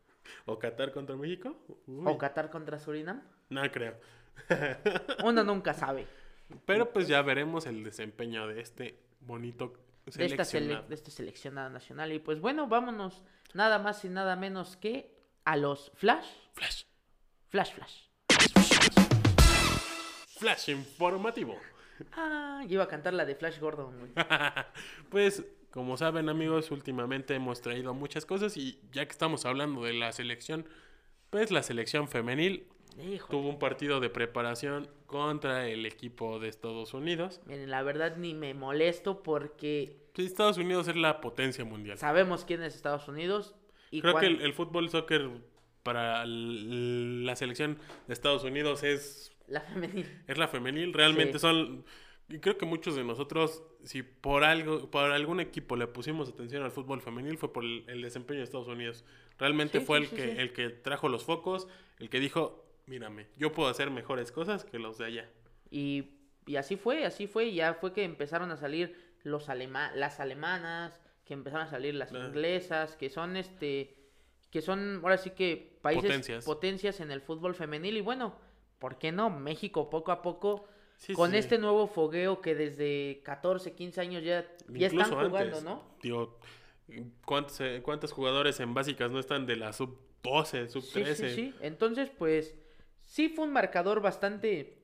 O 0.46 0.58
Qatar 0.58 0.92
contra 0.92 1.14
México. 1.16 1.54
Uy, 1.86 2.04
O 2.06 2.16
Qatar 2.16 2.48
contra 2.48 2.78
Surinam. 2.78 3.22
No 3.50 3.60
creo. 3.70 3.96
Uno 5.24 5.44
nunca 5.44 5.74
sabe. 5.74 6.06
Pero 6.64 6.90
pues 6.90 7.06
ya 7.08 7.20
veremos 7.20 7.66
el 7.66 7.84
desempeño 7.84 8.46
de 8.46 8.60
este 8.62 8.98
bonito 9.20 9.74
de 10.06 10.24
esta, 10.24 10.44
sele- 10.44 10.86
de 10.86 10.94
este 10.94 11.10
seleccionado 11.10 11.68
nacional. 11.68 12.12
Y 12.12 12.18
pues 12.18 12.40
bueno, 12.40 12.66
vámonos 12.66 13.22
nada 13.52 13.78
más 13.78 14.04
y 14.06 14.08
nada 14.08 14.36
menos 14.36 14.76
que 14.78 15.14
a 15.44 15.56
los 15.56 15.92
Flash. 15.96 16.26
Flash. 16.54 16.84
Flash, 17.50 17.72
Flash. 17.74 18.11
Flash 20.42 20.70
informativo. 20.70 21.56
Ah, 22.12 22.64
iba 22.68 22.82
a 22.84 22.88
cantar 22.88 23.14
la 23.14 23.24
de 23.24 23.34
Flash 23.36 23.58
Gordon, 23.60 23.96
güey. 23.98 24.10
Pues, 25.08 25.44
como 25.70 25.96
saben 25.96 26.28
amigos, 26.28 26.70
últimamente 26.70 27.34
hemos 27.34 27.60
traído 27.60 27.94
muchas 27.94 28.26
cosas 28.26 28.56
y 28.56 28.78
ya 28.92 29.04
que 29.06 29.12
estamos 29.12 29.46
hablando 29.46 29.84
de 29.84 29.92
la 29.92 30.12
selección, 30.12 30.66
pues 31.30 31.50
la 31.50 31.62
selección 31.62 32.08
femenil 32.08 32.66
tuvo 33.30 33.48
un 33.48 33.58
partido 33.58 34.00
de 34.00 34.10
preparación 34.10 34.88
contra 35.06 35.68
el 35.68 35.86
equipo 35.86 36.40
de 36.40 36.48
Estados 36.48 36.92
Unidos. 36.92 37.40
Miren, 37.46 37.70
la 37.70 37.82
verdad 37.82 38.16
ni 38.16 38.34
me 38.34 38.52
molesto 38.52 39.22
porque 39.22 39.96
Sí, 40.14 40.26
Estados 40.26 40.58
Unidos 40.58 40.88
es 40.88 40.96
la 40.96 41.20
potencia 41.22 41.64
mundial. 41.64 41.96
sabemos 41.98 42.44
quién 42.44 42.62
es 42.62 42.74
Estados 42.74 43.08
Unidos. 43.08 43.54
Y 43.90 44.02
Creo 44.02 44.16
que 44.18 44.26
el, 44.26 44.40
el 44.42 44.52
fútbol 44.52 44.90
soccer 44.90 45.30
para 45.82 46.24
la 46.26 47.34
selección 47.36 47.78
de 48.06 48.12
Estados 48.14 48.44
Unidos 48.44 48.82
es 48.82 49.31
La 49.48 49.60
femenil. 49.60 50.06
Es 50.28 50.38
la 50.38 50.48
femenil, 50.48 50.92
realmente 50.92 51.34
Sí. 51.34 51.38
son... 51.40 51.84
Y 52.28 52.38
creo 52.38 52.56
que 52.56 52.64
muchos 52.64 52.94
de 52.96 53.04
nosotros, 53.04 53.62
si 53.82 54.02
por 54.02 54.44
algo, 54.44 54.90
por 54.90 55.10
algún 55.10 55.40
equipo 55.40 55.76
le 55.76 55.86
pusimos 55.86 56.30
atención 56.30 56.62
al 56.62 56.70
fútbol 56.70 57.02
femenil, 57.02 57.36
fue 57.36 57.52
por 57.52 57.62
el, 57.64 57.84
el 57.88 58.00
desempeño 58.00 58.38
de 58.38 58.44
Estados 58.44 58.68
Unidos. 58.68 59.04
Realmente 59.38 59.80
Sí, 59.80 59.84
fue 59.84 59.98
sí, 59.98 60.04
el 60.04 60.10
que, 60.16 60.40
el 60.42 60.52
que 60.54 60.68
trajo 60.70 61.08
los 61.10 61.24
focos, 61.24 61.68
el 61.98 62.08
que 62.08 62.20
dijo, 62.20 62.64
mírame, 62.86 63.26
yo 63.36 63.52
puedo 63.52 63.68
hacer 63.68 63.90
mejores 63.90 64.32
cosas 64.32 64.64
que 64.64 64.78
los 64.78 64.96
de 64.98 65.04
allá. 65.06 65.28
Y, 65.70 66.10
y 66.46 66.56
así 66.56 66.76
fue, 66.76 67.04
así 67.04 67.26
fue. 67.26 67.46
y 67.46 67.56
Ya 67.56 67.74
fue 67.74 67.92
que 67.92 68.04
empezaron 68.04 68.50
a 68.50 68.56
salir 68.56 68.96
los 69.24 69.48
alema 69.50 69.90
las 69.94 70.18
alemanas, 70.20 71.00
que 71.26 71.34
empezaron 71.34 71.66
a 71.66 71.70
salir 71.70 71.94
las 71.96 72.14
Ah. 72.14 72.24
inglesas, 72.28 72.96
que 72.96 73.10
son 73.10 73.36
este 73.36 73.96
que 74.50 74.62
son 74.62 75.00
ahora 75.02 75.18
sí 75.18 75.30
que 75.30 75.78
países 75.82 76.04
Potencias. 76.04 76.44
potencias 76.44 77.00
en 77.00 77.10
el 77.10 77.20
fútbol 77.20 77.54
femenil 77.54 77.96
y 77.96 78.00
bueno, 78.00 78.38
¿por 78.82 78.98
qué 78.98 79.12
no? 79.12 79.30
México 79.30 79.88
poco 79.88 80.10
a 80.10 80.20
poco 80.22 80.64
Sí, 80.96 81.14
con 81.14 81.30
sí. 81.30 81.36
este 81.36 81.56
nuevo 81.58 81.86
fogueo 81.86 82.40
que 82.40 82.54
desde 82.56 83.22
14, 83.24 83.74
15 83.74 84.00
años 84.00 84.24
ya, 84.24 84.44
ya 84.68 84.88
están 84.88 85.08
jugando, 85.10 85.36
antes, 85.38 85.62
¿no? 85.64 85.82
Digo, 86.02 86.38
¿cuántos, 87.24 87.60
eh, 87.60 87.80
¿cuántos 87.82 88.12
jugadores 88.12 88.58
en 88.60 88.74
básicas 88.74 89.10
no 89.12 89.18
están 89.20 89.46
de 89.46 89.56
la 89.56 89.72
sub-12, 89.72 90.66
Sí, 90.66 90.80
sub-13? 90.80 91.14
sí, 91.14 91.28
sí. 91.34 91.54
Entonces, 91.60 92.10
pues 92.10 92.56
sí 93.06 93.28
fue 93.28 93.44
un 93.46 93.52
marcador 93.52 94.00
bastante 94.00 94.82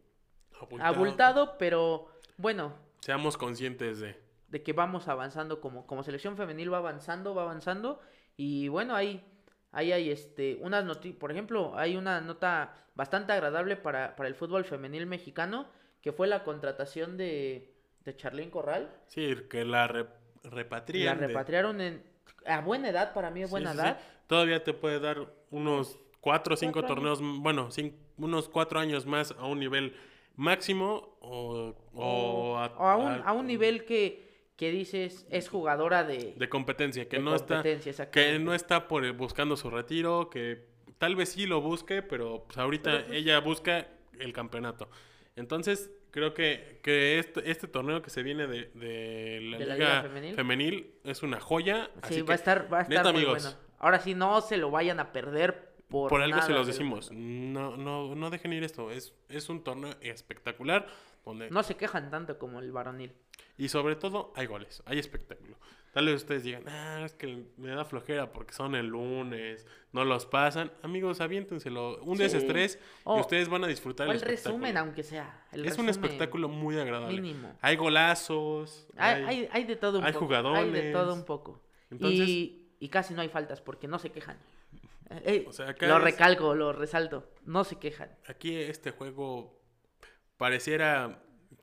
Abultado. 0.60 0.94
abultado, 0.94 1.58
pero 1.58 2.08
bueno, 2.36 2.72
Seamos 3.00 3.36
conscientes 3.36 4.00
de... 4.00 4.16
de 4.48 4.62
que 4.62 4.72
vamos 4.72 5.08
avanzando 5.08 5.60
como, 5.60 5.86
como 5.86 6.02
selección 6.02 6.36
femenil 6.36 6.72
va 6.72 6.78
avanzando, 6.78 7.34
va 7.34 7.42
avanzando 7.42 8.00
y 8.36 8.68
bueno, 8.68 8.94
ahí, 8.96 9.24
ahí 9.72 9.92
hay 9.92 10.10
este 10.10 10.58
unas 10.62 10.84
noticias, 10.84 11.18
por 11.18 11.30
ejemplo, 11.30 11.76
hay 11.76 11.96
una 11.96 12.20
nota 12.20 12.74
bastante 12.94 13.32
agradable 13.32 13.76
para, 13.76 14.16
para 14.16 14.28
el 14.28 14.34
fútbol 14.34 14.64
femenil 14.64 15.06
mexicano 15.06 15.66
que 16.00 16.12
fue 16.12 16.26
la 16.26 16.44
contratación 16.44 17.16
de, 17.16 17.72
de 18.04 18.16
Charlín 18.16 18.50
Corral. 18.50 18.90
Sí, 19.08 19.34
que 19.50 19.64
la 19.64 19.86
re- 19.88 20.06
La 20.44 20.50
repatrien. 20.50 21.18
de- 21.20 21.26
repatriaron 21.28 21.80
en 21.80 22.02
a 22.46 22.60
buena 22.60 22.88
edad, 22.88 23.12
para 23.12 23.30
mí 23.30 23.42
es 23.42 23.50
buena 23.50 23.72
sí, 23.72 23.76
sí. 23.78 23.82
edad. 23.84 23.98
Todavía 24.26 24.62
te 24.64 24.72
puede 24.74 25.00
dar 25.00 25.26
unos 25.50 25.98
cuatro 26.20 26.54
o 26.54 26.56
cinco 26.56 26.80
Cuatro 26.80 26.94
torneos, 26.96 27.20
bueno, 27.22 27.68
cin- 27.70 27.94
unos 28.16 28.48
cuatro 28.48 28.78
años 28.80 29.06
más 29.06 29.32
a 29.38 29.46
un 29.46 29.58
nivel 29.58 29.94
máximo 30.36 31.16
o, 31.20 31.74
o 31.94 32.56
a, 32.56 32.96
un, 32.96 33.06
a- 33.08 33.16
a 33.24 33.32
un 33.32 33.46
nivel 33.46 33.84
que, 33.84 34.27
que 34.58 34.70
dices 34.70 35.26
es 35.30 35.48
jugadora 35.48 36.04
de, 36.04 36.34
de 36.36 36.48
competencia, 36.50 37.08
que 37.08 37.16
de 37.16 37.22
no 37.22 37.34
está 37.34 37.62
que 38.10 38.38
no 38.38 38.52
está 38.52 38.88
por 38.88 39.04
el- 39.06 39.12
buscando 39.12 39.56
su 39.56 39.70
retiro, 39.70 40.28
que 40.28 40.66
tal 40.98 41.16
vez 41.16 41.30
sí 41.30 41.46
lo 41.46 41.62
busque, 41.62 42.02
pero 42.02 42.44
pues 42.46 42.58
ahorita 42.58 43.06
ella 43.12 43.38
busca 43.38 43.86
el 44.18 44.32
campeonato. 44.32 44.90
Entonces, 45.36 45.92
creo 46.10 46.34
que, 46.34 46.80
que 46.82 47.20
este, 47.20 47.48
este 47.48 47.68
torneo 47.68 48.02
que 48.02 48.10
se 48.10 48.24
viene 48.24 48.48
de, 48.48 48.64
de 48.74 49.40
la, 49.42 49.58
De 49.58 49.66
la 49.66 49.74
Liga, 49.76 49.86
Liga 49.88 50.02
Femenil. 50.02 50.34
femenil. 50.34 50.94
es 51.04 51.22
una 51.22 51.38
joya. 51.40 51.90
Sí, 51.94 52.00
así 52.02 52.20
va 52.22 52.26
que, 52.26 52.32
a 52.32 52.34
estar, 52.34 52.72
va 52.72 52.78
a 52.78 52.82
estar 52.82 52.96
neta, 52.98 53.12
muy 53.12 53.22
amigos, 53.22 53.44
bueno. 53.44 53.58
Ahora 53.78 54.00
sí, 54.00 54.14
no 54.14 54.40
se 54.40 54.56
lo 54.56 54.72
vayan 54.72 54.98
a 54.98 55.12
perder 55.12 55.68
por 55.88 56.10
Por 56.10 56.20
algo 56.20 56.36
se 56.42 56.48
nada 56.48 56.58
los 56.58 56.66
del 56.66 56.74
decimos. 56.74 57.12
No, 57.12 57.76
no, 57.76 58.16
no 58.16 58.30
dejen 58.30 58.52
ir 58.52 58.64
esto. 58.64 58.90
Es, 58.90 59.14
es 59.28 59.48
un 59.48 59.62
torneo 59.62 59.94
espectacular. 60.00 60.88
No 61.34 61.62
se 61.62 61.76
quejan 61.76 62.10
tanto 62.10 62.38
como 62.38 62.60
el 62.60 62.72
varonil. 62.72 63.12
Y 63.56 63.68
sobre 63.68 63.96
todo, 63.96 64.32
hay 64.36 64.46
goles, 64.46 64.82
hay 64.86 64.98
espectáculo. 64.98 65.56
Tal 65.92 66.06
vez 66.06 66.16
ustedes 66.16 66.44
digan, 66.44 66.62
ah, 66.68 67.02
es 67.04 67.14
que 67.14 67.46
me 67.56 67.70
da 67.70 67.84
flojera 67.84 68.32
porque 68.32 68.52
son 68.52 68.74
el 68.76 68.86
lunes, 68.86 69.66
no 69.92 70.04
los 70.04 70.26
pasan. 70.26 70.70
Amigos, 70.82 71.20
aviéntenselo. 71.20 71.98
Un 72.04 72.16
Sí. 72.18 72.24
desestrés 72.24 72.78
O- 73.04 73.16
y 73.16 73.20
ustedes 73.20 73.48
van 73.48 73.64
a 73.64 73.66
disfrutar 73.66 74.06
O 74.06 74.10
el 74.12 74.18
espectáculo. 74.18 74.54
resumen, 74.58 74.76
aunque 74.76 75.02
sea. 75.02 75.44
el 75.50 75.64
es 75.66 75.76
un 75.78 75.88
espectáculo 75.88 76.48
muy 76.48 76.78
agradable. 76.78 77.20
mínimo. 77.20 77.52
Hay 77.62 77.76
golazos. 77.76 78.86
Hay, 78.96 79.22
hay, 79.24 79.48
hay 79.50 79.64
de 79.64 79.76
todo 79.76 79.98
un 79.98 80.04
hay 80.04 80.12
poco. 80.12 80.24
Hay 80.24 80.28
jugadores. 80.42 80.72
de 80.72 80.92
todo 80.92 81.14
un 81.14 81.24
poco. 81.24 81.60
Entonces- 81.90 82.28
y, 82.28 82.68
y 82.78 82.88
casi 82.90 83.14
no 83.14 83.22
hay 83.22 83.28
faltas 83.28 83.60
porque 83.60 83.88
no 83.88 83.98
se 83.98 84.10
quejan. 84.12 84.36
Eh, 85.10 85.46
O 85.48 85.52
sea, 85.52 85.70
acá 85.70 85.86
lo 85.88 85.96
es- 85.96 86.02
recalco, 86.04 86.54
lo 86.54 86.72
resalto. 86.72 87.28
No 87.46 87.64
se 87.64 87.76
quejan. 87.76 88.10
Aquí 88.28 88.54
este 88.56 88.90
juego 88.92 89.57
pareciera 90.38 91.20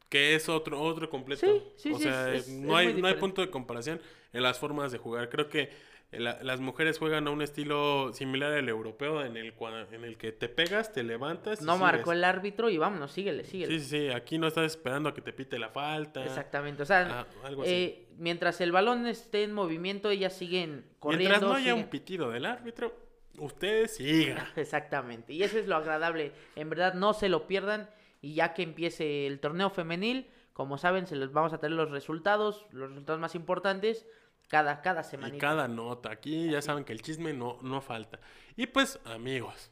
que 0.09 0.35
es 0.35 0.47
otro 0.49 0.79
otro 0.81 1.09
completo. 1.09 1.45
Sí, 1.45 1.63
sí, 1.77 1.91
o 1.93 1.97
sí, 1.97 2.03
sea, 2.03 2.31
es- 2.33 2.47
no, 2.49 2.79
es 2.79 2.87
hay, 2.87 3.01
no 3.01 3.07
hay 3.07 3.15
punto 3.15 3.41
de 3.41 3.49
comparación 3.49 3.99
en 4.33 4.43
las 4.43 4.59
formas 4.59 4.91
de 4.91 4.97
jugar. 4.99 5.29
Creo 5.29 5.49
que 5.49 5.69
la- 6.11 6.41
las 6.43 6.59
mujeres 6.61 6.99
juegan 6.99 7.27
a 7.27 7.31
un 7.31 7.41
estilo 7.41 8.13
similar 8.13 8.53
al 8.53 8.69
europeo 8.69 9.25
en 9.25 9.35
el, 9.35 9.55
cua- 9.57 9.87
en 9.91 10.03
el 10.05 10.17
que 10.17 10.31
te 10.31 10.47
pegas, 10.47 10.93
te 10.93 11.03
levantas. 11.03 11.61
No 11.61 11.77
marcó 11.77 12.11
el 12.13 12.23
árbitro 12.23 12.69
y 12.69 12.77
vámonos, 12.77 13.11
síguele, 13.11 13.43
síguele. 13.43 13.73
Sí, 13.79 13.83
sí, 13.83 13.89
sí, 14.07 14.09
aquí 14.09 14.37
no 14.37 14.47
estás 14.47 14.65
esperando 14.65 15.09
a 15.09 15.13
que 15.13 15.21
te 15.21 15.33
pite 15.33 15.57
la 15.57 15.69
falta. 15.69 16.23
Exactamente, 16.23 16.83
o 16.83 16.85
sea, 16.85 17.21
Ah, 17.21 17.27
algo 17.43 17.63
así. 17.63 17.71
eh, 17.71 18.07
mientras 18.17 18.61
el 18.61 18.71
balón 18.71 19.07
esté 19.07 19.43
en 19.43 19.51
movimiento, 19.53 20.09
ellas 20.11 20.33
siguen 20.33 20.85
corriendo. 20.99 21.29
Mientras 21.29 21.41
no 21.41 21.53
haya 21.55 21.73
siguen- 21.73 21.83
un 21.85 21.89
pitido 21.89 22.29
del 22.29 22.45
árbitro, 22.45 22.95
ustedes 23.39 23.95
sigan. 23.95 24.37
Exactamente, 24.55 25.33
y 25.33 25.43
eso 25.43 25.57
es 25.57 25.67
lo 25.67 25.75
agradable. 25.75 26.31
En 26.55 26.69
verdad, 26.69 26.93
no 26.93 27.13
se 27.13 27.27
lo 27.29 27.47
pierdan. 27.47 27.89
Y 28.25 28.33
ya 28.33 28.55
que 28.55 28.63
empiece 28.63 29.27
el 29.27 29.39
torneo 29.39 29.69
femenil, 29.69 30.27
como 30.51 30.79
saben, 30.79 31.05
se 31.05 31.15
les 31.15 31.31
vamos 31.31 31.53
a 31.53 31.59
tener 31.59 31.77
los 31.77 31.91
resultados, 31.91 32.65
los 32.71 32.89
resultados 32.89 33.21
más 33.21 33.35
importantes, 33.35 34.07
cada, 34.47 34.81
cada 34.81 35.03
semana. 35.03 35.35
Y 35.35 35.37
cada 35.37 35.67
nota. 35.67 36.09
Aquí 36.09 36.49
ya 36.49 36.63
saben 36.63 36.85
que 36.85 36.93
el 36.93 37.03
chisme 37.03 37.33
no, 37.33 37.59
no 37.61 37.81
falta. 37.81 38.19
Y 38.55 38.65
pues, 38.65 38.99
amigos, 39.05 39.69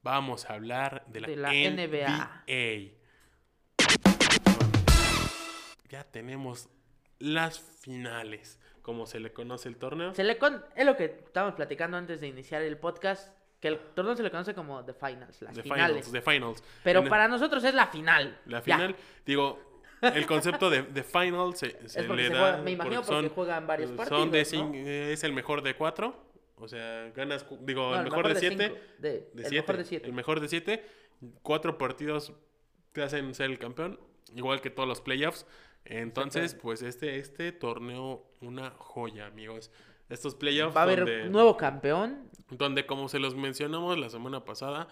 vamos 0.00 0.48
a 0.48 0.54
hablar 0.54 1.04
de 1.08 1.20
la, 1.20 1.28
De 1.28 1.36
la 1.36 1.50
NBA. 1.50 2.44
Ya 5.90 6.04
tenemos 6.04 6.70
las 7.18 7.60
finales, 7.60 8.58
como 8.80 9.04
se 9.04 9.20
le 9.20 9.34
conoce 9.34 9.68
el 9.68 9.76
torneo. 9.76 10.14
Se 10.14 10.24
le 10.24 10.38
con... 10.38 10.64
Es 10.76 10.86
lo 10.86 10.96
que 10.96 11.04
estábamos 11.04 11.56
platicando 11.56 11.98
antes 11.98 12.22
de 12.22 12.28
iniciar 12.28 12.62
el 12.62 12.78
podcast, 12.78 13.36
que 13.60 13.68
el 13.68 13.78
torneo 13.94 14.16
se 14.16 14.22
le 14.22 14.30
conoce 14.30 14.54
como 14.54 14.84
The 14.84 14.94
Finals, 14.94 15.42
las 15.42 15.54
The 15.54 15.62
finales. 15.62 16.06
finals, 16.06 16.12
the 16.12 16.20
finals. 16.22 16.64
Pero 16.82 17.00
En 17.00 17.08
para 17.08 17.28
nosotros 17.28 17.62
es 17.64 17.74
la 17.74 17.86
final. 17.88 18.38
la 18.46 18.58
Ya. 18.58 18.76
final, 18.76 18.96
digo, 19.26 19.60
el 20.00 20.26
concepto 20.26 20.70
de, 20.70 20.82
de 20.82 21.02
final 21.02 21.54
se, 21.54 21.70
se 21.88 22.02
le 22.02 22.22
se 22.28 22.32
da. 22.32 22.38
juega- 22.40 22.56
me 22.62 22.70
imagino 22.72 23.02
porque 23.02 23.28
juegan 23.28 23.66
varios 23.66 23.88
Son 23.90 23.96
partidos, 23.98 24.52
eh, 24.74 25.12
es 25.12 25.24
el 25.24 25.32
mejor 25.34 25.62
de 25.62 25.74
cuatro. 25.76 26.28
O 26.56 26.68
sea, 26.68 27.10
ganas, 27.14 27.46
digo, 27.60 27.90
No, 27.90 27.96
el 27.98 28.04
mejor, 28.04 28.28
de 28.28 28.34
siete. 28.40 28.68
cinco, 28.68 28.80
de- 28.98 29.30
De 29.32 29.42
el 29.42 29.48
siete, 29.48 29.56
mejor 29.62 29.76
de 29.78 29.84
siete. 29.84 30.06
El 30.06 30.12
mejor 30.12 30.40
de 30.40 30.48
siete. 30.48 30.86
Cuatro 31.42 31.78
partidos 31.78 32.32
te 32.92 33.02
hacen 33.02 33.34
ser 33.34 33.50
el 33.50 33.58
campeón. 33.58 33.98
Igual 34.34 34.60
que 34.60 34.68
todos 34.70 34.88
los 34.88 35.00
playoffs. 35.00 35.46
Entonces, 35.86 36.54
pues 36.54 36.82
este, 36.82 37.18
este 37.18 37.52
torneo, 37.52 38.26
una 38.40 38.70
joya, 38.70 39.26
amigos. 39.26 39.70
Estos 40.10 40.34
playoffs 40.34 40.76
Va 40.76 40.80
a 40.80 40.84
haber 40.84 40.98
donde, 41.00 41.24
nuevo 41.30 41.56
campeón. 41.56 42.28
donde, 42.50 42.84
como 42.84 43.08
se 43.08 43.18
los 43.20 43.34
mencionamos 43.36 43.96
la 43.98 44.10
semana 44.10 44.44
pasada, 44.44 44.88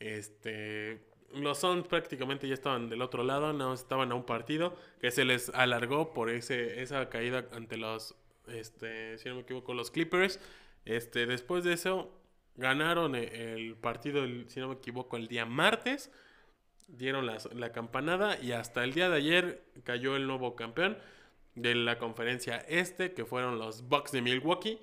este 0.00 1.00
los 1.32 1.58
Suns 1.58 1.86
prácticamente 1.88 2.46
ya 2.46 2.54
estaban 2.54 2.88
del 2.88 3.02
otro 3.02 3.24
lado, 3.24 3.52
no 3.52 3.74
estaban 3.74 4.12
a 4.12 4.14
un 4.14 4.24
partido 4.24 4.76
que 5.00 5.10
se 5.10 5.24
les 5.24 5.48
alargó 5.50 6.12
por 6.14 6.30
ese 6.30 6.80
esa 6.82 7.08
caída 7.08 7.46
ante 7.52 7.76
los 7.76 8.14
este, 8.46 9.18
si 9.18 9.28
no 9.28 9.36
me 9.36 9.40
equivoco, 9.40 9.72
los 9.74 9.90
Clippers. 9.90 10.38
Este, 10.84 11.26
después 11.26 11.64
de 11.64 11.72
eso 11.72 12.12
ganaron 12.56 13.14
e- 13.16 13.54
el 13.54 13.74
partido 13.74 14.22
el- 14.22 14.48
si 14.48 14.60
no 14.60 14.68
me 14.68 14.74
equivoco 14.74 15.16
el 15.16 15.26
día 15.28 15.44
martes. 15.46 16.12
Dieron 16.86 17.24
las- 17.26 17.52
la 17.54 17.72
campanada 17.72 18.38
y 18.40 18.52
hasta 18.52 18.84
el 18.84 18.92
día 18.92 19.08
de 19.08 19.16
ayer 19.16 19.64
cayó 19.82 20.14
el 20.16 20.26
nuevo 20.26 20.54
campeón 20.54 20.98
de 21.54 21.74
la 21.74 21.98
conferencia 21.98 22.58
este, 22.68 23.12
que 23.14 23.24
fueron 23.24 23.58
los 23.58 23.88
Bucks 23.88 24.12
de 24.12 24.22
Milwaukee 24.22 24.78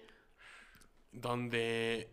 donde 1.11 2.09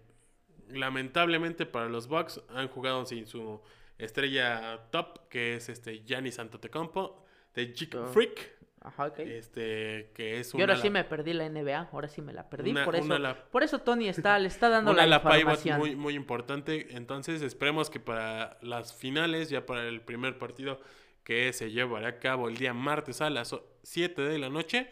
lamentablemente 0.70 1.66
para 1.66 1.88
los 1.88 2.08
Bucks 2.08 2.40
han 2.50 2.68
jugado 2.68 3.04
sin 3.06 3.26
su 3.26 3.60
estrella 3.96 4.80
top, 4.90 5.28
que 5.28 5.54
es 5.54 5.68
este 5.68 6.02
Giannis 6.04 6.38
Antetokounmpo 6.38 7.24
de 7.54 7.72
Chick 7.72 7.94
Ah. 7.96 8.06
Freak, 8.12 8.50
Ajá, 8.80 9.06
ok. 9.06 9.18
este 9.20 10.10
que 10.14 10.38
es 10.40 10.52
Yo 10.52 10.60
ahora 10.60 10.74
ala- 10.74 10.82
sí 10.82 10.90
me 10.90 11.04
perdí 11.04 11.32
la 11.32 11.46
NBA, 11.48 11.88
ahora 11.92 12.08
sí 12.08 12.20
me 12.22 12.32
la 12.32 12.48
perdí. 12.48 12.70
Una- 12.70 12.84
por, 12.84 12.96
eso, 12.96 13.04
una 13.16 13.34
por 13.50 13.62
eso 13.62 13.80
Tony 13.80 14.08
está, 14.08 14.38
le 14.38 14.48
está 14.48 14.68
dando 14.68 14.90
una 14.92 15.06
la 15.06 15.20
pivot 15.22 15.36
información. 15.38 15.78
muy 15.78 15.96
muy 15.96 16.14
importante, 16.14 16.88
entonces 16.96 17.42
esperemos 17.42 17.90
que 17.90 17.98
para 18.00 18.58
las 18.62 18.94
finales, 18.94 19.48
ya 19.50 19.64
para 19.66 19.86
el 19.88 20.00
primer 20.00 20.38
partido 20.38 20.80
que 21.24 21.52
se 21.52 21.70
llevará 21.70 22.08
a 22.08 22.18
cabo 22.18 22.48
el 22.48 22.56
día 22.56 22.72
martes 22.72 23.20
a 23.20 23.30
las 23.30 23.54
7 23.88 24.22
de 24.22 24.38
la 24.38 24.48
noche, 24.50 24.88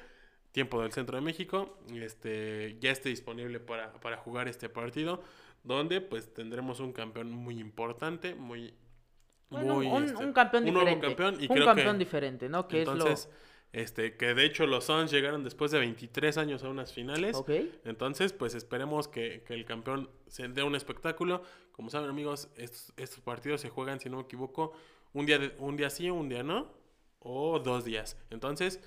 tiempo 0.52 0.80
del 0.82 0.92
centro 0.92 1.16
de 1.16 1.22
México, 1.22 1.78
este 1.94 2.76
ya 2.80 2.90
esté 2.90 3.10
disponible 3.10 3.60
para, 3.60 3.92
para 4.00 4.16
jugar 4.16 4.48
este 4.48 4.68
partido, 4.68 5.22
donde 5.64 6.00
pues 6.00 6.32
tendremos 6.32 6.80
un 6.80 6.92
campeón 6.92 7.30
muy 7.30 7.58
importante, 7.60 8.34
muy 8.34 8.74
Bueno, 9.50 9.74
muy, 9.74 9.86
un, 9.86 10.04
este, 10.04 10.24
un 10.24 10.32
campeón 10.32 10.64
un 10.64 10.74
nuevo 10.74 10.88
diferente. 10.88 11.06
campeón 11.22 11.34
y 11.42 11.46
un 11.48 11.54
creo 11.54 11.66
campeón 11.66 11.96
que 11.98 12.04
diferente, 12.04 12.48
¿no? 12.48 12.66
Que 12.68 12.78
entonces 12.78 13.28
este 13.72 14.16
que 14.16 14.32
de 14.32 14.44
hecho 14.46 14.66
los 14.66 14.84
Suns 14.84 15.10
llegaron 15.10 15.44
después 15.44 15.70
de 15.72 15.78
23 15.78 16.38
años 16.38 16.64
a 16.64 16.68
unas 16.70 16.88
es 16.88 16.94
finales. 16.94 17.36
lo... 17.36 17.44
Entonces, 17.84 18.32
pues 18.32 18.54
esperemos 18.54 19.08
que, 19.08 19.42
que 19.46 19.52
el 19.54 19.66
campeón 19.66 20.08
se 20.26 20.48
dé 20.48 20.62
un 20.62 20.74
espectáculo. 20.74 21.42
Como 21.72 21.90
saben, 21.90 22.08
amigos, 22.08 22.48
estos, 22.56 22.94
estos 22.96 23.20
partidos 23.20 23.60
se 23.60 23.68
juegan, 23.68 24.00
si 24.00 24.08
no 24.08 24.16
me 24.16 24.22
equivoco, 24.22 24.72
un 25.12 25.26
día, 25.26 25.38
de- 25.38 25.54
un 25.58 25.76
día 25.76 25.90
sí, 25.90 26.08
un 26.08 26.28
día 26.30 26.42
no, 26.42 26.72
o 27.28 27.58
dos 27.58 27.84
días. 27.84 28.16
Entonces, 28.30 28.80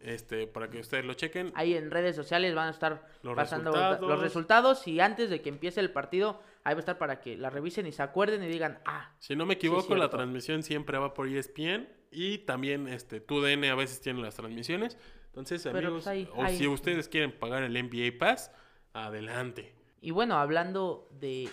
este, 0.00 0.46
para 0.48 0.68
que 0.68 0.78
ustedes 0.80 1.04
lo 1.04 1.14
chequen, 1.14 1.52
Ahí 1.54 1.74
en 1.74 1.90
redes 1.90 2.16
sociales 2.16 2.54
van 2.54 2.68
a 2.68 2.70
estar 2.70 3.06
Los 3.22 3.36
pasando 3.36 3.70
resultados. 3.70 4.08
los 4.08 4.20
resultados 4.20 4.88
y 4.88 4.98
antes 5.00 5.30
de 5.30 5.40
que 5.42 5.48
empiece 5.48 5.78
el 5.80 5.90
partido, 5.92 6.40
ahí 6.64 6.74
va 6.74 6.78
a 6.78 6.80
estar 6.80 6.98
para 6.98 7.20
que 7.20 7.36
la 7.36 7.50
revisen 7.50 7.86
y 7.86 7.92
se 7.92 8.02
acuerden 8.02 8.42
y 8.42 8.48
digan, 8.48 8.80
ah, 8.84 9.14
si 9.20 9.36
no 9.36 9.46
me 9.46 9.54
equivoco, 9.54 9.94
la 9.94 10.08
transmisión 10.10 10.62
siempre 10.64 10.98
va 10.98 11.14
por 11.14 11.28
ESPN 11.28 11.88
y 12.10 12.38
también 12.38 12.88
este, 12.88 13.20
TUDN 13.20 13.64
a 13.66 13.74
veces 13.76 14.00
tiene 14.00 14.20
las 14.22 14.34
transmisiones. 14.34 14.96
Entonces, 15.26 15.62
Pero, 15.62 15.78
amigos, 15.78 15.92
pues, 16.04 16.06
ahí- 16.08 16.28
o 16.34 16.42
ahí. 16.42 16.58
si 16.58 16.66
ustedes 16.66 17.08
quieren 17.08 17.30
pagar 17.32 17.62
el 17.62 17.76
NBA 17.76 18.18
Pass, 18.18 18.50
adelante. 18.92 19.72
Y 20.00 20.10
bueno, 20.10 20.36
hablando 20.36 21.08
de 21.20 21.48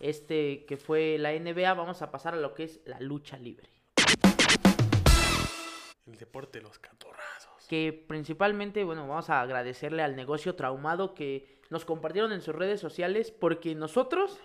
este 0.00 0.64
que 0.66 0.76
fue 0.76 1.16
la 1.18 1.32
NBA, 1.32 1.72
vamos 1.74 2.02
a 2.02 2.10
pasar 2.10 2.34
a 2.34 2.36
lo 2.36 2.54
que 2.54 2.64
es 2.64 2.80
la 2.84 3.00
lucha 3.00 3.38
libre. 3.38 3.68
El 6.06 6.16
deporte 6.16 6.58
de 6.58 6.64
los 6.64 6.78
catorrazos. 6.78 7.66
Que 7.68 7.92
principalmente, 7.92 8.84
bueno, 8.84 9.08
vamos 9.08 9.30
a 9.30 9.40
agradecerle 9.40 10.02
al 10.02 10.16
negocio 10.16 10.54
traumado 10.54 11.14
que 11.14 11.60
nos 11.70 11.84
compartieron 11.84 12.32
en 12.32 12.42
sus 12.42 12.54
redes 12.54 12.80
sociales 12.80 13.30
porque 13.30 13.74
nosotros, 13.74 14.38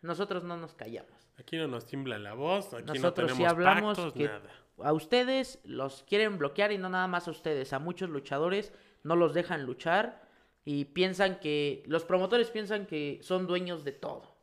nosotros 0.00 0.42
no 0.44 0.56
nos 0.56 0.74
callamos. 0.74 1.12
Aquí 1.38 1.56
no 1.56 1.68
nos 1.68 1.86
tiembla 1.86 2.18
la 2.18 2.34
voz, 2.34 2.72
aquí 2.72 2.86
no 2.86 2.94
Nosotros 2.94 3.26
tenemos 3.26 3.38
sí 3.38 3.44
hablamos 3.44 3.98
pactos, 3.98 4.12
que 4.14 4.24
nada. 4.24 4.50
a 4.78 4.92
ustedes 4.92 5.60
los 5.64 6.02
quieren 6.04 6.38
bloquear 6.38 6.72
y 6.72 6.78
no 6.78 6.88
nada 6.88 7.06
más 7.06 7.28
a 7.28 7.30
ustedes, 7.30 7.72
a 7.72 7.78
muchos 7.78 8.10
luchadores 8.10 8.72
no 9.02 9.16
los 9.16 9.34
dejan 9.34 9.64
luchar 9.64 10.22
y 10.64 10.86
piensan 10.86 11.40
que, 11.40 11.82
los 11.86 12.04
promotores 12.04 12.50
piensan 12.50 12.86
que 12.86 13.18
son 13.22 13.46
dueños 13.46 13.84
de 13.84 13.92
todo. 13.92 14.36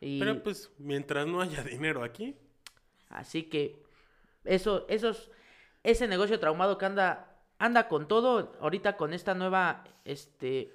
Y 0.00 0.18
Pero 0.18 0.42
pues, 0.42 0.72
mientras 0.78 1.26
no 1.26 1.40
haya 1.40 1.62
dinero 1.62 2.02
aquí, 2.02 2.36
así 3.08 3.44
que 3.44 3.82
eso, 4.44 4.86
esos, 4.88 5.30
ese 5.82 6.06
negocio 6.08 6.38
traumado 6.38 6.78
que 6.78 6.86
anda, 6.86 7.36
anda 7.58 7.88
con 7.88 8.08
todo, 8.08 8.52
ahorita 8.60 8.96
con 8.96 9.12
esta 9.12 9.34
nueva, 9.34 9.84
este, 10.04 10.60
eh, 10.60 10.70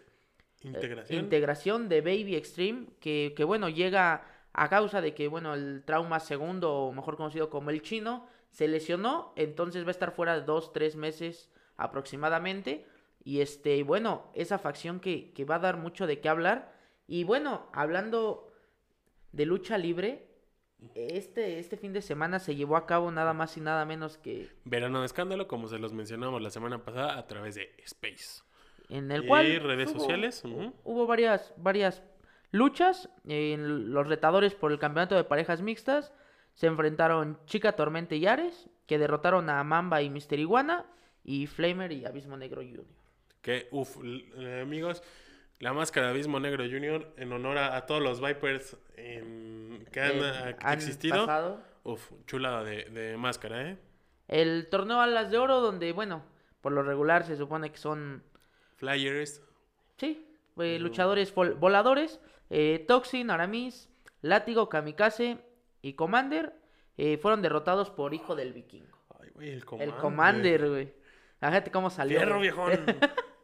integración. 0.64 1.24
integración 1.24 1.90
de 1.90 2.02
Baby 2.02 2.36
Extreme, 2.36 2.88
que, 3.00 3.34
que 3.36 3.44
bueno, 3.44 3.70
llega 3.70 4.26
a 4.54 4.70
causa 4.70 5.02
de 5.02 5.14
que, 5.14 5.28
bueno, 5.28 5.54
el 5.54 5.84
trauma 5.86 6.20
segundo, 6.20 6.74
o 6.74 6.92
mejor 6.92 7.16
conocido 7.16 7.50
como 7.50 7.70
el 7.70 7.82
chino, 7.82 8.28
se 8.50 8.68
lesionó, 8.68 9.34
entonces 9.36 9.84
va 9.84 9.90
a 9.90 9.92
estar 9.92 10.12
fuera 10.12 10.40
de 10.40 10.46
dos, 10.46 10.74
tres 10.74 10.96
meses 10.96 11.50
aproximadamente. 11.78 12.86
Y 13.24 13.42
este, 13.42 13.84
bueno, 13.84 14.32
esa 14.34 14.58
facción 14.58 15.00
que, 15.00 15.34
que 15.34 15.46
va 15.46 15.56
a 15.56 15.60
dar 15.60 15.78
mucho 15.78 16.08
de 16.08 16.20
qué 16.20 16.30
hablar. 16.30 16.74
Y 17.08 17.24
bueno, 17.24 17.68
hablando 17.74 18.52
de 19.32 19.46
lucha 19.46 19.78
libre, 19.78 20.28
este, 20.96 21.60
este 21.60 21.78
fin 21.78 21.94
de 21.94 22.02
semana 22.02 22.40
se 22.40 22.56
llevó 22.56 22.78
a 22.78 22.86
cabo 22.86 23.12
nada 23.12 23.34
más 23.34 23.58
y 23.58 23.62
nada 23.62 23.86
menos 23.86 24.18
que 24.18 24.50
Verano 24.66 25.00
de 25.02 25.06
escándalo, 25.08 25.48
como 25.48 25.68
se 25.68 25.80
los 25.80 25.94
mencionamos 25.94 26.42
la 26.42 26.50
semana 26.50 26.84
pasada 26.84 27.18
a 27.18 27.26
través 27.28 27.56
de 27.56 27.74
Space. 27.86 28.42
en 28.90 29.12
el 29.12 29.24
Y 29.24 29.28
cual 29.28 29.60
redes 29.62 29.92
hubo- 29.92 30.00
sociales, 30.00 30.44
hubo 30.84 31.08
varias 31.08 31.54
varias 31.58 32.04
luchas 32.52 33.10
en 33.28 33.92
los 33.92 34.08
retadores 34.08 34.56
por 34.56 34.72
el 34.72 34.80
campeonato 34.80 35.16
de 35.16 35.24
parejas 35.24 35.62
mixtas 35.62 36.14
se 36.54 36.68
enfrentaron 36.68 37.38
Chica 37.46 37.74
Tormenta 37.76 38.16
y 38.16 38.26
Ares 38.26 38.70
que 38.86 38.98
derrotaron 38.98 39.50
a 39.50 39.64
Mamba 39.64 40.02
y 40.02 40.10
Mister 40.10 40.40
Iguana 40.40 40.86
y 41.24 41.46
Flamer 41.48 41.92
y 41.92 42.06
Abismo 42.06 42.38
Negro 42.38 42.62
Jr. 42.62 42.86
Que, 43.42 43.68
uff, 43.72 43.98
amigos, 44.62 45.04
la 45.60 45.74
máscara 45.74 46.08
de 46.08 46.14
Abismo 46.14 46.40
Negro 46.40 46.64
Junior 46.66 47.14
en 47.18 47.32
honor 47.34 47.58
a, 47.58 47.76
a 47.76 47.86
todos 47.86 48.02
los 48.02 48.22
Vipers 48.22 48.78
en- 48.96 49.86
que 49.92 50.02
han, 50.02 50.12
Eh, 50.18 50.56
ah, 50.60 50.72
han 50.72 50.74
existido. 50.74 51.26
pasado. 51.26 51.62
Uf, 51.84 52.12
chulada 52.26 52.64
de, 52.64 52.84
de 52.86 53.18
máscara, 53.18 53.70
¿eh? 53.70 53.78
El 54.28 54.68
torneo 54.70 55.00
Alas 55.00 55.32
de 55.32 55.38
Oro 55.38 55.62
donde 55.62 55.94
bueno, 55.94 56.24
por 56.62 56.72
lo 56.74 56.84
regular 56.84 57.24
se 57.26 57.38
supone 57.38 57.72
que 57.72 57.78
son 57.78 58.24
Flyers. 58.76 59.42
Sí, 59.98 60.28
eh, 60.60 60.78
luchadores 60.80 61.34
vol- 61.34 61.58
voladores, 61.58 62.20
eh, 62.50 62.84
Toxin, 62.88 63.32
Aramis, 63.32 63.90
Látigo, 64.22 64.68
Kamikaze 64.70 65.38
y 65.82 65.94
Commander 65.94 66.54
eh, 66.98 67.18
fueron 67.18 67.42
derrotados 67.42 67.90
por 67.90 68.14
Hijo 68.14 68.36
del 68.36 68.52
Vikingo. 68.54 68.98
Ay, 69.22 69.30
güey, 69.34 69.48
el 69.50 69.54
El 69.56 69.66
Commander. 69.66 69.96
Commander, 70.00 70.70
güey. 70.70 70.94
Fíjate 71.40 71.72
cómo 71.72 71.90
salió. 71.90 72.18
Fierro, 72.20 72.40
viejón. 72.40 72.72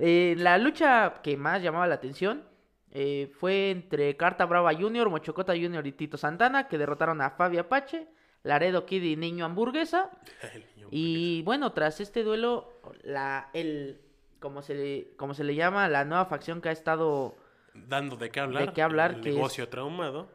Eh, 0.00 0.34
la 0.38 0.56
lucha 0.58 1.20
que 1.22 1.36
más 1.36 1.62
llamaba 1.62 1.86
la 1.86 1.96
atención 1.96 2.44
eh, 2.90 3.30
fue 3.38 3.70
entre 3.70 4.16
Carta 4.16 4.46
Brava 4.46 4.72
Jr., 4.74 5.10
Mochocota 5.10 5.52
Jr. 5.54 5.86
y 5.86 5.92
Tito 5.92 6.16
Santana, 6.16 6.68
que 6.68 6.78
derrotaron 6.78 7.20
a 7.20 7.30
Fabi 7.30 7.58
Apache, 7.58 8.08
Laredo 8.42 8.86
Kid 8.86 9.02
y 9.02 9.16
Niño 9.16 9.44
Hamburguesa. 9.44 10.10
Y 10.92 11.42
bueno, 11.42 11.72
tras 11.72 12.00
este 12.00 12.24
duelo, 12.24 12.80
la, 13.04 13.48
el, 13.52 14.00
como 14.40 14.60
se, 14.60 14.74
le, 14.74 15.16
como 15.16 15.34
se 15.34 15.44
le 15.44 15.54
llama, 15.54 15.88
la 15.88 16.04
nueva 16.04 16.24
facción 16.26 16.60
que 16.60 16.68
ha 16.68 16.72
estado 16.72 17.36
dando 17.74 18.16
de 18.16 18.30
qué 18.30 18.40
hablar. 18.40 18.66
De 18.66 18.72
qué 18.72 18.82
hablar, 18.82 19.12
el 19.14 19.20
que 19.20 19.28
es- 19.28 19.34
negocio 19.36 19.68
traumado. 19.68 20.28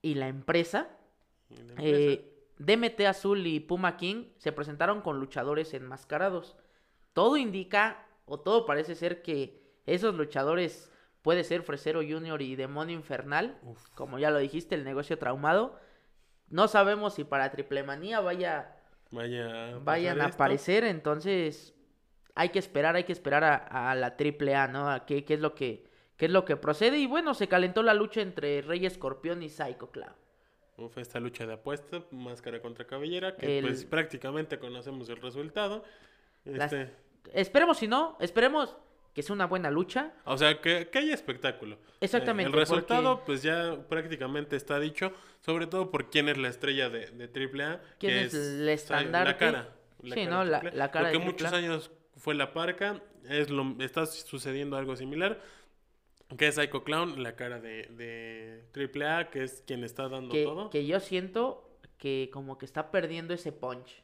y 0.00 0.14
la 0.14 0.26
empresa, 0.26 0.88
y 1.50 1.54
la 1.54 1.60
empresa. 1.74 1.86
eh, 1.88 2.28
DMT 2.58 3.00
Azul 3.06 3.46
y 3.46 3.60
Puma 3.60 3.96
King 3.96 4.24
se 4.38 4.50
presentaron 4.50 5.02
con 5.02 5.20
luchadores 5.20 5.72
enmascarados. 5.72 6.56
Todo 7.12 7.36
indica, 7.36 8.04
o 8.24 8.40
todo 8.40 8.66
parece 8.66 8.94
ser 8.94 9.22
que 9.22 9.60
esos 9.86 10.14
luchadores 10.14 10.90
puede 11.22 11.44
ser 11.44 11.62
Fresero 11.62 12.00
Junior 12.00 12.40
y 12.42 12.56
Demonio 12.56 12.94
Infernal, 12.96 13.58
Uf. 13.62 13.88
como 13.94 14.18
ya 14.18 14.30
lo 14.30 14.38
dijiste, 14.38 14.74
el 14.74 14.84
negocio 14.84 15.18
traumado. 15.18 15.78
No 16.48 16.68
sabemos 16.68 17.14
si 17.14 17.24
para 17.24 17.50
Triple 17.50 17.82
Manía 17.82 18.20
vaya 18.20 18.76
Vaya. 19.10 19.78
vayan 19.82 20.20
a 20.20 20.24
esto. 20.26 20.34
aparecer, 20.34 20.84
entonces 20.84 21.74
hay 22.34 22.48
que 22.50 22.58
esperar, 22.58 22.96
hay 22.96 23.04
que 23.04 23.12
esperar 23.12 23.44
a, 23.44 23.90
a 23.90 23.94
la 23.94 24.16
triple 24.16 24.54
A, 24.54 24.66
¿no? 24.68 24.88
A 24.90 25.04
qué, 25.06 25.24
qué 25.24 25.34
es 25.34 25.40
lo 25.40 25.54
que 25.54 25.90
qué 26.16 26.26
es 26.26 26.32
lo 26.32 26.44
que 26.44 26.56
procede 26.56 26.98
y 26.98 27.06
bueno, 27.06 27.34
se 27.34 27.48
calentó 27.48 27.82
la 27.82 27.94
lucha 27.94 28.20
entre 28.20 28.62
Rey 28.62 28.86
Escorpión 28.86 29.42
y 29.42 29.48
Psycho 29.48 29.90
Clown. 29.90 30.14
Uf, 30.76 30.96
esta 30.98 31.18
lucha 31.20 31.46
de 31.46 31.54
apuesta, 31.54 32.02
máscara 32.10 32.60
contra 32.62 32.86
cabellera, 32.86 33.36
que 33.36 33.58
El- 33.58 33.66
pues 33.66 33.84
prácticamente 33.84 34.58
conocemos 34.58 35.08
el 35.08 35.16
resultado. 35.20 35.84
Las- 36.44 36.72
Este, 36.72 36.94
Esperemos 37.32 37.78
si 37.78 37.88
no, 37.88 38.16
esperemos 38.20 38.76
que 39.14 39.22
sea 39.22 39.34
una 39.34 39.46
buena 39.46 39.70
lucha. 39.70 40.12
O 40.24 40.38
sea, 40.38 40.60
que, 40.60 40.88
que 40.88 40.98
haya 40.98 41.14
espectáculo. 41.14 41.78
Exactamente, 42.00 42.48
Eh, 42.48 42.52
el 42.52 42.58
resultado, 42.58 43.16
porque- 43.16 43.26
pues 43.26 43.42
ya 43.42 43.76
prácticamente 43.88 44.56
está 44.56 44.80
dicho, 44.80 45.12
sobre 45.40 45.66
todo 45.66 45.90
por 45.90 46.08
quién 46.10 46.28
es 46.28 46.38
la 46.38 46.48
estrella 46.48 46.88
de, 46.88 47.10
de 47.10 47.28
AAA. 47.28 47.80
¿Quién 47.98 48.12
que 48.12 48.22
es 48.24 48.34
el 48.34 48.68
estandarte? 48.68 49.32
La 49.32 49.36
cara. 49.52 49.68
Sí, 50.02 50.24
¿no? 50.26 50.44
La- 50.44 50.62
la 50.62 50.90
cara 50.90 51.08
Lo 51.08 51.12
que 51.12 51.18
de 51.18 51.24
muchos 51.24 51.52
años 51.52 51.90
fue 52.16 52.34
la 52.34 52.52
parca, 52.54 53.02
es 53.28 53.50
lo, 53.50 53.76
está 53.80 54.06
sucediendo 54.06 54.76
algo 54.76 54.96
similar. 54.96 55.40
Que 56.38 56.48
es 56.48 56.54
Psycho 56.54 56.82
Clown, 56.82 57.22
la 57.22 57.36
cara 57.36 57.60
de, 57.60 57.88
de 57.88 58.64
AAA, 58.74 59.28
que 59.30 59.44
es 59.44 59.62
quien 59.66 59.84
está 59.84 60.08
dando 60.08 60.32
Que, 60.32 60.44
todo. 60.44 60.70
que 60.70 60.86
yo 60.86 60.98
siento 60.98 61.68
que 61.98 62.30
como 62.32 62.56
que 62.56 62.64
está 62.64 62.90
perdiendo 62.90 63.34
ese 63.34 63.52
punch. 63.52 64.02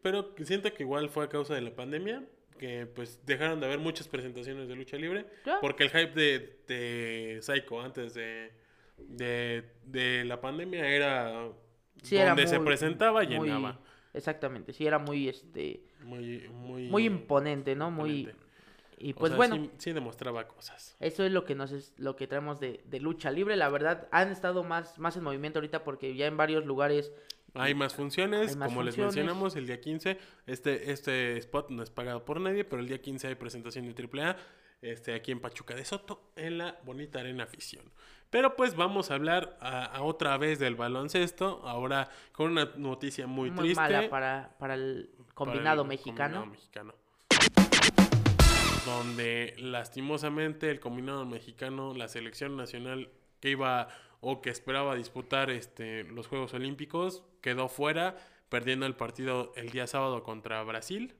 Pero 0.00 0.32
siento 0.44 0.72
que 0.72 0.84
igual 0.84 1.08
fue 1.10 1.24
a 1.24 1.28
causa 1.28 1.54
de 1.56 1.62
la 1.62 1.74
pandemia, 1.74 2.22
que 2.56 2.86
pues 2.86 3.24
dejaron 3.26 3.60
de 3.60 3.66
haber 3.66 3.78
muchas 3.78 4.08
presentaciones 4.08 4.68
de 4.68 4.74
lucha 4.76 4.96
libre, 4.96 5.26
Ya. 5.44 5.58
porque 5.60 5.84
el 5.84 5.90
hype 5.90 6.12
de, 6.14 6.58
de 6.68 7.38
Psycho 7.42 7.80
antes 7.80 8.14
de, 8.14 8.52
de, 8.98 9.64
de 9.84 10.24
la 10.24 10.40
pandemia 10.40 10.86
era 10.88 11.48
Sí, 12.02 12.16
era 12.16 12.30
donde 12.30 12.46
se 12.46 12.60
presentaba, 12.60 13.22
muy- 13.24 13.48
llenaba. 13.48 13.80
Exactamente, 14.14 14.72
sí, 14.72 14.86
era 14.86 14.98
muy, 14.98 15.28
este, 15.28 15.82
Muy, 16.02 16.48
muy, 16.48 16.88
muy 16.88 17.04
imponente, 17.04 17.74
¿no? 17.76 17.90
Muy... 17.90 18.30
Y 18.98 19.12
O 19.12 19.16
pues 19.16 19.30
sea, 19.30 19.36
bueno. 19.36 19.56
sí, 19.56 19.70
sí 19.76 19.92
demostraba 19.92 20.48
cosas. 20.48 20.96
Eso 21.00 21.22
es 21.24 21.30
lo 21.30 21.44
que 21.44 21.54
nos 21.54 21.70
es, 21.70 21.92
lo 21.98 22.16
que 22.16 22.26
traemos 22.26 22.60
de, 22.60 22.80
de 22.86 22.98
lucha 22.98 23.30
libre. 23.30 23.54
La 23.56 23.68
verdad, 23.68 24.08
han 24.10 24.30
estado 24.30 24.64
más, 24.64 24.98
más 24.98 25.18
en 25.18 25.22
movimiento 25.22 25.58
ahorita 25.58 25.84
porque 25.84 26.14
ya 26.16 26.26
en 26.26 26.38
varios 26.38 26.64
lugares. 26.64 27.12
Hay 27.58 27.74
más 27.74 27.94
funciones, 27.94 28.50
Hay 28.50 28.56
más 28.56 28.68
como 28.68 28.82
les 28.82 28.96
mencionamos, 28.98 29.56
el 29.56 29.66
día 29.66 29.80
15, 29.80 30.18
este, 30.46 30.90
este 30.92 31.36
spot 31.38 31.70
no 31.70 31.82
es 31.82 31.90
pagado 31.90 32.24
por 32.24 32.40
nadie, 32.40 32.64
pero 32.64 32.80
el 32.80 32.88
día 32.88 33.00
15 33.00 33.28
hay 33.28 33.34
presentación 33.34 33.92
de 33.92 34.08
AAA, 34.22 34.36
este, 34.82 35.14
aquí 35.14 35.32
en 35.32 35.40
Pachuca 35.40 35.74
de 35.74 35.84
Soto, 35.84 36.32
en 36.36 36.58
la 36.58 36.78
bonita 36.84 37.20
Arena 37.20 37.44
Afición. 37.44 37.84
Pero 38.30 38.56
pues 38.56 38.74
vamos 38.74 39.10
a 39.10 39.14
hablar 39.14 39.56
a, 39.60 39.84
a 39.84 40.02
otra 40.02 40.36
vez 40.36 40.58
del 40.58 40.74
baloncesto, 40.74 41.62
ahora 41.64 42.10
con 42.32 42.50
una 42.52 42.72
noticia 42.76 43.26
muy, 43.26 43.50
Muy, 43.50 43.60
triste. 43.74 43.80
mala 43.80 44.10
para, 44.10 44.56
para 44.58 44.74
el 44.74 45.10
para 45.16 45.34
combinado 45.34 45.82
el 45.82 45.88
mexicano. 45.88 46.40
combinado 46.40 46.46
mexicano. 46.46 46.94
Donde 48.84 49.54
lastimosamente 49.58 50.70
el 50.70 50.78
combinado 50.80 51.24
mexicano, 51.24 51.92
la 51.94 52.08
selección 52.08 52.56
nacional 52.56 53.10
que 53.40 53.50
iba 53.50 53.88
o 54.28 54.42
que 54.42 54.50
esperaba 54.50 54.96
disputar 54.96 55.50
este, 55.50 56.02
los 56.02 56.26
Juegos 56.26 56.52
Olímpicos, 56.52 57.22
quedó 57.40 57.68
fuera, 57.68 58.16
perdiendo 58.48 58.84
el 58.84 58.96
partido 58.96 59.52
el 59.54 59.70
día 59.70 59.86
sábado 59.86 60.24
contra 60.24 60.60
Brasil. 60.64 61.14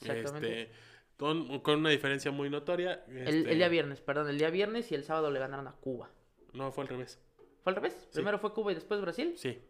Exactamente. 0.00 0.62
Este, 0.62 0.74
con, 1.18 1.60
con 1.60 1.80
una 1.80 1.90
diferencia 1.90 2.30
muy 2.30 2.48
notoria. 2.48 3.04
El, 3.06 3.18
este, 3.18 3.50
el 3.52 3.58
día 3.58 3.68
viernes, 3.68 4.00
perdón, 4.00 4.30
el 4.30 4.38
día 4.38 4.48
viernes 4.48 4.90
y 4.90 4.94
el 4.94 5.04
sábado 5.04 5.30
le 5.30 5.38
ganaron 5.38 5.68
a 5.68 5.72
Cuba. 5.72 6.08
No, 6.54 6.72
fue 6.72 6.84
al 6.84 6.88
revés. 6.88 7.20
¿Fue 7.62 7.70
al 7.70 7.74
revés? 7.76 8.08
Primero 8.14 8.38
fue 8.38 8.54
Cuba 8.54 8.72
y 8.72 8.76
después 8.76 8.98
Brasil. 9.02 9.34
Sí. 9.36 9.60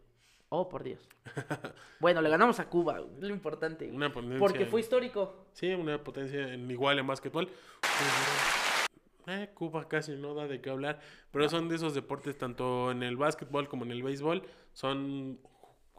Oh, 0.47 0.69
por 0.69 0.83
Dios. 0.83 1.05
bueno, 1.99 2.21
le 2.21 2.29
ganamos 2.29 2.61
a 2.61 2.69
Cuba, 2.69 2.97
lo 3.19 3.27
importante. 3.27 3.91
Una 3.91 4.13
potencia- 4.13 4.39
Porque 4.39 4.65
fue 4.67 4.79
histórico. 4.79 5.47
Sí, 5.51 5.67
una 5.73 6.01
potencia 6.01 6.53
en 6.53 6.71
igual 6.71 6.97
en 6.97 7.07
básquetbol. 7.07 7.49
Eh, 9.29 9.49
Cuba 9.53 9.87
casi 9.87 10.13
no 10.13 10.33
da 10.33 10.47
de 10.47 10.59
qué 10.61 10.69
hablar, 10.69 10.99
pero 11.31 11.47
son 11.49 11.69
de 11.69 11.75
esos 11.75 11.93
deportes 11.93 12.37
tanto 12.37 12.91
en 12.91 13.03
el 13.03 13.15
básquetbol 13.17 13.67
como 13.69 13.85
en 13.85 13.91
el 13.91 14.03
béisbol, 14.03 14.43
son 14.73 15.39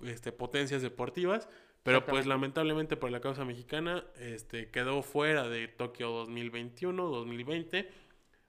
este, 0.02 0.32
potencias 0.32 0.82
deportivas, 0.82 1.48
pero 1.82 2.04
pues 2.04 2.26
lamentablemente 2.26 2.96
por 2.96 3.10
la 3.10 3.20
causa 3.20 3.44
mexicana 3.44 4.04
este, 4.18 4.70
quedó 4.70 5.02
fuera 5.02 5.48
de 5.48 5.68
Tokio 5.68 6.10
2021, 6.10 7.02
2020, 7.08 7.90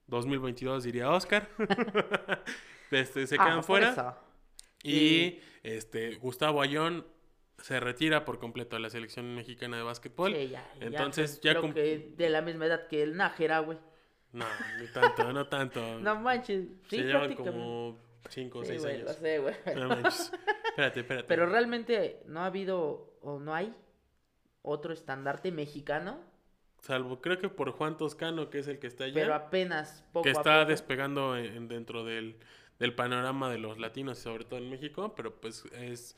2022 0.08 0.84
diría 0.84 1.10
Oscar. 1.12 1.48
este, 2.92 3.28
se 3.28 3.36
Ah, 3.40 3.46
quedan 3.46 3.64
fuera. 3.64 4.18
Y 4.84 5.40
este 5.64 6.16
Gustavo 6.16 6.62
Ayón 6.62 7.06
se 7.60 7.80
retira 7.80 8.26
por 8.26 8.40
completo 8.40 8.76
de 8.76 8.82
la 8.82 8.90
selección 8.90 9.36
mexicana 9.36 9.78
de 9.78 9.84
básquetbol. 9.84 10.34
Sí, 10.34 10.50
ya, 10.50 10.68
ya, 10.80 10.86
Entonces 10.88 11.32
pues, 11.34 11.42
ya 11.42 11.52
creo 11.52 11.62
cum- 11.62 11.74
que 11.74 12.14
de 12.18 12.30
la 12.30 12.42
misma 12.42 12.66
edad 12.66 12.88
que 12.88 13.04
el 13.04 13.16
Nájera, 13.16 13.60
güey. 13.60 13.78
No, 14.34 14.46
ni 14.80 14.88
tanto, 14.88 15.32
no 15.34 15.48
tanto. 15.48 15.82
No 16.00 16.16
manches. 16.20 16.66
Sí, 16.90 16.98
se 16.98 17.04
llevan 17.04 17.34
como 17.36 17.98
5 18.30 18.60
o 18.60 18.64
Sí, 18.64 18.70
6 18.70 18.82
güey, 18.82 18.98
lo 19.02 19.10
años. 19.10 19.16
sé, 19.22 19.40
güey. 19.40 19.56
No 19.76 19.88
manches. 19.90 20.32
Espérate, 20.70 21.00
espérate. 21.02 21.28
Pero 21.28 21.46
realmente 21.48 22.22
no 22.28 22.42
ha 22.42 22.46
habido 22.46 23.18
o 23.22 23.40
no 23.40 23.54
hay 23.54 23.76
otro 24.62 24.94
estandarte 24.94 25.52
mexicano, 25.52 26.20
Salvo, 26.82 27.22
creo 27.22 27.38
que 27.38 27.48
por 27.48 27.70
Juan 27.72 27.96
Toscano, 27.96 28.50
que 28.50 28.58
es 28.58 28.68
el 28.68 28.80
que 28.80 28.88
está 28.88 29.04
allá. 29.04 29.14
pero 29.14 29.36
apenas 29.36 30.04
poco 30.12 30.24
que 30.24 30.30
a 30.30 30.32
está 30.32 30.60
poco. 30.62 30.70
despegando 30.72 31.38
en- 31.38 31.46
en- 31.56 31.68
dentro 31.68 32.04
del, 32.04 32.38
del 32.80 32.96
panorama 32.96 33.52
de 33.52 33.60
los 33.60 33.78
latinos 33.78 34.18
sobre 34.18 34.46
todo 34.46 34.58
en 34.60 34.68
México, 34.68 35.14
pero 35.16 35.36
pues 35.40 35.64
es 35.74 36.16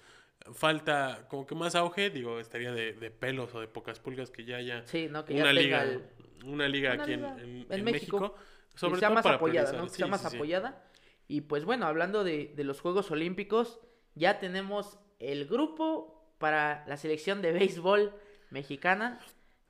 falta 0.54 1.26
como 1.30 1.46
que 1.46 1.54
más 1.56 1.76
auge, 1.76 2.10
digo, 2.10 2.40
estaría 2.40 2.72
de, 2.72 2.94
de 2.94 3.12
pelos 3.12 3.54
o 3.56 3.60
de 3.60 3.68
pocas 3.68 4.00
pulgas 4.00 4.30
que 4.32 4.46
ya 4.46 4.56
haya 4.58 4.86
Sí, 4.88 5.08
¿no? 5.10 5.26
Que 5.26 5.34
ya 5.36 5.42
una 5.44 5.50
tenga 5.50 5.62
liga, 5.62 5.84
el- 5.84 6.04
una 6.46 6.68
liga 6.68 6.94
una 6.94 7.04
aquí 7.04 7.14
en- 7.14 7.22
liga 7.22 7.34
en, 7.38 7.40
en 7.44 7.66
en 7.70 7.84
México, 7.84 8.20
México, 8.20 8.36
sobre 8.76 9.00
sea 9.00 9.10
todo 9.10 9.16
más 9.16 9.24
para 9.24 9.36
apoyada. 9.36 9.72
¿no? 9.74 9.88
Sí, 9.90 9.96
sea 9.98 10.08
más 10.08 10.22
sí. 10.22 10.36
apoyada. 10.36 10.84
Y 11.28 11.42
pues 11.42 11.66
bueno, 11.66 11.86
hablando 11.88 12.24
de, 12.24 12.54
de 12.56 12.64
los 12.64 12.82
Juegos 12.82 13.10
Olímpicos, 13.12 13.80
ya 14.16 14.40
tenemos 14.40 15.00
el 15.20 15.46
grupo 15.48 16.34
para 16.38 16.84
la 16.88 16.98
selección 16.98 17.42
de 17.42 17.52
béisbol 17.54 18.14
mexicana, 18.50 19.20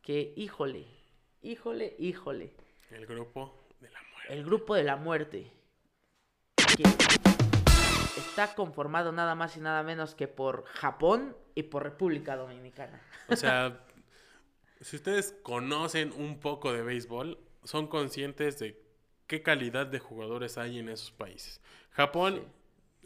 que 0.02 0.34
híjole, 0.36 0.86
híjole, 1.42 1.96
híjole. 2.00 2.54
El 2.90 3.06
grupo 3.06 3.66
de 3.80 3.90
la 3.92 4.00
muerte. 4.02 4.34
El 4.34 4.44
grupo 4.46 4.76
de 4.76 4.84
la 4.84 4.96
muerte. 4.96 5.52
Que 6.76 6.84
está 8.18 8.56
conformado 8.56 9.12
nada 9.12 9.36
más 9.36 9.56
y 9.58 9.60
nada 9.60 9.84
menos 9.84 10.16
que 10.16 10.28
por 10.28 10.66
Japón 10.66 11.36
y 11.56 11.64
por 11.64 11.84
República 11.84 12.36
Dominicana. 12.36 13.00
O 13.30 13.36
sea, 13.36 13.80
si 14.84 14.96
ustedes 14.98 15.36
conocen 15.44 16.12
un 16.14 16.40
poco 16.40 16.72
de 16.74 16.82
béisbol, 16.84 17.38
son 17.64 17.88
conscientes 17.88 18.60
de 18.60 18.82
qué 19.28 19.42
calidad 19.42 19.88
de 19.88 20.00
jugadores 20.00 20.58
hay 20.58 20.80
en 20.80 20.90
esos 20.90 21.12
países. 21.12 21.62
Japón, 21.92 22.44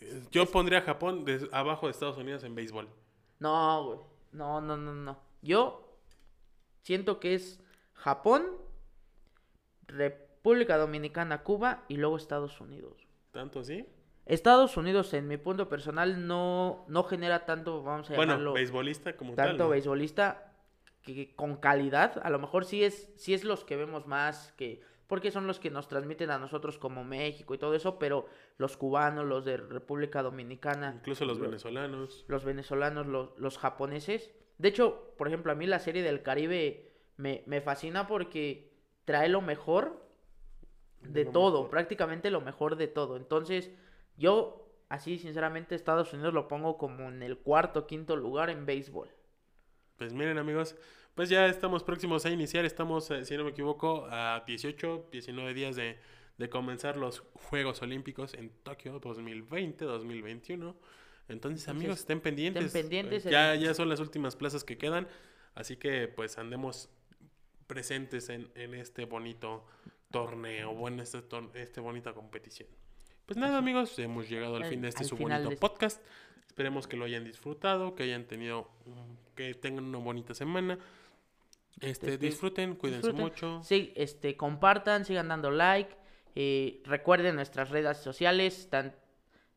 eh, 0.01 0.23
yo 0.31 0.45
pondría 0.47 0.79
a 0.79 0.81
Japón 0.81 1.25
de- 1.25 1.47
abajo 1.51 1.85
de 1.87 1.91
Estados 1.91 2.17
Unidos 2.17 2.43
en 2.43 2.55
béisbol. 2.55 2.89
No, 3.39 3.85
güey. 3.85 3.99
No, 4.31 4.61
no, 4.61 4.75
no, 4.77 4.93
no. 4.93 5.19
Yo 5.41 5.97
siento 6.83 7.19
que 7.19 7.35
es 7.35 7.59
Japón, 7.93 8.45
República 9.87 10.77
Dominicana, 10.77 11.43
Cuba 11.43 11.83
y 11.87 11.97
luego 11.97 12.17
Estados 12.17 12.59
Unidos. 12.61 13.07
¿Tanto 13.31 13.59
así? 13.59 13.85
Estados 14.25 14.75
Unidos, 14.75 15.13
en 15.13 15.27
mi 15.27 15.37
punto 15.37 15.69
personal, 15.69 16.27
no, 16.27 16.83
no 16.89 17.03
genera 17.03 17.45
tanto, 17.45 17.81
vamos 17.83 18.09
a 18.09 18.15
Bueno, 18.15 18.33
llamarlo, 18.33 18.53
beisbolista 18.53 19.15
como 19.15 19.33
tal. 19.35 19.49
tanto 19.49 19.63
¿no? 19.65 19.69
beisbolista 19.69 20.46
que, 21.15 21.35
con 21.35 21.57
calidad. 21.57 22.19
A 22.23 22.29
lo 22.29 22.39
mejor 22.39 22.65
sí 22.65 22.83
es, 22.83 23.11
sí 23.15 23.33
es 23.33 23.43
los 23.43 23.63
que 23.63 23.75
vemos 23.75 24.05
más 24.07 24.51
que. 24.53 24.81
Porque 25.07 25.31
son 25.31 25.47
los 25.47 25.59
que 25.59 25.69
nos 25.71 25.87
transmiten 25.87 26.29
a 26.31 26.37
nosotros 26.37 26.77
como 26.77 27.05
México 27.05 27.53
y 27.55 27.57
todo 27.57 27.73
eso, 27.75 27.97
pero 27.97 28.25
los 28.57 28.75
cubanos, 28.75 29.25
los 29.25 29.45
de 29.45 29.55
República 29.55 30.21
Dominicana, 30.21 30.95
Incluso 30.97 31.23
los 31.23 31.37
lo- 31.37 31.45
venezolanos. 31.45 32.25
los 32.27 32.43
venezolanos, 32.43 33.07
los, 33.07 33.29
los 33.39 33.57
japoneses. 33.57 34.33
De 34.57 34.67
hecho, 34.67 35.13
por 35.17 35.27
ejemplo, 35.29 35.51
a 35.53 35.55
mí 35.55 35.65
la 35.65 35.79
serie 35.79 36.03
del 36.03 36.23
Caribe 36.23 36.91
me, 37.15 37.43
me 37.45 37.61
fascina 37.61 38.05
porque 38.05 38.73
trae 39.05 39.29
lo 39.29 39.39
mejor 39.41 40.05
de 41.01 41.23
Lo 41.23 41.31
todo, 41.31 41.51
mejor. 41.59 41.69
prácticamente 41.69 42.29
lo 42.29 42.41
mejor 42.41 42.75
de 42.75 42.87
todo. 42.87 43.15
Entonces, 43.15 43.71
yo, 44.17 44.67
así 44.89 45.19
sinceramente, 45.19 45.75
Estados 45.75 46.11
Unidos 46.11 46.33
lo 46.33 46.49
pongo 46.49 46.77
como 46.77 47.07
en 47.07 47.23
el 47.23 47.37
cuarto, 47.37 47.87
quinto 47.87 48.17
lugar 48.17 48.49
en 48.49 48.65
béisbol. 48.65 49.09
Pues 49.97 50.13
miren 50.13 50.37
amigos, 50.37 50.75
pues 51.15 51.29
ya 51.29 51.47
estamos 51.47 51.83
próximos 51.83 52.25
a 52.25 52.29
iniciar, 52.29 52.65
estamos, 52.65 53.09
eh, 53.11 53.25
si 53.25 53.35
no 53.35 53.43
me 53.43 53.49
equivoco, 53.51 54.07
a 54.09 54.43
18, 54.45 55.09
19 55.11 55.53
días 55.53 55.75
de, 55.75 55.97
de 56.37 56.49
comenzar 56.49 56.97
los 56.97 57.21
Juegos 57.33 57.81
Olímpicos 57.81 58.33
en 58.35 58.49
Tokio 58.63 58.99
2020, 58.99 59.85
2021. 59.85 60.75
Entonces, 61.29 61.67
amigos, 61.67 61.83
Entonces, 61.83 61.99
estén 62.03 62.21
pendientes. 62.21 62.65
estén 62.65 62.83
pendientes 62.83 63.25
eh, 63.25 63.29
en- 63.29 63.31
Ya, 63.31 63.55
ya 63.55 63.73
son 63.73 63.89
las 63.89 63.99
últimas 63.99 64.35
plazas 64.35 64.63
que 64.63 64.77
quedan, 64.77 65.07
así 65.55 65.75
que 65.77 66.07
pues 66.07 66.37
andemos 66.37 66.89
presentes 67.65 68.29
en, 68.29 68.49
en 68.55 68.75
este 68.75 69.05
bonito 69.05 69.65
torneo, 70.11 70.73
bueno, 70.73 71.01
este, 71.03 71.21
tor- 71.21 71.49
este 71.55 71.81
bonita 71.81 72.13
competición. 72.13 72.69
Pues 73.25 73.35
nada, 73.37 73.57
amigos, 73.57 73.97
hemos 73.99 74.29
llegado 74.29 74.55
al 74.55 74.63
Al- 74.63 74.69
fin 74.69 74.81
de 74.81 74.87
este 74.87 75.03
su 75.03 75.17
bonito 75.17 75.39
de 75.41 75.55
este- 75.55 75.57
podcast. 75.57 76.01
Esperemos 76.57 76.87
que 76.87 76.97
lo 76.97 77.05
hayan 77.05 77.23
disfrutado, 77.23 77.93
que 77.93 78.01
hayan 78.01 78.25
tenido, 78.25 78.67
que 79.35 79.53
tengan 79.53 79.83
una 79.85 79.99
bonita 79.99 80.33
semana. 80.33 80.79
Este, 81.79 82.13
Este, 82.13 82.17
disfruten, 82.17 82.73
cuídense 82.73 83.09
disfruten. 83.11 83.23
mucho. 83.23 83.61
Sí, 83.63 83.93
este, 83.95 84.35
compartan, 84.35 85.05
sigan 85.05 85.27
dando 85.27 85.51
like. 85.51 85.95
eh, 86.33 86.81
recuerden 86.85 87.35
nuestras 87.35 87.69
redes 87.69 87.97
sociales 87.97 88.57
están 88.57 88.95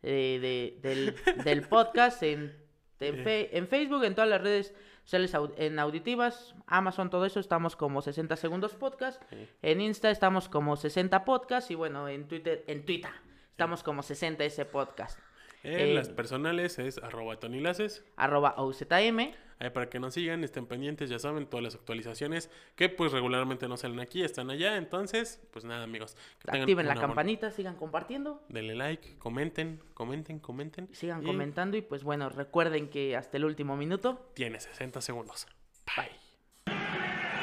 eh, 0.03 0.39
de- 0.43 0.79
del, 0.87 1.15
del 1.45 1.63
podcast 1.63 2.23
en, 2.23 2.55
en, 3.01 3.25
fe- 3.25 3.57
en 3.57 3.67
Facebook, 3.67 4.05
en 4.05 4.15
todas 4.15 4.29
las 4.29 4.43
redes 4.43 4.75
sociales 5.05 5.33
en 5.57 5.79
auditivas, 5.79 6.55
Amazon, 6.67 7.09
todo 7.09 7.25
eso, 7.25 7.41
estamos 7.41 7.77
como 7.77 8.03
60 8.03 8.37
segundos 8.37 8.75
podcast. 8.75 9.23
Sí. 9.31 9.49
En 9.63 9.81
Insta 9.81 10.11
estamos 10.11 10.51
como 10.51 10.77
60 10.77 11.25
podcast 11.25 11.71
y 11.71 11.77
bueno, 11.77 12.09
en 12.09 12.29
Twitter, 12.29 12.63
en 12.67 12.85
Twitter 12.85 13.11
estamos 13.53 13.83
como 13.83 14.03
60 14.03 14.45
s 14.45 14.63
podcast. 14.67 15.19
En 15.63 15.79
Eh, 15.79 15.95
las 15.95 16.09
personales 16.09 16.79
es 16.79 16.99
arroba 16.99 17.37
Tony 17.39 17.61
Laces. 17.61 18.05
Arroba 18.17 18.55
OZM. 18.57 19.33
Ahí 19.63 19.69
para 19.69 19.91
que 19.91 20.01
nos 20.01 20.15
sigan, 20.15 20.43
estén 20.43 20.65
pendientes, 20.65 21.11
ya 21.11 21.19
saben, 21.19 21.45
todas 21.45 21.63
las 21.63 21.75
actualizaciones 21.75 22.49
que 22.77 22.89
pues 22.89 23.13
regularmente 23.13 23.69
no 23.69 23.77
salen 23.77 24.01
aquí, 24.01 24.23
están 24.23 24.49
allá. 24.49 24.79
Entonces, 24.79 25.39
pues 25.53 25.67
nada, 25.67 25.83
amigos. 25.85 26.17
que 26.39 26.51
Activen 26.61 26.87
la 26.87 26.95
buena- 26.95 27.07
campanita, 27.09 27.51
sigan 27.51 27.77
compartiendo. 27.77 28.43
Denle 28.49 28.75
like, 28.75 29.19
comenten, 29.19 29.83
comenten, 29.93 30.39
comenten. 30.39 30.89
Sigan 30.95 31.23
y 31.23 31.27
comentando 31.27 31.77
y 31.77 31.83
pues 31.83 32.05
bueno, 32.05 32.31
recuerden 32.31 32.89
que 32.89 33.15
hasta 33.17 33.37
el 33.37 33.45
último 33.45 33.77
minuto 33.77 34.31
Tiene 34.33 34.61
60 34.61 35.03
segundos. 35.03 35.47
Bye. 35.95 36.09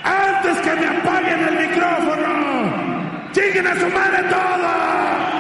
¡Antes 0.03 0.57
que 0.61 0.73
me 0.75 0.87
apaguen 0.87 1.39
el 1.49 1.69
micrófono! 1.69 3.31
¡Lleguen 3.31 3.67
a 3.67 3.75
su 3.79 3.87
madre 3.89 4.23
todos! 4.29 5.36